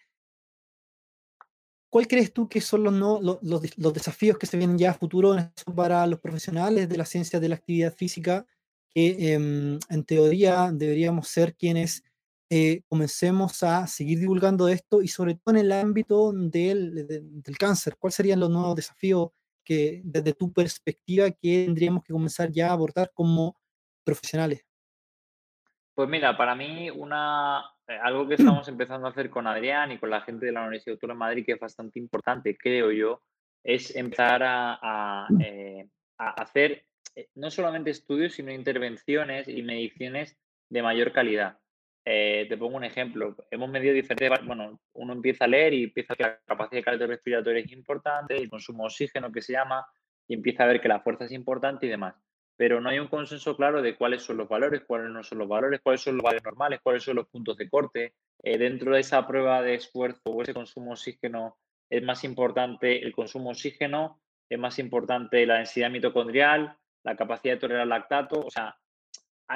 ¿Cuál 1.89 2.09
crees 2.09 2.35
tú 2.35 2.47
que 2.47 2.61
son 2.61 2.85
los, 2.85 2.93
no, 2.93 3.21
los, 3.23 3.39
los, 3.79 3.95
desafíos 3.95 4.37
que 4.37 4.45
se 4.45 4.59
vienen 4.59 4.77
ya 4.77 4.91
a 4.91 4.95
futuro 4.95 5.35
para 5.75 6.07
los 6.07 6.21
profesionales 6.21 6.91
de 6.91 6.99
la 6.99 7.07
ciencia 7.07 7.41
de 7.41 7.49
la 7.49 7.55
actividad 7.55 7.95
física? 7.95 8.45
Que 8.91 9.33
em, 9.33 9.79
en 9.89 10.05
teoría 10.05 10.71
deberíamos 10.71 11.29
ser 11.29 11.57
quienes 11.57 12.05
eh, 12.51 12.83
comencemos 12.87 13.63
a 13.63 13.87
seguir 13.87 14.19
divulgando 14.19 14.69
esto 14.69 15.01
y 15.01 15.09
sobre 15.09 15.37
todo 15.37 15.55
en 15.55 15.63
el 15.63 15.73
ámbito 15.73 16.35
del, 16.35 17.07
del 17.07 17.57
cáncer. 17.57 17.97
¿Cuáles 17.99 18.17
serían 18.17 18.41
los 18.41 18.51
nuevos 18.51 18.77
desafíos 18.77 19.31
que 19.67 20.01
desde 20.05 20.33
tu 20.33 20.53
perspectiva 20.53 21.31
que 21.31 21.65
tendríamos 21.67 22.03
que 22.05 22.13
comenzar 22.13 22.51
ya 22.51 22.69
a 22.69 22.73
abordar 22.73 23.11
como 23.13 23.57
profesionales? 24.05 24.65
Pues 25.95 26.09
mira, 26.09 26.37
para 26.37 26.55
mí 26.55 26.89
una, 26.91 27.65
eh, 27.89 27.99
algo 28.03 28.29
que 28.29 28.35
estamos 28.63 28.69
empezando 28.69 29.07
a 29.07 29.11
hacer 29.11 29.29
con 29.29 29.47
Adrián 29.47 29.93
y 29.93 29.99
con 29.99 30.11
la 30.11 30.23
gente 30.23 30.47
de 30.47 30.53
la 30.53 30.63
Universidad 30.63 30.95
Autónoma 30.95 31.27
de 31.27 31.31
Madrid 31.31 31.47
que 31.47 31.53
es 31.53 31.61
bastante 31.61 31.99
importante, 31.99 32.57
creo 32.57 32.93
yo, 32.93 33.23
es 33.65 33.95
empezar 33.97 34.43
a, 34.45 35.27
eh, 35.41 35.89
hacer 36.17 36.85
no 37.35 37.51
solamente 37.51 37.91
estudios, 37.91 38.35
sino 38.35 38.53
intervenciones 38.53 39.49
y 39.49 39.63
mediciones 39.63 40.39
de 40.71 40.83
mayor 40.83 41.13
calidad. 41.13 41.59
Eh, 42.09 42.47
te 42.49 42.57
pongo 42.57 42.77
un 42.77 42.85
ejemplo. 42.85 43.35
Hemos 43.51 43.69
medido 43.69 43.93
diferentes. 43.93 44.47
Bueno, 44.47 44.79
uno 44.93 45.13
empieza 45.13 45.45
a 45.45 45.49
leer 45.49 45.75
y 45.75 45.85
empieza 45.85 46.13
a 46.13 46.17
que 46.17 46.23
la 46.23 46.41
capacidad 46.47 46.85
cardiorrespiratoria 46.85 47.65
es 47.65 47.73
importante, 47.73 48.37
el 48.37 48.49
consumo 48.49 48.85
de 48.85 48.87
oxígeno 48.87 49.33
que 49.33 49.43
se 49.43 49.55
llama, 49.55 49.85
y 50.29 50.35
empieza 50.35 50.63
a 50.63 50.67
ver 50.69 50.81
que 50.81 50.87
la 50.87 51.01
fuerza 51.01 51.25
es 51.25 51.33
importante 51.33 51.87
y 51.87 51.89
demás. 51.89 52.15
Pero 52.57 52.81
no 52.81 52.91
hay 52.91 53.01
un 53.01 53.09
consenso 53.09 53.57
claro 53.57 53.83
de 53.83 53.97
cuáles 53.97 54.23
son 54.23 54.37
los 54.37 54.49
valores, 54.49 54.83
cuáles 54.87 55.11
no 55.11 55.25
son 55.25 55.39
los 55.39 55.49
valores, 55.49 55.81
cuáles 55.83 56.01
son 56.01 56.17
los 56.17 56.23
valores 56.23 56.45
normales, 56.45 56.81
cuáles 56.81 57.03
son 57.03 57.17
los 57.17 57.27
puntos 57.27 57.57
de 57.57 57.69
corte. 57.69 58.15
Eh, 58.41 58.57
dentro 58.57 58.95
de 58.95 59.01
esa 59.01 59.27
prueba 59.27 59.61
de 59.63 59.75
esfuerzo 59.75 60.31
o 60.31 60.43
ese 60.43 60.55
consumo 60.55 60.87
de 60.87 60.93
oxígeno, 60.93 61.59
es 61.91 62.05
más 62.05 62.23
importante 62.23 63.05
el 63.05 63.13
consumo 63.13 63.47
de 63.47 63.53
oxígeno, 63.55 64.21
es 64.49 64.59
más 64.61 64.79
importante 64.79 65.45
la 65.45 65.57
densidad 65.57 65.91
mitocondrial, 65.91 66.77
la 67.03 67.17
capacidad 67.17 67.55
de 67.55 67.61
tolerar 67.61 67.89
lactato. 67.89 68.41
O 68.41 68.51
sea, 68.51 68.77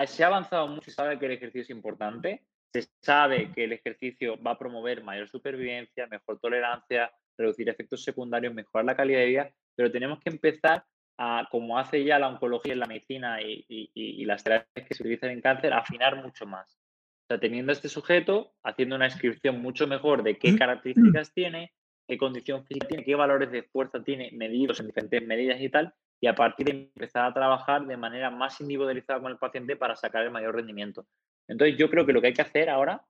se 0.07 0.25
ha 0.25 0.29
avanzado 0.29 0.69
mucho, 0.69 0.91
se 0.91 0.97
sabe 0.97 1.19
que 1.19 1.27
el 1.27 1.33
ejercicio 1.33 1.63
es 1.63 1.71
importante, 1.71 2.43
se 2.73 2.83
sabe 3.03 3.51
que 3.53 3.65
el 3.65 3.73
ejercicio 3.73 4.41
va 4.43 4.53
a 4.53 4.59
promover 4.59 5.03
mayor 5.03 5.29
supervivencia, 5.29 6.07
mejor 6.07 6.39
tolerancia, 6.39 7.13
reducir 7.37 7.69
efectos 7.69 8.05
secundarios, 8.05 8.55
mejorar 8.55 8.85
la 8.85 8.97
calidad 8.97 9.21
de 9.21 9.27
vida, 9.27 9.51
pero 9.75 9.91
tenemos 9.91 10.21
que 10.21 10.31
empezar 10.31 10.85
a, 11.19 11.49
como 11.51 11.79
hace 11.79 12.05
ya 12.05 12.19
la 12.19 12.29
oncología 12.29 12.73
en 12.73 12.81
la 12.81 12.87
medicina 12.87 13.41
y, 13.43 14.25
las 14.25 14.45
terapias 14.45 14.87
que 14.87 14.95
se 14.95 15.03
utilizan 15.03 15.31
en 15.31 15.41
cáncer, 15.41 15.73
a 15.73 15.79
afinar 15.79 16.23
mucho 16.23 16.47
más. 16.47 16.79
O 17.25 17.27
sea, 17.29 17.41
teniendo 17.41 17.73
este 17.73 17.89
sujeto, 17.89 18.53
haciendo 18.63 18.97
una 18.97 19.07
descripción 19.07 19.61
mucho 19.61 19.87
mejor 19.87 20.23
de 20.23 20.39
qué 20.39 20.57
características 20.57 21.33
tiene, 21.33 21.73
qué 22.07 22.17
condición 22.17 22.65
física 22.65 22.87
tiene, 22.89 23.05
qué 23.05 23.15
valores 23.15 23.51
de 23.51 23.65
fuerza 23.65 24.03
tiene, 24.03 24.31
medidos 24.33 24.81
en 24.81 24.87
diferentes 24.87 25.27
medidas 25.27 25.61
y 25.61 25.69
tal, 25.69 25.95
y 26.21 26.27
a 26.27 26.35
partir 26.35 26.67
de 26.67 26.73
empezar 26.95 27.25
a 27.25 27.33
trabajar 27.33 27.87
de 27.87 27.97
manera 27.97 28.31
más 28.31 28.61
individualizada 28.61 29.21
con 29.21 29.33
el 29.33 29.39
paciente 29.39 29.77
para 29.77 29.97
sacar 29.97 30.23
el 30.23 30.31
mayor 30.31 30.55
rendimiento. 30.55 31.07
Entonces 31.49 31.77
yo 31.79 31.89
creo 31.89 32.05
que 32.05 32.13
lo 32.13 32.21
que 32.21 32.29
hay 32.29 32.35
que 32.35 32.43
hacer 32.43 32.69
ahora, 32.69 33.03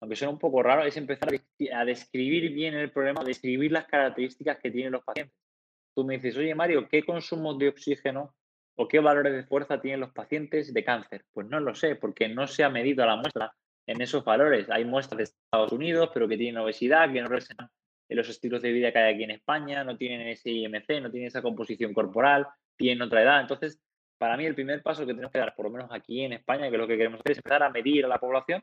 aunque 0.00 0.16
suene 0.16 0.32
un 0.32 0.38
poco 0.38 0.62
raro, 0.62 0.84
es 0.84 0.96
empezar 0.96 1.28
a 1.72 1.84
describir 1.84 2.52
bien 2.52 2.74
el 2.74 2.90
problema, 2.90 3.20
a 3.20 3.24
describir 3.24 3.70
las 3.70 3.86
características 3.86 4.58
que 4.58 4.70
tienen 4.70 4.92
los 4.92 5.04
pacientes. 5.04 5.36
Tú 5.94 6.04
me 6.04 6.14
dices, 6.14 6.36
oye 6.36 6.54
Mario, 6.54 6.88
¿qué 6.88 7.04
consumo 7.04 7.54
de 7.54 7.68
oxígeno 7.68 8.34
o 8.76 8.88
qué 8.88 8.98
valores 8.98 9.32
de 9.32 9.44
fuerza 9.44 9.80
tienen 9.80 10.00
los 10.00 10.12
pacientes 10.12 10.72
de 10.72 10.84
cáncer? 10.84 11.24
Pues 11.32 11.46
no 11.46 11.60
lo 11.60 11.74
sé, 11.74 11.94
porque 11.96 12.28
no 12.28 12.46
se 12.46 12.64
ha 12.64 12.70
medido 12.70 13.04
la 13.06 13.16
muestra 13.16 13.52
en 13.86 14.00
esos 14.00 14.24
valores. 14.24 14.68
Hay 14.70 14.84
muestras 14.84 15.18
de 15.18 15.24
Estados 15.24 15.72
Unidos, 15.72 16.10
pero 16.12 16.26
que 16.26 16.36
tienen 16.36 16.60
obesidad, 16.60 17.12
que 17.12 17.20
no 17.20 17.28
representan 17.28 17.66
en 17.66 17.83
los 18.08 18.28
estilos 18.28 18.62
de 18.62 18.72
vida 18.72 18.92
que 18.92 18.98
hay 18.98 19.14
aquí 19.14 19.24
en 19.24 19.30
España, 19.30 19.84
no 19.84 19.96
tienen 19.96 20.26
ese 20.28 20.50
IMC, 20.50 21.00
no 21.00 21.10
tienen 21.10 21.28
esa 21.28 21.42
composición 21.42 21.92
corporal, 21.92 22.46
tienen 22.76 23.02
otra 23.02 23.22
edad. 23.22 23.40
Entonces, 23.40 23.80
para 24.18 24.36
mí 24.36 24.44
el 24.46 24.54
primer 24.54 24.82
paso 24.82 25.02
que 25.06 25.12
tenemos 25.12 25.32
que 25.32 25.38
dar, 25.38 25.54
por 25.54 25.66
lo 25.66 25.72
menos 25.72 25.90
aquí 25.90 26.22
en 26.22 26.32
España, 26.32 26.68
que 26.68 26.76
es 26.76 26.80
lo 26.80 26.86
que 26.86 26.96
queremos 26.96 27.20
hacer, 27.20 27.32
es 27.32 27.38
empezar 27.38 27.62
a 27.62 27.70
medir 27.70 28.04
a 28.04 28.08
la 28.08 28.18
población, 28.18 28.62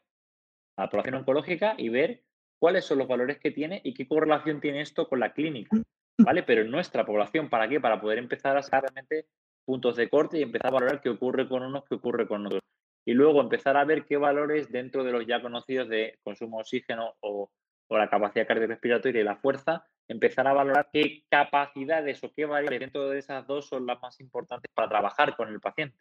a 0.78 0.84
la 0.84 0.90
población 0.90 1.16
oncológica 1.16 1.76
y 1.78 1.90
ver 1.90 2.24
cuáles 2.60 2.86
son 2.86 3.00
los 3.00 3.08
valores 3.08 3.40
que 3.40 3.52
tiene 3.52 3.82
y 3.84 3.94
qué 3.94 4.08
correlación 4.08 4.62
tiene 4.62 4.82
esto 4.82 5.08
con 5.08 5.20
la 5.20 5.34
clínica, 5.34 5.76
¿vale? 6.20 6.44
Pero 6.44 6.62
en 6.62 6.72
nuestra 6.72 7.06
población, 7.06 7.50
¿para 7.50 7.68
qué? 7.68 7.80
Para 7.80 8.00
poder 8.00 8.20
empezar 8.20 8.56
a 8.56 8.62
sacar 8.62 8.84
realmente 8.84 9.28
puntos 9.66 9.96
de 9.96 10.10
corte 10.10 10.40
y 10.40 10.44
empezar 10.44 10.68
a 10.68 10.74
valorar 10.74 11.02
qué 11.02 11.10
ocurre 11.10 11.48
con 11.48 11.64
unos, 11.64 11.84
qué 11.86 11.96
ocurre 11.96 12.28
con 12.28 12.46
otros. 12.46 12.62
Y 13.06 13.14
luego 13.14 13.42
empezar 13.42 13.78
a 13.78 13.86
ver 13.86 14.06
qué 14.06 14.18
valores 14.18 14.72
dentro 14.72 15.04
de 15.04 15.12
los 15.12 15.26
ya 15.26 15.42
conocidos 15.42 15.90
de 15.90 16.20
consumo 16.24 16.58
de 16.58 16.62
oxígeno 16.62 17.16
o 17.22 17.50
o 17.92 17.98
la 17.98 18.10
capacidad 18.10 18.48
cardiorrespiratoria 18.48 19.20
y 19.20 19.26
la 19.26 19.36
fuerza, 19.36 19.86
empezar 20.08 20.48
a 20.48 20.54
valorar 20.54 20.88
qué 20.94 21.26
capacidades 21.30 22.24
o 22.24 22.32
qué 22.32 22.46
variables 22.46 22.80
dentro 22.80 23.10
de 23.10 23.20
esas 23.20 23.46
dos 23.46 23.68
son 23.68 23.86
las 23.86 24.02
más 24.02 24.18
importantes 24.22 24.72
para 24.74 24.88
trabajar 24.88 25.36
con 25.36 25.50
el 25.50 25.60
paciente. 25.60 25.98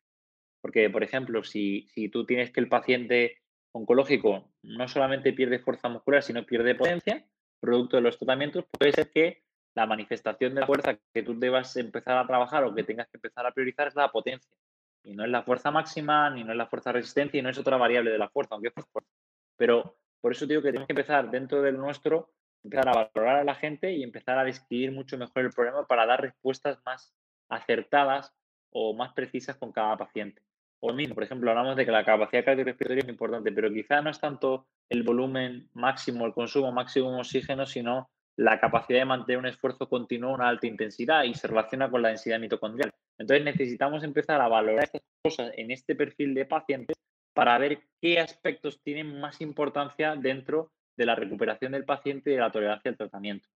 Porque, 0.61 0.89
por 0.89 1.03
ejemplo, 1.03 1.43
si, 1.43 1.89
si 1.89 2.09
tú 2.09 2.25
tienes 2.25 2.53
que 2.53 2.61
el 2.61 2.69
paciente 2.69 3.39
oncológico 3.73 4.53
no 4.63 4.87
solamente 4.87 5.33
pierde 5.33 5.59
fuerza 5.59 5.89
muscular, 5.89 6.23
sino 6.23 6.47
pierde 6.47 6.77
potencia, 6.77 7.27
producto 7.59 7.97
de 7.97 8.03
los 8.03 8.19
tratamientos, 8.19 8.65
puede 8.71 8.93
ser 8.93 9.11
que 9.11 9.43
la 9.75 9.87
manifestación 9.87 10.55
de 10.55 10.61
la 10.61 10.69
fuerza 10.69 10.97
que 11.13 11.25
tú 11.25 11.41
debas 11.41 11.77
empezar 11.77 12.19
a 12.19 12.27
trabajar 12.27 12.63
o 12.63 12.73
que 12.73 12.85
tengas 12.85 13.09
que 13.09 13.17
empezar 13.17 13.45
a 13.47 13.53
priorizar 13.53 13.89
es 13.89 13.97
la 13.97 14.13
potencia. 14.13 14.57
Y 15.03 15.15
no 15.15 15.25
es 15.25 15.31
la 15.31 15.43
fuerza 15.43 15.73
máxima, 15.73 16.31
ni 16.31 16.45
no 16.45 16.53
es 16.53 16.57
la 16.57 16.67
fuerza 16.67 16.93
resistencia, 16.93 17.41
y 17.41 17.43
no 17.43 17.51
es 17.51 17.59
otra 17.59 17.79
variable 17.79 18.13
de 18.13 18.19
la 18.19 18.29
fuerza, 18.29 18.55
aunque 18.55 18.69
es 18.69 18.75
fuerza. 18.93 19.11
Pero 19.57 19.97
por 20.21 20.33
eso 20.33 20.47
digo 20.47 20.63
que 20.63 20.69
tenemos 20.69 20.87
que 20.87 20.93
empezar 20.93 21.31
dentro 21.31 21.63
del 21.63 21.77
nuestro, 21.77 22.31
empezar 22.63 22.89
a 22.89 23.11
valorar 23.15 23.37
a 23.37 23.45
la 23.45 23.55
gente 23.55 23.93
y 23.93 24.03
empezar 24.03 24.39
a 24.39 24.45
describir 24.45 24.93
mucho 24.93 25.17
mejor 25.17 25.45
el 25.45 25.51
problema 25.51 25.87
para 25.87 26.07
dar 26.07 26.21
respuestas 26.21 26.79
más 26.85 27.15
acertadas 27.49 28.33
o 28.71 28.95
más 28.95 29.13
precisas 29.13 29.57
con 29.57 29.73
cada 29.73 29.97
paciente. 29.97 30.43
O 30.81 30.93
mismo, 30.93 31.15
por 31.15 31.25
ejemplo, 31.25 31.51
hablamos 31.51 31.77
de 31.77 31.85
que 31.85 31.93
la 31.93 32.05
capacidad 32.05 32.45
cardiorrespiratoria 32.45 33.03
es 33.03 33.09
importante, 33.09 33.53
pero 33.53 33.71
quizá 33.71 34.01
no 34.01 34.11
es 34.11 34.19
tanto 34.19 34.67
el 34.89 35.03
volumen 35.03 35.69
máximo, 35.75 36.25
el 36.27 36.33
consumo 36.33 36.73
máximo 36.73 37.13
de 37.13 37.21
oxígeno, 37.21 37.67
sino 37.67 38.09
la 38.37 38.59
capacidad 38.59 39.01
de 39.01 39.05
mantener 39.05 39.39
un 39.39 39.47
esfuerzo 39.47 39.89
continuo 39.89 40.31
a 40.31 40.35
una 40.35 40.49
alta 40.49 40.67
intensidad 40.67 41.25
y 41.25 41.35
se 41.35 41.49
relaciona 41.49 41.91
con 41.91 42.01
la 42.01 42.09
densidad 42.09 42.41
mitocondrial. 42.41 42.91
Entonces 43.19 43.45
necesitamos 43.45 44.03
empezar 44.03 44.41
a 44.41 44.49
valorar 44.49 44.85
estas 44.85 45.03
cosas 45.23 45.53
en 45.57 45.71
este 45.71 45.95
perfil 45.95 46.33
de 46.33 46.47
pacientes 46.47 46.97
para 47.33 47.59
ver 47.59 47.83
qué 48.01 48.21
aspectos 48.21 48.83
tienen 48.83 49.21
más 49.21 49.41
importancia 49.41 50.17
dentro 50.17 50.73
de 50.97 51.07
la 51.07 51.15
recuperación 51.15 51.73
del 51.73 51.85
paciente 51.85 52.31
y 52.31 52.35
de 52.35 52.41
la 52.41 52.53
tolerancia 52.53 52.91
al 52.91 52.97
tratamiento. 52.97 53.49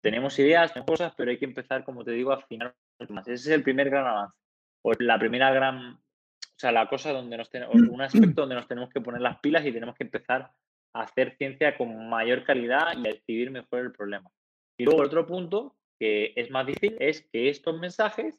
Tenemos 0.00 0.38
ideas, 0.38 0.72
cosas, 0.86 1.14
pero 1.16 1.30
hay 1.30 1.38
que 1.38 1.46
empezar, 1.46 1.82
como 1.84 2.04
te 2.04 2.10
digo, 2.10 2.30
a 2.32 2.36
afinar 2.36 2.74
más. 3.08 3.26
Ese 3.26 3.50
es 3.50 3.54
el 3.56 3.62
primer 3.62 3.88
gran 3.90 4.06
avance. 4.06 4.38
O 4.82 4.92
la 4.98 5.18
primera 5.18 5.50
gran, 5.50 5.94
o 5.94 6.58
sea, 6.58 6.72
la 6.72 6.88
cosa 6.88 7.12
donde 7.12 7.38
nos 7.38 7.48
tenemos, 7.48 7.74
un 7.74 8.02
aspecto 8.02 8.42
donde 8.42 8.54
nos 8.54 8.68
tenemos 8.68 8.90
que 8.90 9.00
poner 9.00 9.22
las 9.22 9.38
pilas 9.40 9.64
y 9.64 9.72
tenemos 9.72 9.94
que 9.94 10.04
empezar 10.04 10.52
a 10.92 11.00
hacer 11.00 11.36
ciencia 11.36 11.76
con 11.76 12.08
mayor 12.08 12.44
calidad 12.44 12.96
y 12.96 13.08
a 13.08 13.12
describir 13.12 13.50
mejor 13.50 13.80
el 13.80 13.92
problema. 13.92 14.30
Y 14.76 14.84
luego 14.84 15.00
el 15.00 15.06
otro 15.06 15.26
punto, 15.26 15.74
que 15.98 16.32
es 16.36 16.50
más 16.50 16.66
difícil, 16.66 16.96
es 17.00 17.26
que 17.32 17.48
estos 17.48 17.78
mensajes 17.80 18.38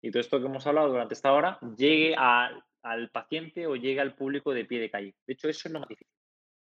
y 0.00 0.10
todo 0.10 0.20
esto 0.20 0.38
que 0.38 0.46
hemos 0.46 0.66
hablado 0.66 0.88
durante 0.88 1.14
esta 1.14 1.32
hora 1.32 1.58
llegue 1.76 2.14
a 2.16 2.50
al 2.84 3.10
paciente 3.10 3.66
o 3.66 3.76
llegue 3.76 4.00
al 4.00 4.14
público 4.14 4.52
de 4.52 4.64
pie 4.64 4.78
de 4.78 4.90
calle. 4.90 5.14
De 5.26 5.32
hecho, 5.32 5.48
eso 5.48 5.68
es 5.68 5.72
lo 5.72 5.80
más 5.80 5.88
difícil. 5.88 6.12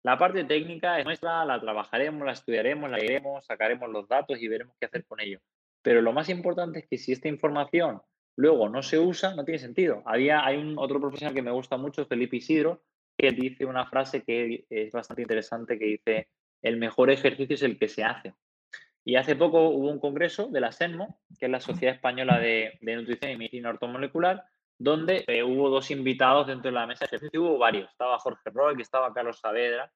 La 0.02 0.18
parte 0.18 0.44
técnica 0.44 0.98
es 0.98 1.04
nuestra, 1.04 1.44
la 1.44 1.60
trabajaremos, 1.60 2.26
la 2.26 2.32
estudiaremos, 2.32 2.90
la 2.90 2.98
leeremos, 2.98 3.44
sacaremos 3.46 3.88
los 3.90 4.08
datos 4.08 4.40
y 4.40 4.48
veremos 4.48 4.74
qué 4.78 4.86
hacer 4.86 5.04
con 5.06 5.20
ello. 5.20 5.40
Pero 5.82 6.02
lo 6.02 6.12
más 6.12 6.28
importante 6.28 6.80
es 6.80 6.88
que 6.88 6.98
si 6.98 7.12
esta 7.12 7.28
información 7.28 8.02
luego 8.36 8.68
no 8.68 8.82
se 8.82 8.98
usa, 8.98 9.34
no 9.34 9.44
tiene 9.44 9.58
sentido. 9.58 10.02
Había, 10.06 10.44
hay 10.44 10.56
un 10.56 10.78
otro 10.78 11.00
profesional 11.00 11.34
que 11.34 11.42
me 11.42 11.50
gusta 11.50 11.76
mucho, 11.76 12.06
Felipe 12.06 12.36
Isidro, 12.36 12.82
que 13.16 13.30
dice 13.32 13.66
una 13.66 13.86
frase 13.86 14.22
que 14.22 14.64
es 14.70 14.90
bastante 14.92 15.22
interesante, 15.22 15.78
que 15.78 15.84
dice, 15.84 16.28
el 16.62 16.76
mejor 16.78 17.10
ejercicio 17.10 17.54
es 17.54 17.62
el 17.62 17.78
que 17.78 17.88
se 17.88 18.02
hace. 18.02 18.34
Y 19.04 19.16
hace 19.16 19.36
poco 19.36 19.68
hubo 19.68 19.90
un 19.90 20.00
congreso 20.00 20.48
de 20.48 20.60
la 20.60 20.72
SENMO, 20.72 21.20
que 21.38 21.46
es 21.46 21.52
la 21.52 21.60
Sociedad 21.60 21.94
Española 21.94 22.38
de, 22.38 22.78
de 22.80 22.96
Nutrición 22.96 23.32
y 23.32 23.36
Medicina 23.36 23.70
Ortomolecular, 23.70 24.44
donde 24.80 25.24
eh, 25.26 25.42
hubo 25.42 25.68
dos 25.68 25.90
invitados 25.90 26.46
dentro 26.46 26.70
de 26.70 26.74
la 26.74 26.86
mesa 26.86 27.00
de 27.00 27.08
ejercicio, 27.08 27.42
hubo 27.42 27.58
varios. 27.58 27.90
Estaba 27.90 28.18
Jorge 28.18 28.48
Roy, 28.50 28.76
que 28.76 28.82
estaba 28.82 29.12
Carlos 29.12 29.38
Saavedra, 29.38 29.92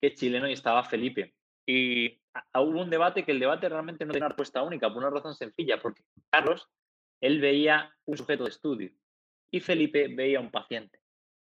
que 0.00 0.08
es 0.08 0.14
chileno, 0.16 0.48
y 0.48 0.54
estaba 0.54 0.82
Felipe. 0.82 1.34
Y 1.64 2.20
hubo 2.54 2.80
un 2.80 2.90
debate 2.90 3.24
que 3.24 3.30
el 3.30 3.38
debate 3.38 3.68
realmente 3.68 4.04
no 4.04 4.12
tenía 4.12 4.26
una 4.26 4.30
respuesta 4.30 4.60
única, 4.64 4.88
por 4.88 4.98
una 4.98 5.10
razón 5.10 5.36
sencilla, 5.36 5.80
porque 5.80 6.02
Carlos, 6.30 6.68
él 7.20 7.40
veía 7.40 7.94
un 8.06 8.16
sujeto 8.16 8.42
de 8.42 8.50
estudio 8.50 8.90
y 9.52 9.60
Felipe 9.60 10.08
veía 10.08 10.40
un 10.40 10.50
paciente. 10.50 10.98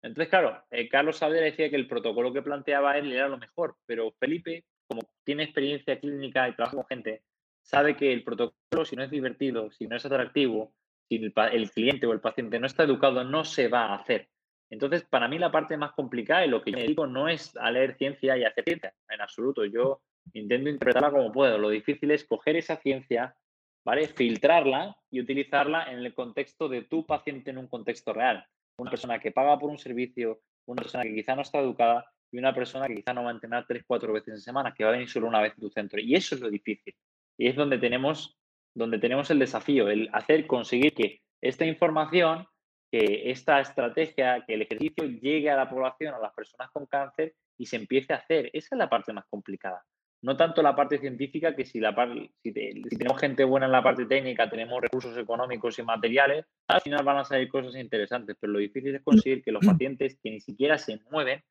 Entonces, 0.02 0.28
claro, 0.28 0.62
eh, 0.70 0.90
Carlos 0.90 1.16
Saavedra 1.16 1.46
decía 1.46 1.70
que 1.70 1.76
el 1.76 1.88
protocolo 1.88 2.34
que 2.34 2.42
planteaba 2.42 2.98
él 2.98 3.10
era 3.12 3.28
lo 3.28 3.38
mejor, 3.38 3.76
pero 3.86 4.12
Felipe, 4.20 4.66
como 4.86 5.08
tiene 5.24 5.44
experiencia 5.44 5.98
clínica 5.98 6.46
y 6.50 6.54
trabaja 6.54 6.76
con 6.76 6.86
gente, 6.86 7.22
sabe 7.62 7.96
que 7.96 8.12
el 8.12 8.22
protocolo, 8.22 8.84
si 8.84 8.94
no 8.94 9.02
es 9.02 9.10
divertido, 9.10 9.70
si 9.70 9.86
no 9.86 9.96
es 9.96 10.04
atractivo, 10.04 10.74
si 11.08 11.16
el, 11.16 11.70
cliente 11.70 12.06
o 12.06 12.12
el 12.12 12.20
paciente 12.20 12.58
no 12.58 12.66
está 12.66 12.84
educado, 12.84 13.24
no 13.24 13.44
se 13.44 13.68
va 13.68 13.86
a 13.86 13.96
hacer. 13.96 14.28
Entonces, 14.70 15.04
para 15.04 15.28
mí 15.28 15.38
la 15.38 15.52
parte 15.52 15.76
más 15.76 15.92
complicada 15.92 16.44
y 16.44 16.50
lo 16.50 16.62
que 16.62 16.72
yo 16.72 16.78
digo 16.78 17.06
no 17.06 17.28
es 17.28 17.56
a 17.56 17.70
leer 17.70 17.96
ciencia 17.96 18.36
y 18.36 18.44
hacer 18.44 18.64
ciencia, 18.64 18.94
en 19.08 19.20
absoluto. 19.20 19.64
Yo 19.64 20.00
intento 20.32 20.68
interpretarla 20.68 21.10
como 21.10 21.32
puedo. 21.32 21.58
Lo 21.58 21.70
difícil 21.70 22.10
es 22.10 22.24
coger 22.24 22.56
esa 22.56 22.76
ciencia, 22.76 23.36
¿vale? 23.84 24.08
Filtrarla 24.08 24.96
y 25.10 25.20
utilizarla 25.20 25.90
en 25.92 26.00
el 26.00 26.14
contexto 26.14 26.68
de 26.68 26.82
tu 26.82 27.06
paciente 27.06 27.50
en 27.50 27.58
un 27.58 27.68
contexto 27.68 28.12
real. 28.12 28.44
Una 28.78 28.90
persona 28.90 29.20
que 29.20 29.30
paga 29.30 29.58
por 29.58 29.70
un 29.70 29.78
servicio, 29.78 30.40
una 30.66 30.82
persona 30.82 31.04
que 31.04 31.14
quizá 31.14 31.36
no 31.36 31.42
está 31.42 31.60
educada 31.60 32.10
y 32.32 32.38
una 32.38 32.52
persona 32.52 32.86
que 32.88 32.96
quizá 32.96 33.14
no 33.14 33.22
va 33.22 33.30
a 33.30 33.34
entrenar 33.34 33.66
tres, 33.66 33.84
cuatro 33.86 34.12
veces 34.12 34.34
en 34.34 34.40
semana, 34.40 34.74
que 34.74 34.84
va 34.84 34.90
a 34.90 34.92
venir 34.92 35.08
solo 35.08 35.28
una 35.28 35.40
vez 35.40 35.52
a 35.52 35.60
tu 35.60 35.70
centro. 35.70 36.00
Y 36.00 36.14
eso 36.14 36.34
es 36.34 36.40
lo 36.40 36.50
difícil. 36.50 36.94
Y 37.38 37.48
es 37.48 37.56
donde 37.56 37.78
tenemos, 37.78 38.36
donde 38.76 38.98
tenemos 38.98 39.30
el 39.30 39.38
desafío, 39.38 39.88
el 39.88 40.10
hacer, 40.12 40.46
conseguir 40.46 40.92
que 40.94 41.20
esta 41.40 41.64
información, 41.64 42.46
que 42.90 43.30
esta 43.30 43.58
estrategia, 43.60 44.44
que 44.46 44.54
el 44.54 44.62
ejercicio 44.62 45.04
llegue 45.04 45.50
a 45.50 45.56
la 45.56 45.68
población, 45.68 46.14
a 46.14 46.18
las 46.18 46.34
personas 46.34 46.70
con 46.70 46.86
cáncer 46.86 47.34
y 47.56 47.66
se 47.66 47.76
empiece 47.76 48.12
a 48.12 48.16
hacer. 48.16 48.50
Esa 48.52 48.74
es 48.74 48.78
la 48.78 48.88
parte 48.88 49.14
más 49.14 49.24
complicada. 49.30 49.82
No 50.22 50.36
tanto 50.36 50.62
la 50.62 50.76
parte 50.76 50.98
científica, 50.98 51.56
que 51.56 51.64
si, 51.64 51.80
la 51.80 51.94
si, 52.42 52.52
si 52.52 52.96
tenemos 52.96 53.18
gente 53.18 53.44
buena 53.44 53.66
en 53.66 53.72
la 53.72 53.82
parte 53.82 54.04
técnica, 54.04 54.48
tenemos 54.50 54.80
recursos 54.80 55.16
económicos 55.16 55.78
y 55.78 55.82
materiales, 55.82 56.46
al 56.68 56.80
final 56.82 57.04
van 57.04 57.18
a 57.18 57.24
salir 57.24 57.48
cosas 57.48 57.76
interesantes, 57.76 58.36
pero 58.38 58.52
lo 58.52 58.58
difícil 58.58 58.94
es 58.94 59.02
conseguir 59.02 59.42
que 59.42 59.52
los 59.52 59.64
pacientes 59.64 60.18
que 60.22 60.30
ni 60.30 60.40
siquiera 60.40 60.76
se 60.78 61.00
mueven 61.10 61.42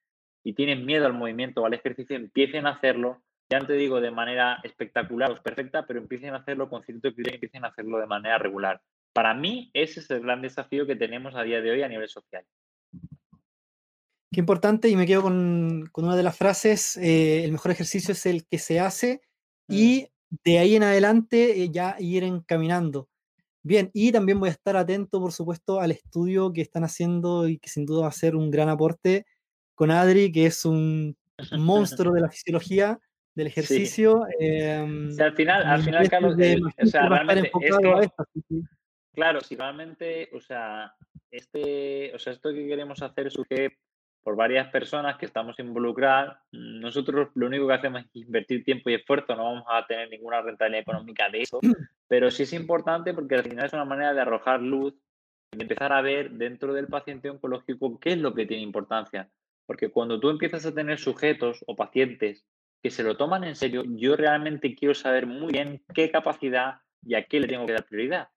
y 0.43 0.53
tienen 0.53 0.85
miedo 0.85 1.07
al 1.07 1.13
movimiento 1.13 1.61
o 1.61 1.65
al 1.65 1.73
ejercicio 1.73 2.15
empiecen 2.15 2.67
a 2.67 2.71
hacerlo, 2.71 3.23
ya 3.49 3.59
no 3.59 3.67
te 3.67 3.73
digo 3.73 4.01
de 4.01 4.11
manera 4.11 4.59
espectacular 4.63 5.31
o 5.31 5.41
perfecta, 5.41 5.85
pero 5.85 5.99
empiecen 5.99 6.33
a 6.33 6.37
hacerlo 6.37 6.69
con 6.69 6.83
cierto 6.83 7.13
criterio 7.13 7.33
y 7.33 7.35
empiecen 7.35 7.65
a 7.65 7.69
hacerlo 7.69 7.99
de 7.99 8.07
manera 8.07 8.37
regular. 8.37 8.81
Para 9.13 9.33
mí, 9.33 9.69
ese 9.73 9.99
es 9.99 10.09
el 10.09 10.21
gran 10.21 10.41
desafío 10.41 10.85
que 10.85 10.95
tenemos 10.95 11.35
a 11.35 11.43
día 11.43 11.61
de 11.61 11.71
hoy 11.71 11.83
a 11.83 11.87
nivel 11.87 12.09
social. 12.09 12.43
Qué 14.31 14.39
importante, 14.39 14.89
y 14.89 14.95
me 14.95 15.05
quedo 15.05 15.21
con, 15.21 15.89
una 15.95 16.15
de 16.15 16.23
las 16.23 16.37
frases, 16.37 16.97
eh, 16.97 17.45
el 17.45 17.51
mejor 17.51 17.71
ejercicio 17.71 18.11
es 18.11 18.25
el 18.25 18.45
que 18.45 18.57
se 18.57 18.79
hace 18.79 19.21
y 19.69 20.07
mm. 20.29 20.35
de 20.43 20.59
ahí 20.59 20.75
en 20.75 20.83
adelante 20.83 21.63
eh, 21.63 21.69
ya 21.71 21.95
ir 21.99 22.23
encaminando. 22.23 23.07
Bien, 23.63 23.89
y 23.93 24.11
también 24.11 24.39
voy 24.39 24.49
a 24.49 24.51
estar 24.51 24.75
atento, 24.75 25.19
por 25.19 25.31
supuesto, 25.31 25.79
al 25.79 25.91
estudio 25.91 26.51
que 26.51 26.61
están 26.61 26.83
haciendo 26.83 27.47
y 27.47 27.57
que 27.57 27.69
sin 27.69 27.85
duda 27.85 28.03
va 28.03 28.09
a 28.09 28.11
ser 28.11 28.35
un 28.35 28.51
gran 28.51 28.69
aporte 28.69 29.25
con 29.75 29.91
Adri, 29.91 30.31
que 30.31 30.47
es 30.47 30.65
un 30.65 31.15
monstruo 31.57 32.13
de 32.13 32.21
la 32.21 32.29
fisiología 32.29 32.99
del 33.35 33.47
ejercicio. 33.47 34.25
Em, 34.39 35.09
al 35.19 35.33
final, 35.33 35.63
al 35.63 35.83
final, 35.83 36.09
Carlos, 36.09 36.35
o 36.35 36.85
sea, 36.85 37.09
realmente 37.09 37.51
Claro, 39.13 39.39
si 39.39 39.55
realmente, 39.55 40.29
o 40.33 40.41
sea, 40.41 40.93
este, 41.31 42.13
o 42.13 42.19
sea, 42.19 42.33
esto 42.33 42.53
que 42.53 42.67
queremos 42.67 43.01
hacer 43.01 43.31
surge 43.31 43.77
por 44.23 44.35
varias 44.35 44.69
personas 44.71 45.17
que 45.17 45.25
estamos 45.25 45.57
involucradas. 45.59 46.37
Nosotros 46.51 47.29
lo 47.35 47.45
único 47.45 47.67
que 47.67 47.73
hacemos 47.75 48.01
es 48.01 48.15
invertir 48.15 48.65
tiempo 48.65 48.89
y 48.89 48.95
esfuerzo, 48.95 49.35
no 49.35 49.43
vamos 49.43 49.65
a 49.69 49.85
tener 49.85 50.09
ninguna 50.09 50.41
rentabilidad 50.41 50.81
económica 50.81 51.29
de 51.29 51.43
eso, 51.43 51.59
pero 52.07 52.31
sí 52.31 52.43
es 52.43 52.53
importante 52.53 53.13
porque 53.13 53.35
al 53.35 53.43
final 53.43 53.65
es 53.65 53.73
una 53.73 53.85
manera 53.85 54.13
de 54.13 54.21
arrojar 54.21 54.61
luz, 54.61 54.95
de 55.51 55.61
empezar 55.61 55.93
a 55.93 56.01
ver 56.01 56.31
dentro 56.31 56.73
del 56.73 56.87
paciente 56.87 57.29
oncológico 57.29 57.99
qué 57.99 58.13
es 58.13 58.17
lo 58.17 58.33
que 58.33 58.45
tiene 58.45 58.63
importancia. 58.63 59.29
Porque 59.65 59.89
cuando 59.89 60.19
tú 60.19 60.29
empiezas 60.29 60.65
a 60.65 60.73
tener 60.73 60.99
sujetos 60.99 61.63
o 61.67 61.75
pacientes 61.75 62.43
que 62.85 62.91
se 62.91 63.01
lo 63.01 63.17
toman 63.17 63.43
en 63.43 63.55
serio, 63.55 63.81
yo 63.83 64.15
realmente 64.15 64.75
quiero 64.75 64.93
saber 64.93 65.25
muy 65.25 65.51
bien 65.51 65.83
qué 65.95 66.11
capacidad 66.11 66.81
y 67.03 67.15
a 67.15 67.25
qué 67.25 67.39
le 67.39 67.47
tengo 67.47 67.65
que 67.65 67.73
dar 67.73 67.83
prioridad. 67.83 68.29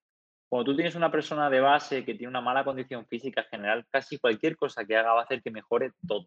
Cuando 0.49 0.71
tú 0.71 0.75
tienes 0.75 0.95
una 0.95 1.11
persona 1.11 1.51
de 1.51 1.59
base 1.59 2.03
que 2.03 2.15
tiene 2.15 2.29
una 2.29 2.41
mala 2.41 2.63
condición 2.63 3.05
física 3.05 3.43
general, 3.43 3.85
casi 3.91 4.17
cualquier 4.17 4.57
cosa 4.57 4.85
que 4.85 4.97
haga 4.97 5.13
va 5.13 5.19
a 5.19 5.23
hacer 5.25 5.43
que 5.43 5.51
mejore 5.51 5.91
todo. 6.07 6.25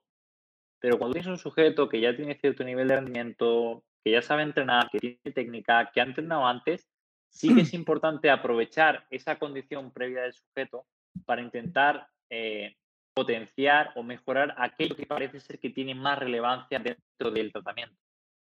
Pero 0.78 0.98
cuando 0.98 1.14
tienes 1.14 1.26
un 1.26 1.36
sujeto 1.36 1.88
que 1.88 2.00
ya 2.00 2.14
tiene 2.14 2.36
cierto 2.36 2.62
nivel 2.62 2.86
de 2.86 2.94
rendimiento, 2.94 3.82
que 4.04 4.12
ya 4.12 4.22
sabe 4.22 4.44
entrenar, 4.44 4.88
que 4.88 5.00
tiene 5.00 5.34
técnica, 5.34 5.90
que 5.92 6.00
ha 6.00 6.04
entrenado 6.04 6.46
antes, 6.46 6.88
sí 7.28 7.52
que 7.52 7.62
es 7.62 7.74
importante 7.74 8.30
aprovechar 8.30 9.04
esa 9.10 9.36
condición 9.36 9.90
previa 9.90 10.22
del 10.22 10.34
sujeto 10.34 10.86
para 11.26 11.42
intentar 11.42 12.06
eh, 12.30 12.76
potenciar 13.14 13.90
o 13.96 14.04
mejorar 14.04 14.54
aquello 14.58 14.94
que 14.94 15.06
parece 15.06 15.40
ser 15.40 15.58
que 15.58 15.70
tiene 15.70 15.96
más 15.96 16.20
relevancia 16.20 16.78
dentro 16.78 17.32
del 17.32 17.50
tratamiento. 17.50 17.96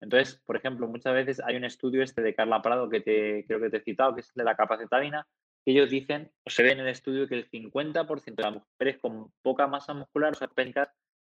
Entonces, 0.03 0.41
por 0.45 0.57
ejemplo, 0.57 0.87
muchas 0.89 1.13
veces 1.13 1.41
hay 1.45 1.55
un 1.55 1.63
estudio 1.63 2.03
este 2.03 2.21
de 2.21 2.35
Carla 2.35 2.61
Prado 2.61 2.89
que 2.89 2.99
te, 2.99 3.45
creo 3.47 3.61
que 3.61 3.69
te 3.69 3.77
he 3.77 3.83
citado, 3.83 4.13
que 4.13 4.19
es 4.19 4.29
el 4.35 4.41
de 4.41 4.43
la 4.43 4.55
capacitabina, 4.55 5.25
ellos 5.65 5.89
dicen, 5.89 6.29
o 6.43 6.49
se 6.49 6.61
ve 6.61 6.73
en 6.73 6.81
el 6.81 6.89
estudio, 6.89 7.25
que 7.25 7.35
el 7.35 7.49
50% 7.49 8.35
de 8.35 8.43
las 8.43 8.53
mujeres 8.53 8.99
con 8.99 9.31
poca 9.41 9.65
masa 9.67 9.93
muscular 9.93 10.33
o 10.33 10.35
sarcopénicas 10.35 10.89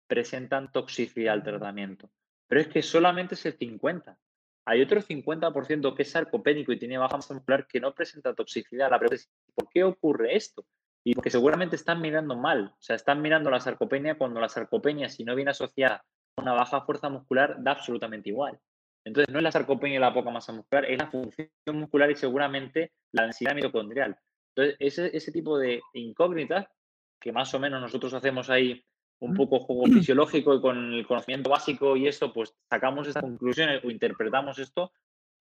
presentan 0.06 0.70
toxicidad 0.70 1.34
al 1.34 1.42
tratamiento. 1.42 2.10
Pero 2.46 2.60
es 2.60 2.68
que 2.68 2.80
solamente 2.82 3.34
es 3.34 3.44
el 3.44 3.58
50%. 3.58 4.16
Hay 4.66 4.82
otro 4.82 5.00
50% 5.00 5.96
que 5.96 6.02
es 6.02 6.10
sarcopénico 6.12 6.70
y 6.70 6.78
tiene 6.78 6.96
baja 6.96 7.16
masa 7.16 7.34
muscular 7.34 7.66
que 7.66 7.80
no 7.80 7.92
presenta 7.92 8.34
toxicidad. 8.34 8.88
La 8.88 9.00
pregunta 9.00 9.16
es, 9.16 9.32
¿por 9.52 9.68
qué 9.68 9.82
ocurre 9.82 10.36
esto? 10.36 10.64
Y 11.02 11.14
porque 11.14 11.30
seguramente 11.30 11.74
están 11.74 12.00
mirando 12.00 12.36
mal. 12.36 12.74
O 12.78 12.82
sea, 12.82 12.94
están 12.94 13.20
mirando 13.20 13.50
la 13.50 13.58
sarcopenia 13.58 14.16
cuando 14.16 14.38
la 14.38 14.48
sarcopenia, 14.48 15.08
si 15.08 15.24
no 15.24 15.34
viene 15.34 15.50
asociada 15.50 16.04
una 16.36 16.52
baja 16.52 16.82
fuerza 16.82 17.08
muscular, 17.08 17.56
da 17.58 17.72
absolutamente 17.72 18.28
igual. 18.28 18.58
Entonces, 19.04 19.32
no 19.32 19.38
es 19.38 19.42
la 19.42 19.52
sarcopenia 19.52 19.96
y 19.96 20.00
la 20.00 20.12
poca 20.12 20.30
masa 20.30 20.52
muscular, 20.52 20.84
es 20.84 20.98
la 20.98 21.10
función 21.10 21.48
muscular 21.74 22.10
y 22.10 22.16
seguramente 22.16 22.92
la 23.12 23.24
densidad 23.24 23.54
mitocondrial. 23.54 24.18
Entonces, 24.54 24.76
ese, 24.78 25.16
ese 25.16 25.32
tipo 25.32 25.58
de 25.58 25.80
incógnitas, 25.94 26.66
que 27.20 27.32
más 27.32 27.52
o 27.54 27.58
menos 27.60 27.80
nosotros 27.80 28.12
hacemos 28.14 28.50
ahí 28.50 28.84
un 29.20 29.34
poco 29.34 29.60
juego 29.60 29.84
fisiológico 29.84 30.54
y 30.54 30.60
con 30.60 30.94
el 30.94 31.06
conocimiento 31.06 31.50
básico 31.50 31.96
y 31.96 32.08
esto, 32.08 32.32
pues 32.32 32.54
sacamos 32.68 33.06
estas 33.06 33.22
conclusiones 33.22 33.84
o 33.84 33.90
interpretamos 33.90 34.58
esto, 34.58 34.92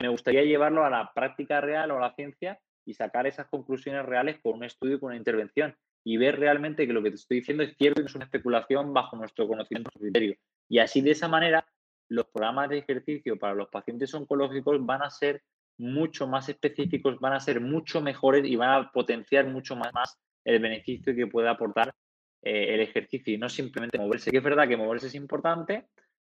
me 0.02 0.10
gustaría 0.10 0.44
llevarlo 0.44 0.86
a 0.86 0.90
la 0.90 1.12
práctica 1.14 1.62
real 1.62 1.92
o 1.92 1.98
a 1.98 2.02
la 2.02 2.14
ciencia 2.14 2.60
y 2.86 2.94
sacar 2.94 3.28
esas 3.28 3.48
conclusiones 3.48 4.06
reales 4.06 4.40
con 4.42 4.56
un 4.56 4.64
estudio 4.64 4.96
y 4.96 5.00
con 5.00 5.08
una 5.08 5.18
intervención 5.18 5.76
y 6.04 6.18
ver 6.18 6.40
realmente 6.40 6.88
que 6.88 6.94
lo 6.94 7.04
que 7.04 7.10
te 7.10 7.16
estoy 7.16 7.40
diciendo 7.40 7.64
es 7.64 7.76
cierto 7.78 8.00
y 8.00 8.04
no 8.04 8.10
es 8.10 8.16
una 8.16 8.26
especulación 8.26 8.94
bajo 8.94 9.18
nuestro 9.18 9.48
conocimiento 9.48 9.92
criterio. 9.98 10.36
Y 10.70 10.80
así 10.80 11.02
de 11.02 11.12
esa 11.12 11.28
manera 11.28 11.66
los 12.10 12.26
programas 12.28 12.70
de 12.70 12.80
ejercicio 12.80 13.38
para 13.38 13.54
los 13.54 13.70
pacientes 13.70 14.14
oncológicos 14.14 14.84
van 14.86 15.04
a 15.04 15.10
ser 15.10 15.44
mucho 15.78 16.28
más 16.28 16.50
específicos, 16.50 17.20
van 17.20 17.34
a 17.34 17.40
ser 17.40 17.62
mucho 17.62 18.02
mejores 18.02 18.46
y 18.46 18.56
van 18.56 18.70
a 18.70 18.92
potenciar 18.92 19.48
mucho 19.48 19.76
más, 19.76 20.18
el 20.44 20.60
beneficio 20.60 21.16
que 21.16 21.28
puede 21.28 21.50
aportar 21.50 21.94
eh, 22.42 22.74
el 22.74 22.82
ejercicio 22.82 23.34
y 23.34 23.38
no 23.38 23.50
simplemente 23.50 23.98
moverse. 23.98 24.32
Que 24.32 24.38
es 24.38 24.44
verdad 24.44 24.68
que 24.68 24.78
moverse 24.78 25.08
es 25.08 25.16
importante, 25.16 25.88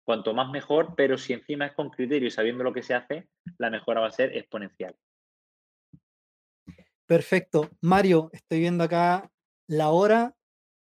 cuanto 0.04 0.34
más 0.34 0.50
mejor, 0.50 0.94
pero 0.96 1.16
si 1.16 1.32
encima 1.32 1.66
es 1.66 1.72
con 1.72 1.90
criterio 1.90 2.28
y 2.28 2.30
sabiendo 2.30 2.64
lo 2.64 2.72
que 2.72 2.82
se 2.82 2.94
hace, 2.94 3.28
la 3.58 3.70
mejora 3.70 4.00
va 4.00 4.08
a 4.08 4.12
ser 4.12 4.36
exponencial. 4.36 4.96
Perfecto. 7.06 7.70
Mario, 7.80 8.30
estoy 8.32 8.60
viendo 8.60 8.84
acá 8.84 9.30
la 9.66 9.90
hora 9.90 10.34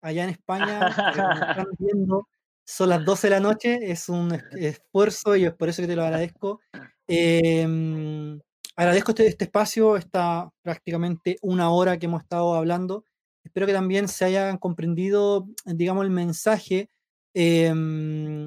allá 0.00 0.24
en 0.24 0.30
España. 0.30 0.88
están 0.88 1.66
viendo 1.78 2.28
son 2.66 2.88
las 2.88 3.04
12 3.04 3.28
de 3.28 3.30
la 3.30 3.40
noche, 3.40 3.78
es 3.82 4.08
un 4.08 4.32
esfuerzo 4.58 5.36
y 5.36 5.44
es 5.44 5.54
por 5.54 5.68
eso 5.68 5.82
que 5.82 5.88
te 5.88 5.96
lo 5.96 6.02
agradezco. 6.02 6.60
Em, 7.06 8.40
agradezco 8.74 9.12
este, 9.12 9.26
este, 9.28 9.44
espacio, 9.44 9.96
esta 9.96 10.50
prácticamente 10.62 11.38
una 11.42 11.70
hora 11.70 11.96
que 11.98 12.06
hemos 12.06 12.22
estado 12.22 12.54
hablando. 12.54 13.04
Espero 13.44 13.66
que 13.66 13.72
también 13.72 14.08
se 14.08 14.24
hayan 14.24 14.58
comprendido, 14.58 15.46
digamos, 15.64 16.04
el 16.04 16.10
mensaje 16.10 16.90
em, 17.34 18.46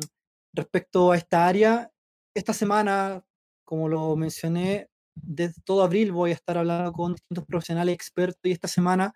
respecto 0.53 1.13
a 1.13 1.17
esta 1.17 1.47
área. 1.47 1.89
Esta 2.35 2.53
semana, 2.53 3.23
como 3.63 3.87
lo 3.87 4.15
mencioné, 4.17 4.89
desde 5.15 5.61
todo 5.63 5.83
abril 5.83 6.11
voy 6.11 6.31
a 6.31 6.33
estar 6.33 6.57
hablando 6.57 6.91
con 6.91 7.13
distintos 7.13 7.45
profesionales 7.45 7.95
expertos 7.95 8.41
y 8.43 8.51
esta 8.51 8.67
semana 8.67 9.13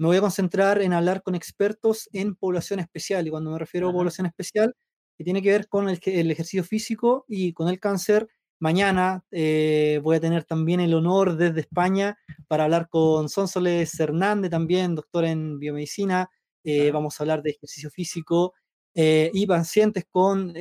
me 0.00 0.06
voy 0.06 0.16
a 0.16 0.22
concentrar 0.22 0.80
en 0.80 0.94
hablar 0.94 1.22
con 1.22 1.34
expertos 1.34 2.08
en 2.14 2.34
población 2.34 2.80
especial. 2.80 3.26
Y 3.26 3.30
cuando 3.30 3.50
me 3.50 3.58
refiero 3.58 3.90
a 3.90 3.92
población 3.92 4.26
especial, 4.26 4.74
que 5.18 5.24
tiene 5.24 5.42
que 5.42 5.50
ver 5.50 5.68
con 5.68 5.90
el, 5.90 6.00
el, 6.06 6.30
ejercicio 6.30 6.64
físico 6.64 7.26
y 7.28 7.52
con 7.52 7.68
el 7.68 7.78
cáncer, 7.78 8.26
mañana 8.60 9.22
eh, 9.30 10.00
voy 10.02 10.16
a 10.16 10.20
tener 10.20 10.44
también 10.44 10.80
el 10.80 10.94
honor 10.94 11.36
desde 11.36 11.60
España 11.60 12.16
para 12.48 12.64
hablar 12.64 12.88
con 12.88 13.28
Sonsoles 13.28 14.00
Hernández, 14.00 14.50
también 14.50 14.94
doctor 14.94 15.26
en 15.26 15.58
biomedicina. 15.58 16.30
Eh, 16.64 16.90
vamos 16.92 17.20
a 17.20 17.22
hablar 17.22 17.42
de 17.42 17.50
ejercicio 17.50 17.90
físico 17.90 18.54
eh, 18.94 19.30
y 19.34 19.46
pacientes 19.46 20.06
con 20.10 20.54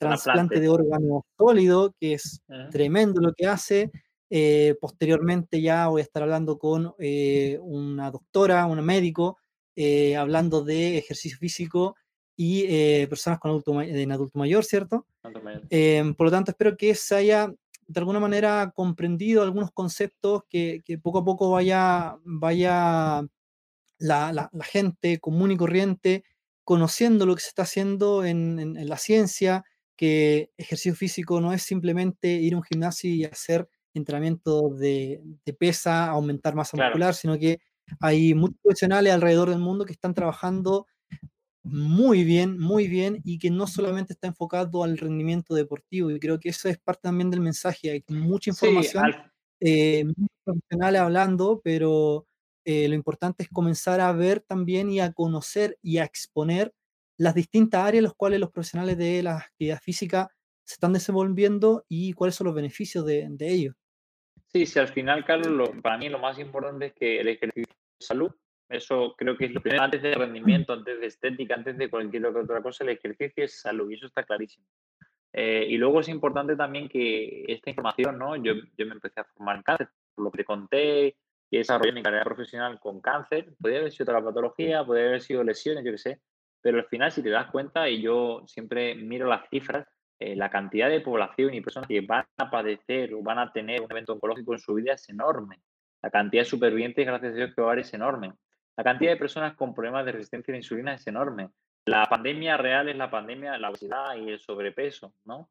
trasplante 0.00 0.58
de 0.58 0.68
órgano 0.68 1.24
sólido, 1.38 1.94
que 2.00 2.14
es 2.14 2.42
tremendo 2.72 3.20
lo 3.20 3.34
que 3.34 3.46
hace. 3.46 3.92
Eh, 4.30 4.76
posteriormente 4.80 5.60
ya 5.60 5.88
voy 5.88 6.00
a 6.00 6.04
estar 6.04 6.22
hablando 6.22 6.58
con 6.58 6.94
eh, 6.98 7.58
una 7.62 8.10
doctora, 8.10 8.64
un 8.66 8.80
médico, 8.84 9.38
eh, 9.74 10.16
hablando 10.16 10.62
de 10.62 10.98
ejercicio 10.98 11.36
físico 11.36 11.96
y 12.36 13.06
personas 13.06 13.38
con 13.38 13.50
adulto, 13.50 13.82
en 13.82 14.12
adulto 14.12 14.38
mayor, 14.38 14.64
¿cierto? 14.64 15.06
Em, 15.68 16.14
por 16.14 16.28
lo 16.28 16.30
tanto, 16.30 16.52
espero 16.52 16.74
que 16.74 16.94
se 16.94 17.14
haya 17.14 17.52
de 17.86 18.00
alguna 18.00 18.18
manera 18.18 18.72
comprendido 18.74 19.42
algunos 19.42 19.72
conceptos 19.72 20.44
que, 20.48 20.80
que 20.86 20.96
poco 20.96 21.18
a 21.18 21.24
poco 21.24 21.50
vaya, 21.50 22.16
vaya 22.24 23.26
la, 23.98 24.32
la, 24.32 24.48
la, 24.50 24.64
gente 24.64 25.18
común 25.18 25.50
y 25.50 25.58
corriente 25.58 26.24
conociendo 26.70 27.26
lo 27.26 27.34
que 27.34 27.42
se 27.42 27.48
está 27.48 27.62
haciendo 27.62 28.24
en, 28.24 28.88
la 28.88 28.96
ciencia, 28.96 29.64
que 29.96 30.52
ejercicio 30.56 30.94
físico 30.94 31.40
no 31.40 31.52
es 31.52 31.62
simplemente 31.62 32.28
ir 32.34 32.54
a 32.54 32.58
un 32.58 32.62
gimnasio 32.62 33.10
y 33.10 33.24
hacer 33.24 33.68
entrenamiento 33.94 34.70
de, 34.70 35.22
pesa, 35.58 36.06
aumentar 36.06 36.54
masa 36.54 36.76
muscular, 36.76 37.14
sino 37.14 37.38
que 37.38 37.60
hay 38.00 38.34
muchos 38.34 38.58
profesionales 38.62 39.12
alrededor 39.12 39.50
del 39.50 39.58
mundo 39.58 39.84
que 39.84 39.92
están 39.92 40.14
trabajando 40.14 40.86
muy 41.62 42.24
bien, 42.24 42.58
muy 42.58 42.88
bien, 42.88 43.20
y 43.24 43.38
que 43.38 43.50
no 43.50 43.66
solamente 43.66 44.14
está 44.14 44.28
enfocado 44.28 44.82
al 44.82 44.96
rendimiento 44.96 45.54
deportivo, 45.54 46.10
y 46.10 46.18
creo 46.18 46.40
que 46.40 46.50
eso 46.50 46.68
es 46.68 46.78
parte 46.78 47.02
también 47.02 47.30
del 47.30 47.40
mensaje, 47.40 47.90
hay 47.90 48.04
mucha 48.08 48.50
información, 48.50 49.04
eh, 49.60 50.04
muchos 50.04 50.36
profesionales 50.44 51.00
hablando, 51.00 51.60
pero 51.62 52.26
eh, 52.64 52.88
lo 52.88 52.94
importante 52.94 53.42
es 53.42 53.48
comenzar 53.50 54.00
a 54.00 54.12
ver 54.12 54.40
también 54.40 54.90
y 54.90 55.00
a 55.00 55.12
conocer 55.12 55.78
y 55.82 55.98
a 55.98 56.04
exponer 56.04 56.72
las 57.18 57.34
distintas 57.34 57.82
áreas 57.82 58.00
en 58.00 58.04
las 58.04 58.14
cuales 58.14 58.40
los 58.40 58.50
profesionales 58.50 58.96
de 58.96 59.22
la 59.22 59.36
actividad 59.36 59.80
física 59.82 60.30
se 60.64 60.74
están 60.74 60.92
desenvolviendo 60.92 61.84
y 61.88 62.12
cuáles 62.14 62.36
son 62.36 62.46
los 62.46 62.54
beneficios 62.54 63.04
de, 63.04 63.26
de 63.28 63.52
ello. 63.52 63.74
Sí, 64.52 64.66
sí, 64.66 64.78
al 64.78 64.88
final, 64.88 65.24
Carlos, 65.24 65.70
para 65.80 65.96
mí 65.96 66.08
lo 66.08 66.18
más 66.18 66.38
importante 66.38 66.86
es 66.86 66.92
que 66.94 67.20
el 67.20 67.28
ejercicio 67.28 67.72
de 67.72 68.04
salud, 68.04 68.30
eso 68.68 69.14
creo 69.16 69.36
que 69.36 69.46
es 69.46 69.52
lo 69.52 69.60
primero, 69.60 69.84
antes 69.84 70.02
de 70.02 70.14
rendimiento, 70.14 70.72
antes 70.72 71.00
de 71.00 71.06
estética, 71.06 71.54
antes 71.54 71.78
de 71.78 71.88
cualquier 71.88 72.26
otra 72.26 72.60
cosa, 72.60 72.82
el 72.82 72.90
ejercicio 72.90 73.44
es 73.44 73.60
salud 73.60 73.90
y 73.90 73.94
eso 73.94 74.06
está 74.06 74.24
clarísimo. 74.24 74.66
Eh, 75.32 75.66
y 75.68 75.76
luego 75.76 76.00
es 76.00 76.08
importante 76.08 76.56
también 76.56 76.88
que 76.88 77.44
esta 77.46 77.70
información, 77.70 78.18
¿no? 78.18 78.34
Yo, 78.36 78.54
yo 78.76 78.86
me 78.86 78.94
empecé 78.94 79.20
a 79.20 79.24
formar 79.24 79.56
en 79.56 79.62
cáncer, 79.62 79.88
por 80.14 80.24
lo 80.24 80.30
que 80.32 80.38
te 80.38 80.44
conté, 80.44 81.16
y 81.50 81.58
desarrollé 81.58 81.92
mi 81.92 82.02
carrera 82.02 82.24
profesional 82.24 82.78
con 82.80 83.00
cáncer. 83.00 83.54
Podría 83.60 83.80
haber 83.80 83.92
sido 83.92 84.04
otra 84.04 84.24
patología, 84.24 84.84
podría 84.84 85.06
haber 85.06 85.20
sido 85.20 85.44
lesiones, 85.44 85.84
yo 85.84 85.92
qué 85.92 85.98
sé. 85.98 86.20
Pero 86.60 86.78
al 86.78 86.86
final, 86.86 87.12
si 87.12 87.22
te 87.22 87.30
das 87.30 87.50
cuenta, 87.50 87.88
y 87.88 88.02
yo 88.02 88.42
siempre 88.46 88.94
miro 88.94 89.28
las 89.28 89.48
cifras, 89.48 89.86
eh, 90.20 90.36
la 90.36 90.50
cantidad 90.50 90.90
de 90.90 91.00
población 91.00 91.54
y 91.54 91.62
personas 91.62 91.88
que 91.88 92.02
van 92.02 92.26
a 92.36 92.50
padecer 92.50 93.14
o 93.14 93.22
van 93.22 93.38
a 93.38 93.50
tener 93.52 93.80
un 93.80 93.90
evento 93.90 94.12
oncológico 94.12 94.52
en 94.52 94.58
su 94.58 94.74
vida 94.74 94.92
es 94.92 95.08
enorme. 95.08 95.60
La 96.02 96.10
cantidad 96.10 96.42
de 96.42 96.48
supervivientes, 96.48 97.06
gracias 97.06 97.32
a 97.32 97.36
Dios, 97.36 97.54
que 97.54 97.62
va 97.62 97.74
es 97.74 97.94
enorme. 97.94 98.34
La 98.76 98.84
cantidad 98.84 99.12
de 99.12 99.16
personas 99.16 99.54
con 99.54 99.74
problemas 99.74 100.04
de 100.04 100.12
resistencia 100.12 100.52
a 100.52 100.54
la 100.54 100.58
insulina 100.58 100.94
es 100.94 101.06
enorme. 101.06 101.48
La 101.86 102.06
pandemia 102.06 102.58
real 102.58 102.90
es 102.90 102.96
la 102.96 103.10
pandemia 103.10 103.52
de 103.52 103.58
la 103.60 103.70
obesidad 103.70 104.14
y 104.16 104.28
el 104.28 104.38
sobrepeso, 104.40 105.14
¿no? 105.24 105.48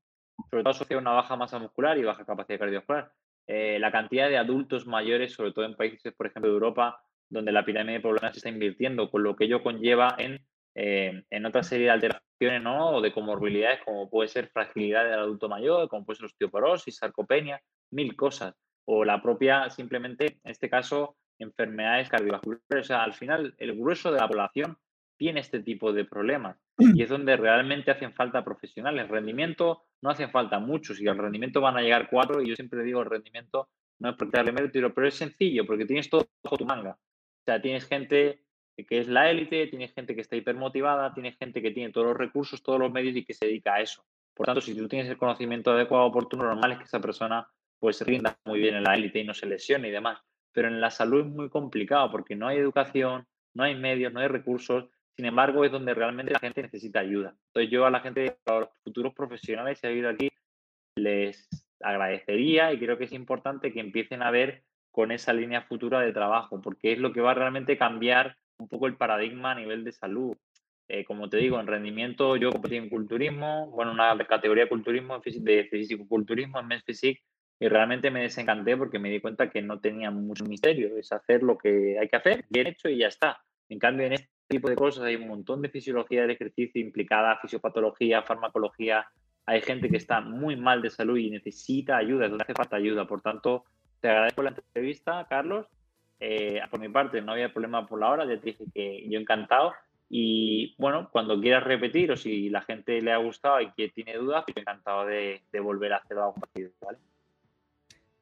Sobre 0.51 0.61
todo 0.61 0.71
asociada 0.71 0.99
a 0.99 1.01
una 1.01 1.11
baja 1.13 1.35
masa 1.35 1.57
muscular 1.57 1.97
y 1.97 2.03
baja 2.03 2.23
capacidad 2.23 2.59
cardiovascular. 2.59 3.11
Eh, 3.47 3.79
la 3.79 3.91
cantidad 3.91 4.29
de 4.29 4.37
adultos 4.37 4.85
mayores, 4.85 5.33
sobre 5.33 5.51
todo 5.51 5.65
en 5.65 5.75
países, 5.75 6.13
por 6.13 6.27
ejemplo, 6.27 6.51
de 6.51 6.53
Europa, 6.53 7.01
donde 7.27 7.51
la 7.51 7.65
pirámide 7.65 7.93
de 7.93 8.01
población 8.01 8.33
se 8.33 8.37
está 8.37 8.49
invirtiendo, 8.49 9.09
con 9.09 9.23
lo 9.23 9.35
que 9.35 9.45
ello 9.45 9.63
conlleva 9.63 10.13
en, 10.19 10.45
eh, 10.75 11.23
en 11.31 11.45
otra 11.47 11.63
serie 11.63 11.85
de 11.85 11.91
alteraciones 11.91 12.28
¿no? 12.61 12.91
o 12.91 13.01
de 13.01 13.11
comorbilidades, 13.11 13.81
como 13.83 14.09
puede 14.09 14.29
ser 14.29 14.47
fragilidad 14.47 15.03
del 15.03 15.19
adulto 15.19 15.49
mayor, 15.49 15.89
como 15.89 16.05
puede 16.05 16.17
ser 16.17 16.25
osteoporosis, 16.25 16.97
sarcopenia, 16.97 17.61
mil 17.91 18.15
cosas. 18.15 18.55
O 18.85 19.05
la 19.05 19.21
propia, 19.21 19.69
simplemente, 19.69 20.39
en 20.43 20.51
este 20.51 20.69
caso, 20.69 21.17
enfermedades 21.37 22.09
cardiovasculares. 22.09 22.63
O 22.71 22.83
sea, 22.83 23.03
al 23.03 23.13
final, 23.13 23.53
el 23.57 23.77
grueso 23.77 24.11
de 24.11 24.19
la 24.19 24.27
población 24.27 24.77
tiene 25.17 25.41
este 25.41 25.59
tipo 25.59 25.91
de 25.91 26.05
problemas 26.05 26.57
y 26.77 27.03
es 27.03 27.09
donde 27.09 27.35
realmente 27.35 27.91
hacen 27.91 28.13
falta 28.13 28.43
profesionales. 28.43 29.09
Rendimiento 29.09 29.83
no 30.01 30.09
hacen 30.09 30.31
falta 30.31 30.59
muchos 30.59 30.99
y 31.01 31.07
al 31.07 31.17
rendimiento 31.17 31.59
van 31.59 31.77
a 31.77 31.81
llegar 31.81 32.09
cuatro 32.09 32.41
y 32.41 32.47
yo 32.47 32.55
siempre 32.55 32.83
digo 32.83 33.01
el 33.01 33.09
rendimiento 33.09 33.67
no 33.99 34.11
es 34.11 34.15
porque 34.15 34.37
darle 34.37 34.53
mérito, 34.53 34.93
pero 34.93 35.07
es 35.07 35.15
sencillo 35.15 35.65
porque 35.65 35.85
tienes 35.85 36.09
todo 36.09 36.25
bajo 36.41 36.57
tu 36.57 36.65
manga. 36.65 36.91
O 36.91 37.43
sea, 37.45 37.61
tienes 37.61 37.85
gente 37.85 38.45
que 38.85 38.99
es 38.99 39.07
la 39.07 39.29
élite, 39.29 39.67
tienes 39.67 39.93
gente 39.93 40.15
que 40.15 40.21
está 40.21 40.35
hipermotivada, 40.35 41.13
tienes 41.13 41.37
gente 41.37 41.61
que 41.61 41.71
tiene 41.71 41.91
todos 41.91 42.07
los 42.07 42.17
recursos, 42.17 42.63
todos 42.63 42.79
los 42.79 42.91
medios 42.91 43.15
y 43.15 43.25
que 43.25 43.33
se 43.33 43.45
dedica 43.45 43.75
a 43.75 43.81
eso. 43.81 44.03
Por 44.33 44.45
tanto, 44.45 44.61
si 44.61 44.75
tú 44.75 44.87
tienes 44.87 45.09
el 45.09 45.17
conocimiento 45.17 45.71
adecuado, 45.71 46.05
oportuno, 46.05 46.43
normal 46.43 46.73
es 46.73 46.77
que 46.79 46.83
esa 46.85 47.01
persona 47.01 47.47
pues 47.79 48.01
rinda 48.01 48.37
muy 48.45 48.59
bien 48.59 48.75
en 48.75 48.83
la 48.83 48.95
élite 48.95 49.19
y 49.19 49.23
no 49.23 49.33
se 49.33 49.45
lesione 49.45 49.87
y 49.87 49.91
demás. 49.91 50.19
Pero 50.51 50.67
en 50.67 50.81
la 50.81 50.91
salud 50.91 51.21
es 51.21 51.27
muy 51.27 51.49
complicado 51.49 52.11
porque 52.11 52.35
no 52.35 52.47
hay 52.47 52.57
educación, 52.57 53.25
no 53.53 53.63
hay 53.63 53.75
medios, 53.75 54.11
no 54.13 54.19
hay 54.19 54.27
recursos 54.27 54.89
sin 55.19 55.25
embargo, 55.25 55.65
es 55.65 55.71
donde 55.73 55.93
realmente 55.93 56.31
la 56.31 56.39
gente 56.39 56.61
necesita 56.61 57.01
ayuda. 57.01 57.35
Entonces, 57.47 57.69
yo 57.69 57.85
a 57.85 57.91
la 57.91 57.99
gente, 57.99 58.37
a 58.45 58.59
los 58.61 58.69
futuros 58.85 59.13
profesionales 59.13 59.77
que 59.81 59.87
ha 59.87 59.89
habido 59.89 60.07
aquí, 60.07 60.29
les 60.95 61.49
agradecería 61.81 62.71
y 62.71 62.79
creo 62.79 62.97
que 62.97 63.03
es 63.03 63.11
importante 63.11 63.73
que 63.73 63.81
empiecen 63.81 64.23
a 64.23 64.31
ver 64.31 64.63
con 64.93 65.11
esa 65.11 65.33
línea 65.33 65.63
futura 65.63 65.99
de 65.99 66.13
trabajo, 66.13 66.61
porque 66.61 66.93
es 66.93 66.99
lo 66.99 67.11
que 67.11 67.19
va 67.19 67.31
a 67.31 67.33
realmente 67.33 67.77
cambiar 67.77 68.37
un 68.59 68.67
poco 68.67 68.87
el 68.87 68.95
paradigma 68.95 69.51
a 69.51 69.55
nivel 69.55 69.83
de 69.83 69.91
salud. 69.91 70.37
Eh, 70.87 71.05
como 71.05 71.29
te 71.29 71.37
digo, 71.37 71.59
en 71.59 71.67
rendimiento 71.67 72.35
yo 72.35 72.51
competí 72.51 72.75
en 72.75 72.89
culturismo, 72.89 73.67
bueno, 73.67 73.91
una 73.91 74.17
categoría 74.25 74.63
de 74.63 74.69
culturismo, 74.69 75.19
de 75.19 75.63
físico-culturismo 75.65 76.59
en 76.59 76.67
Men's 76.67 76.83
Physique, 76.83 77.21
y 77.59 77.67
realmente 77.67 78.09
me 78.09 78.21
desencanté 78.21 78.77
porque 78.77 78.99
me 78.99 79.09
di 79.09 79.19
cuenta 79.19 79.49
que 79.49 79.61
no 79.61 79.79
tenía 79.79 80.11
mucho 80.11 80.45
misterio, 80.45 80.97
es 80.97 81.11
hacer 81.11 81.43
lo 81.43 81.57
que 81.57 81.99
hay 81.99 82.07
que 82.07 82.15
hacer, 82.15 82.45
bien 82.49 82.67
hecho 82.67 82.89
y 82.89 82.97
ya 82.97 83.07
está. 83.07 83.43
En 83.67 83.77
cambio, 83.77 84.07
en 84.07 84.13
este 84.13 84.29
tipo 84.47 84.69
de 84.69 84.75
cosas, 84.75 85.03
hay 85.03 85.15
un 85.15 85.27
montón 85.27 85.61
de 85.61 85.69
fisiología 85.69 86.21
del 86.21 86.31
ejercicio 86.31 86.81
implicada, 86.81 87.37
fisiopatología, 87.41 88.23
farmacología. 88.23 89.05
Hay 89.45 89.61
gente 89.61 89.89
que 89.89 89.97
está 89.97 90.21
muy 90.21 90.55
mal 90.55 90.81
de 90.81 90.89
salud 90.89 91.17
y 91.17 91.29
necesita 91.29 91.97
ayuda, 91.97 92.29
donde 92.29 92.43
hace 92.43 92.53
falta 92.53 92.77
ayuda. 92.77 93.05
Por 93.05 93.21
tanto, 93.21 93.65
te 93.99 94.09
agradezco 94.09 94.41
la 94.41 94.49
entrevista, 94.49 95.27
Carlos. 95.29 95.67
Eh, 96.19 96.59
por 96.69 96.79
mi 96.79 96.89
parte, 96.89 97.21
no 97.21 97.31
había 97.31 97.51
problema 97.51 97.87
por 97.87 97.99
la 97.99 98.09
hora, 98.09 98.25
ya 98.25 98.39
te 98.39 98.47
dije 98.47 98.65
que 98.73 99.07
yo 99.09 99.19
encantado. 99.19 99.73
Y 100.09 100.75
bueno, 100.77 101.09
cuando 101.11 101.39
quieras 101.39 101.63
repetir 101.63 102.11
o 102.11 102.17
si 102.17 102.49
la 102.49 102.61
gente 102.61 103.01
le 103.01 103.11
ha 103.11 103.17
gustado 103.17 103.61
y 103.61 103.71
que 103.71 103.89
tiene 103.89 104.15
dudas, 104.15 104.43
pues 104.45 104.57
encantado 104.57 105.05
de, 105.05 105.41
volver 105.61 105.93
a 105.93 105.97
hacer 105.97 106.17
algo 106.17 106.33
compartido, 106.33 106.71
¿vale? 106.81 106.97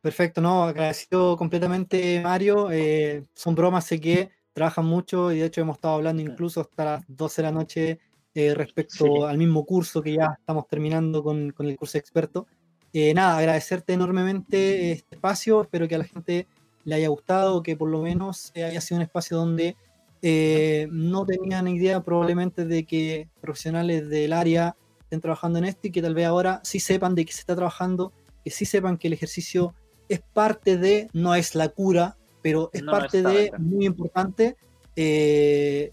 Perfecto, 0.01 0.41
no, 0.41 0.63
agradecido 0.63 1.37
completamente, 1.37 2.21
Mario. 2.21 2.71
Eh, 2.71 3.23
son 3.33 3.55
bromas, 3.55 3.85
sé 3.85 3.99
que 3.99 4.29
trabajan 4.53 4.85
mucho 4.85 5.31
y 5.31 5.39
de 5.39 5.45
hecho 5.45 5.61
hemos 5.61 5.77
estado 5.77 5.95
hablando 5.95 6.21
incluso 6.21 6.61
hasta 6.61 6.85
las 6.85 7.03
12 7.07 7.41
de 7.41 7.47
la 7.47 7.51
noche 7.51 7.99
eh, 8.33 8.53
respecto 8.53 9.25
al 9.25 9.37
mismo 9.37 9.65
curso 9.65 10.01
que 10.01 10.13
ya 10.13 10.35
estamos 10.39 10.67
terminando 10.67 11.23
con, 11.23 11.51
con 11.51 11.67
el 11.67 11.77
curso 11.77 11.97
experto. 11.97 12.47
Eh, 12.93 13.13
nada, 13.13 13.37
agradecerte 13.37 13.93
enormemente 13.93 14.91
este 14.91 15.15
espacio, 15.15 15.61
espero 15.61 15.87
que 15.87 15.95
a 15.95 15.99
la 15.99 16.03
gente 16.03 16.47
le 16.87 16.95
haya 16.95 17.09
gustado, 17.09 17.61
que 17.63 17.75
por 17.75 17.89
lo 17.89 18.01
menos 18.01 18.53
haya 18.55 18.79
sido 18.79 18.95
un 18.95 19.01
espacio 19.01 19.35
donde 19.35 19.75
eh, 20.21 20.87
no 20.89 21.25
tenían 21.25 21.67
idea 21.67 22.01
probablemente 22.01 22.63
de 22.63 22.85
que 22.85 23.27
profesionales 23.41 24.07
del 24.07 24.31
área 24.31 24.77
estén 25.01 25.19
trabajando 25.19 25.59
en 25.59 25.65
esto 25.65 25.87
y 25.87 25.91
que 25.91 26.01
tal 26.01 26.15
vez 26.15 26.25
ahora 26.25 26.61
sí 26.63 26.79
sepan 26.79 27.13
de 27.13 27.25
qué 27.25 27.33
se 27.33 27.41
está 27.41 27.57
trabajando, 27.57 28.13
que 28.41 28.51
sí 28.51 28.63
sepan 28.63 28.97
que 28.97 29.07
el 29.07 29.13
ejercicio 29.13 29.75
es 30.07 30.21
parte 30.21 30.77
de, 30.77 31.09
no 31.11 31.35
es 31.35 31.55
la 31.55 31.67
cura, 31.67 32.15
pero 32.41 32.69
es 32.71 32.83
parte 32.83 33.21
de 33.21 33.51
muy 33.57 33.85
importante 33.85 34.55
eh, 34.95 35.91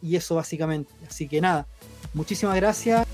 y 0.00 0.16
eso 0.16 0.36
básicamente. 0.36 0.94
Así 1.06 1.28
que 1.28 1.42
nada, 1.42 1.66
muchísimas 2.14 2.56
gracias. 2.56 3.06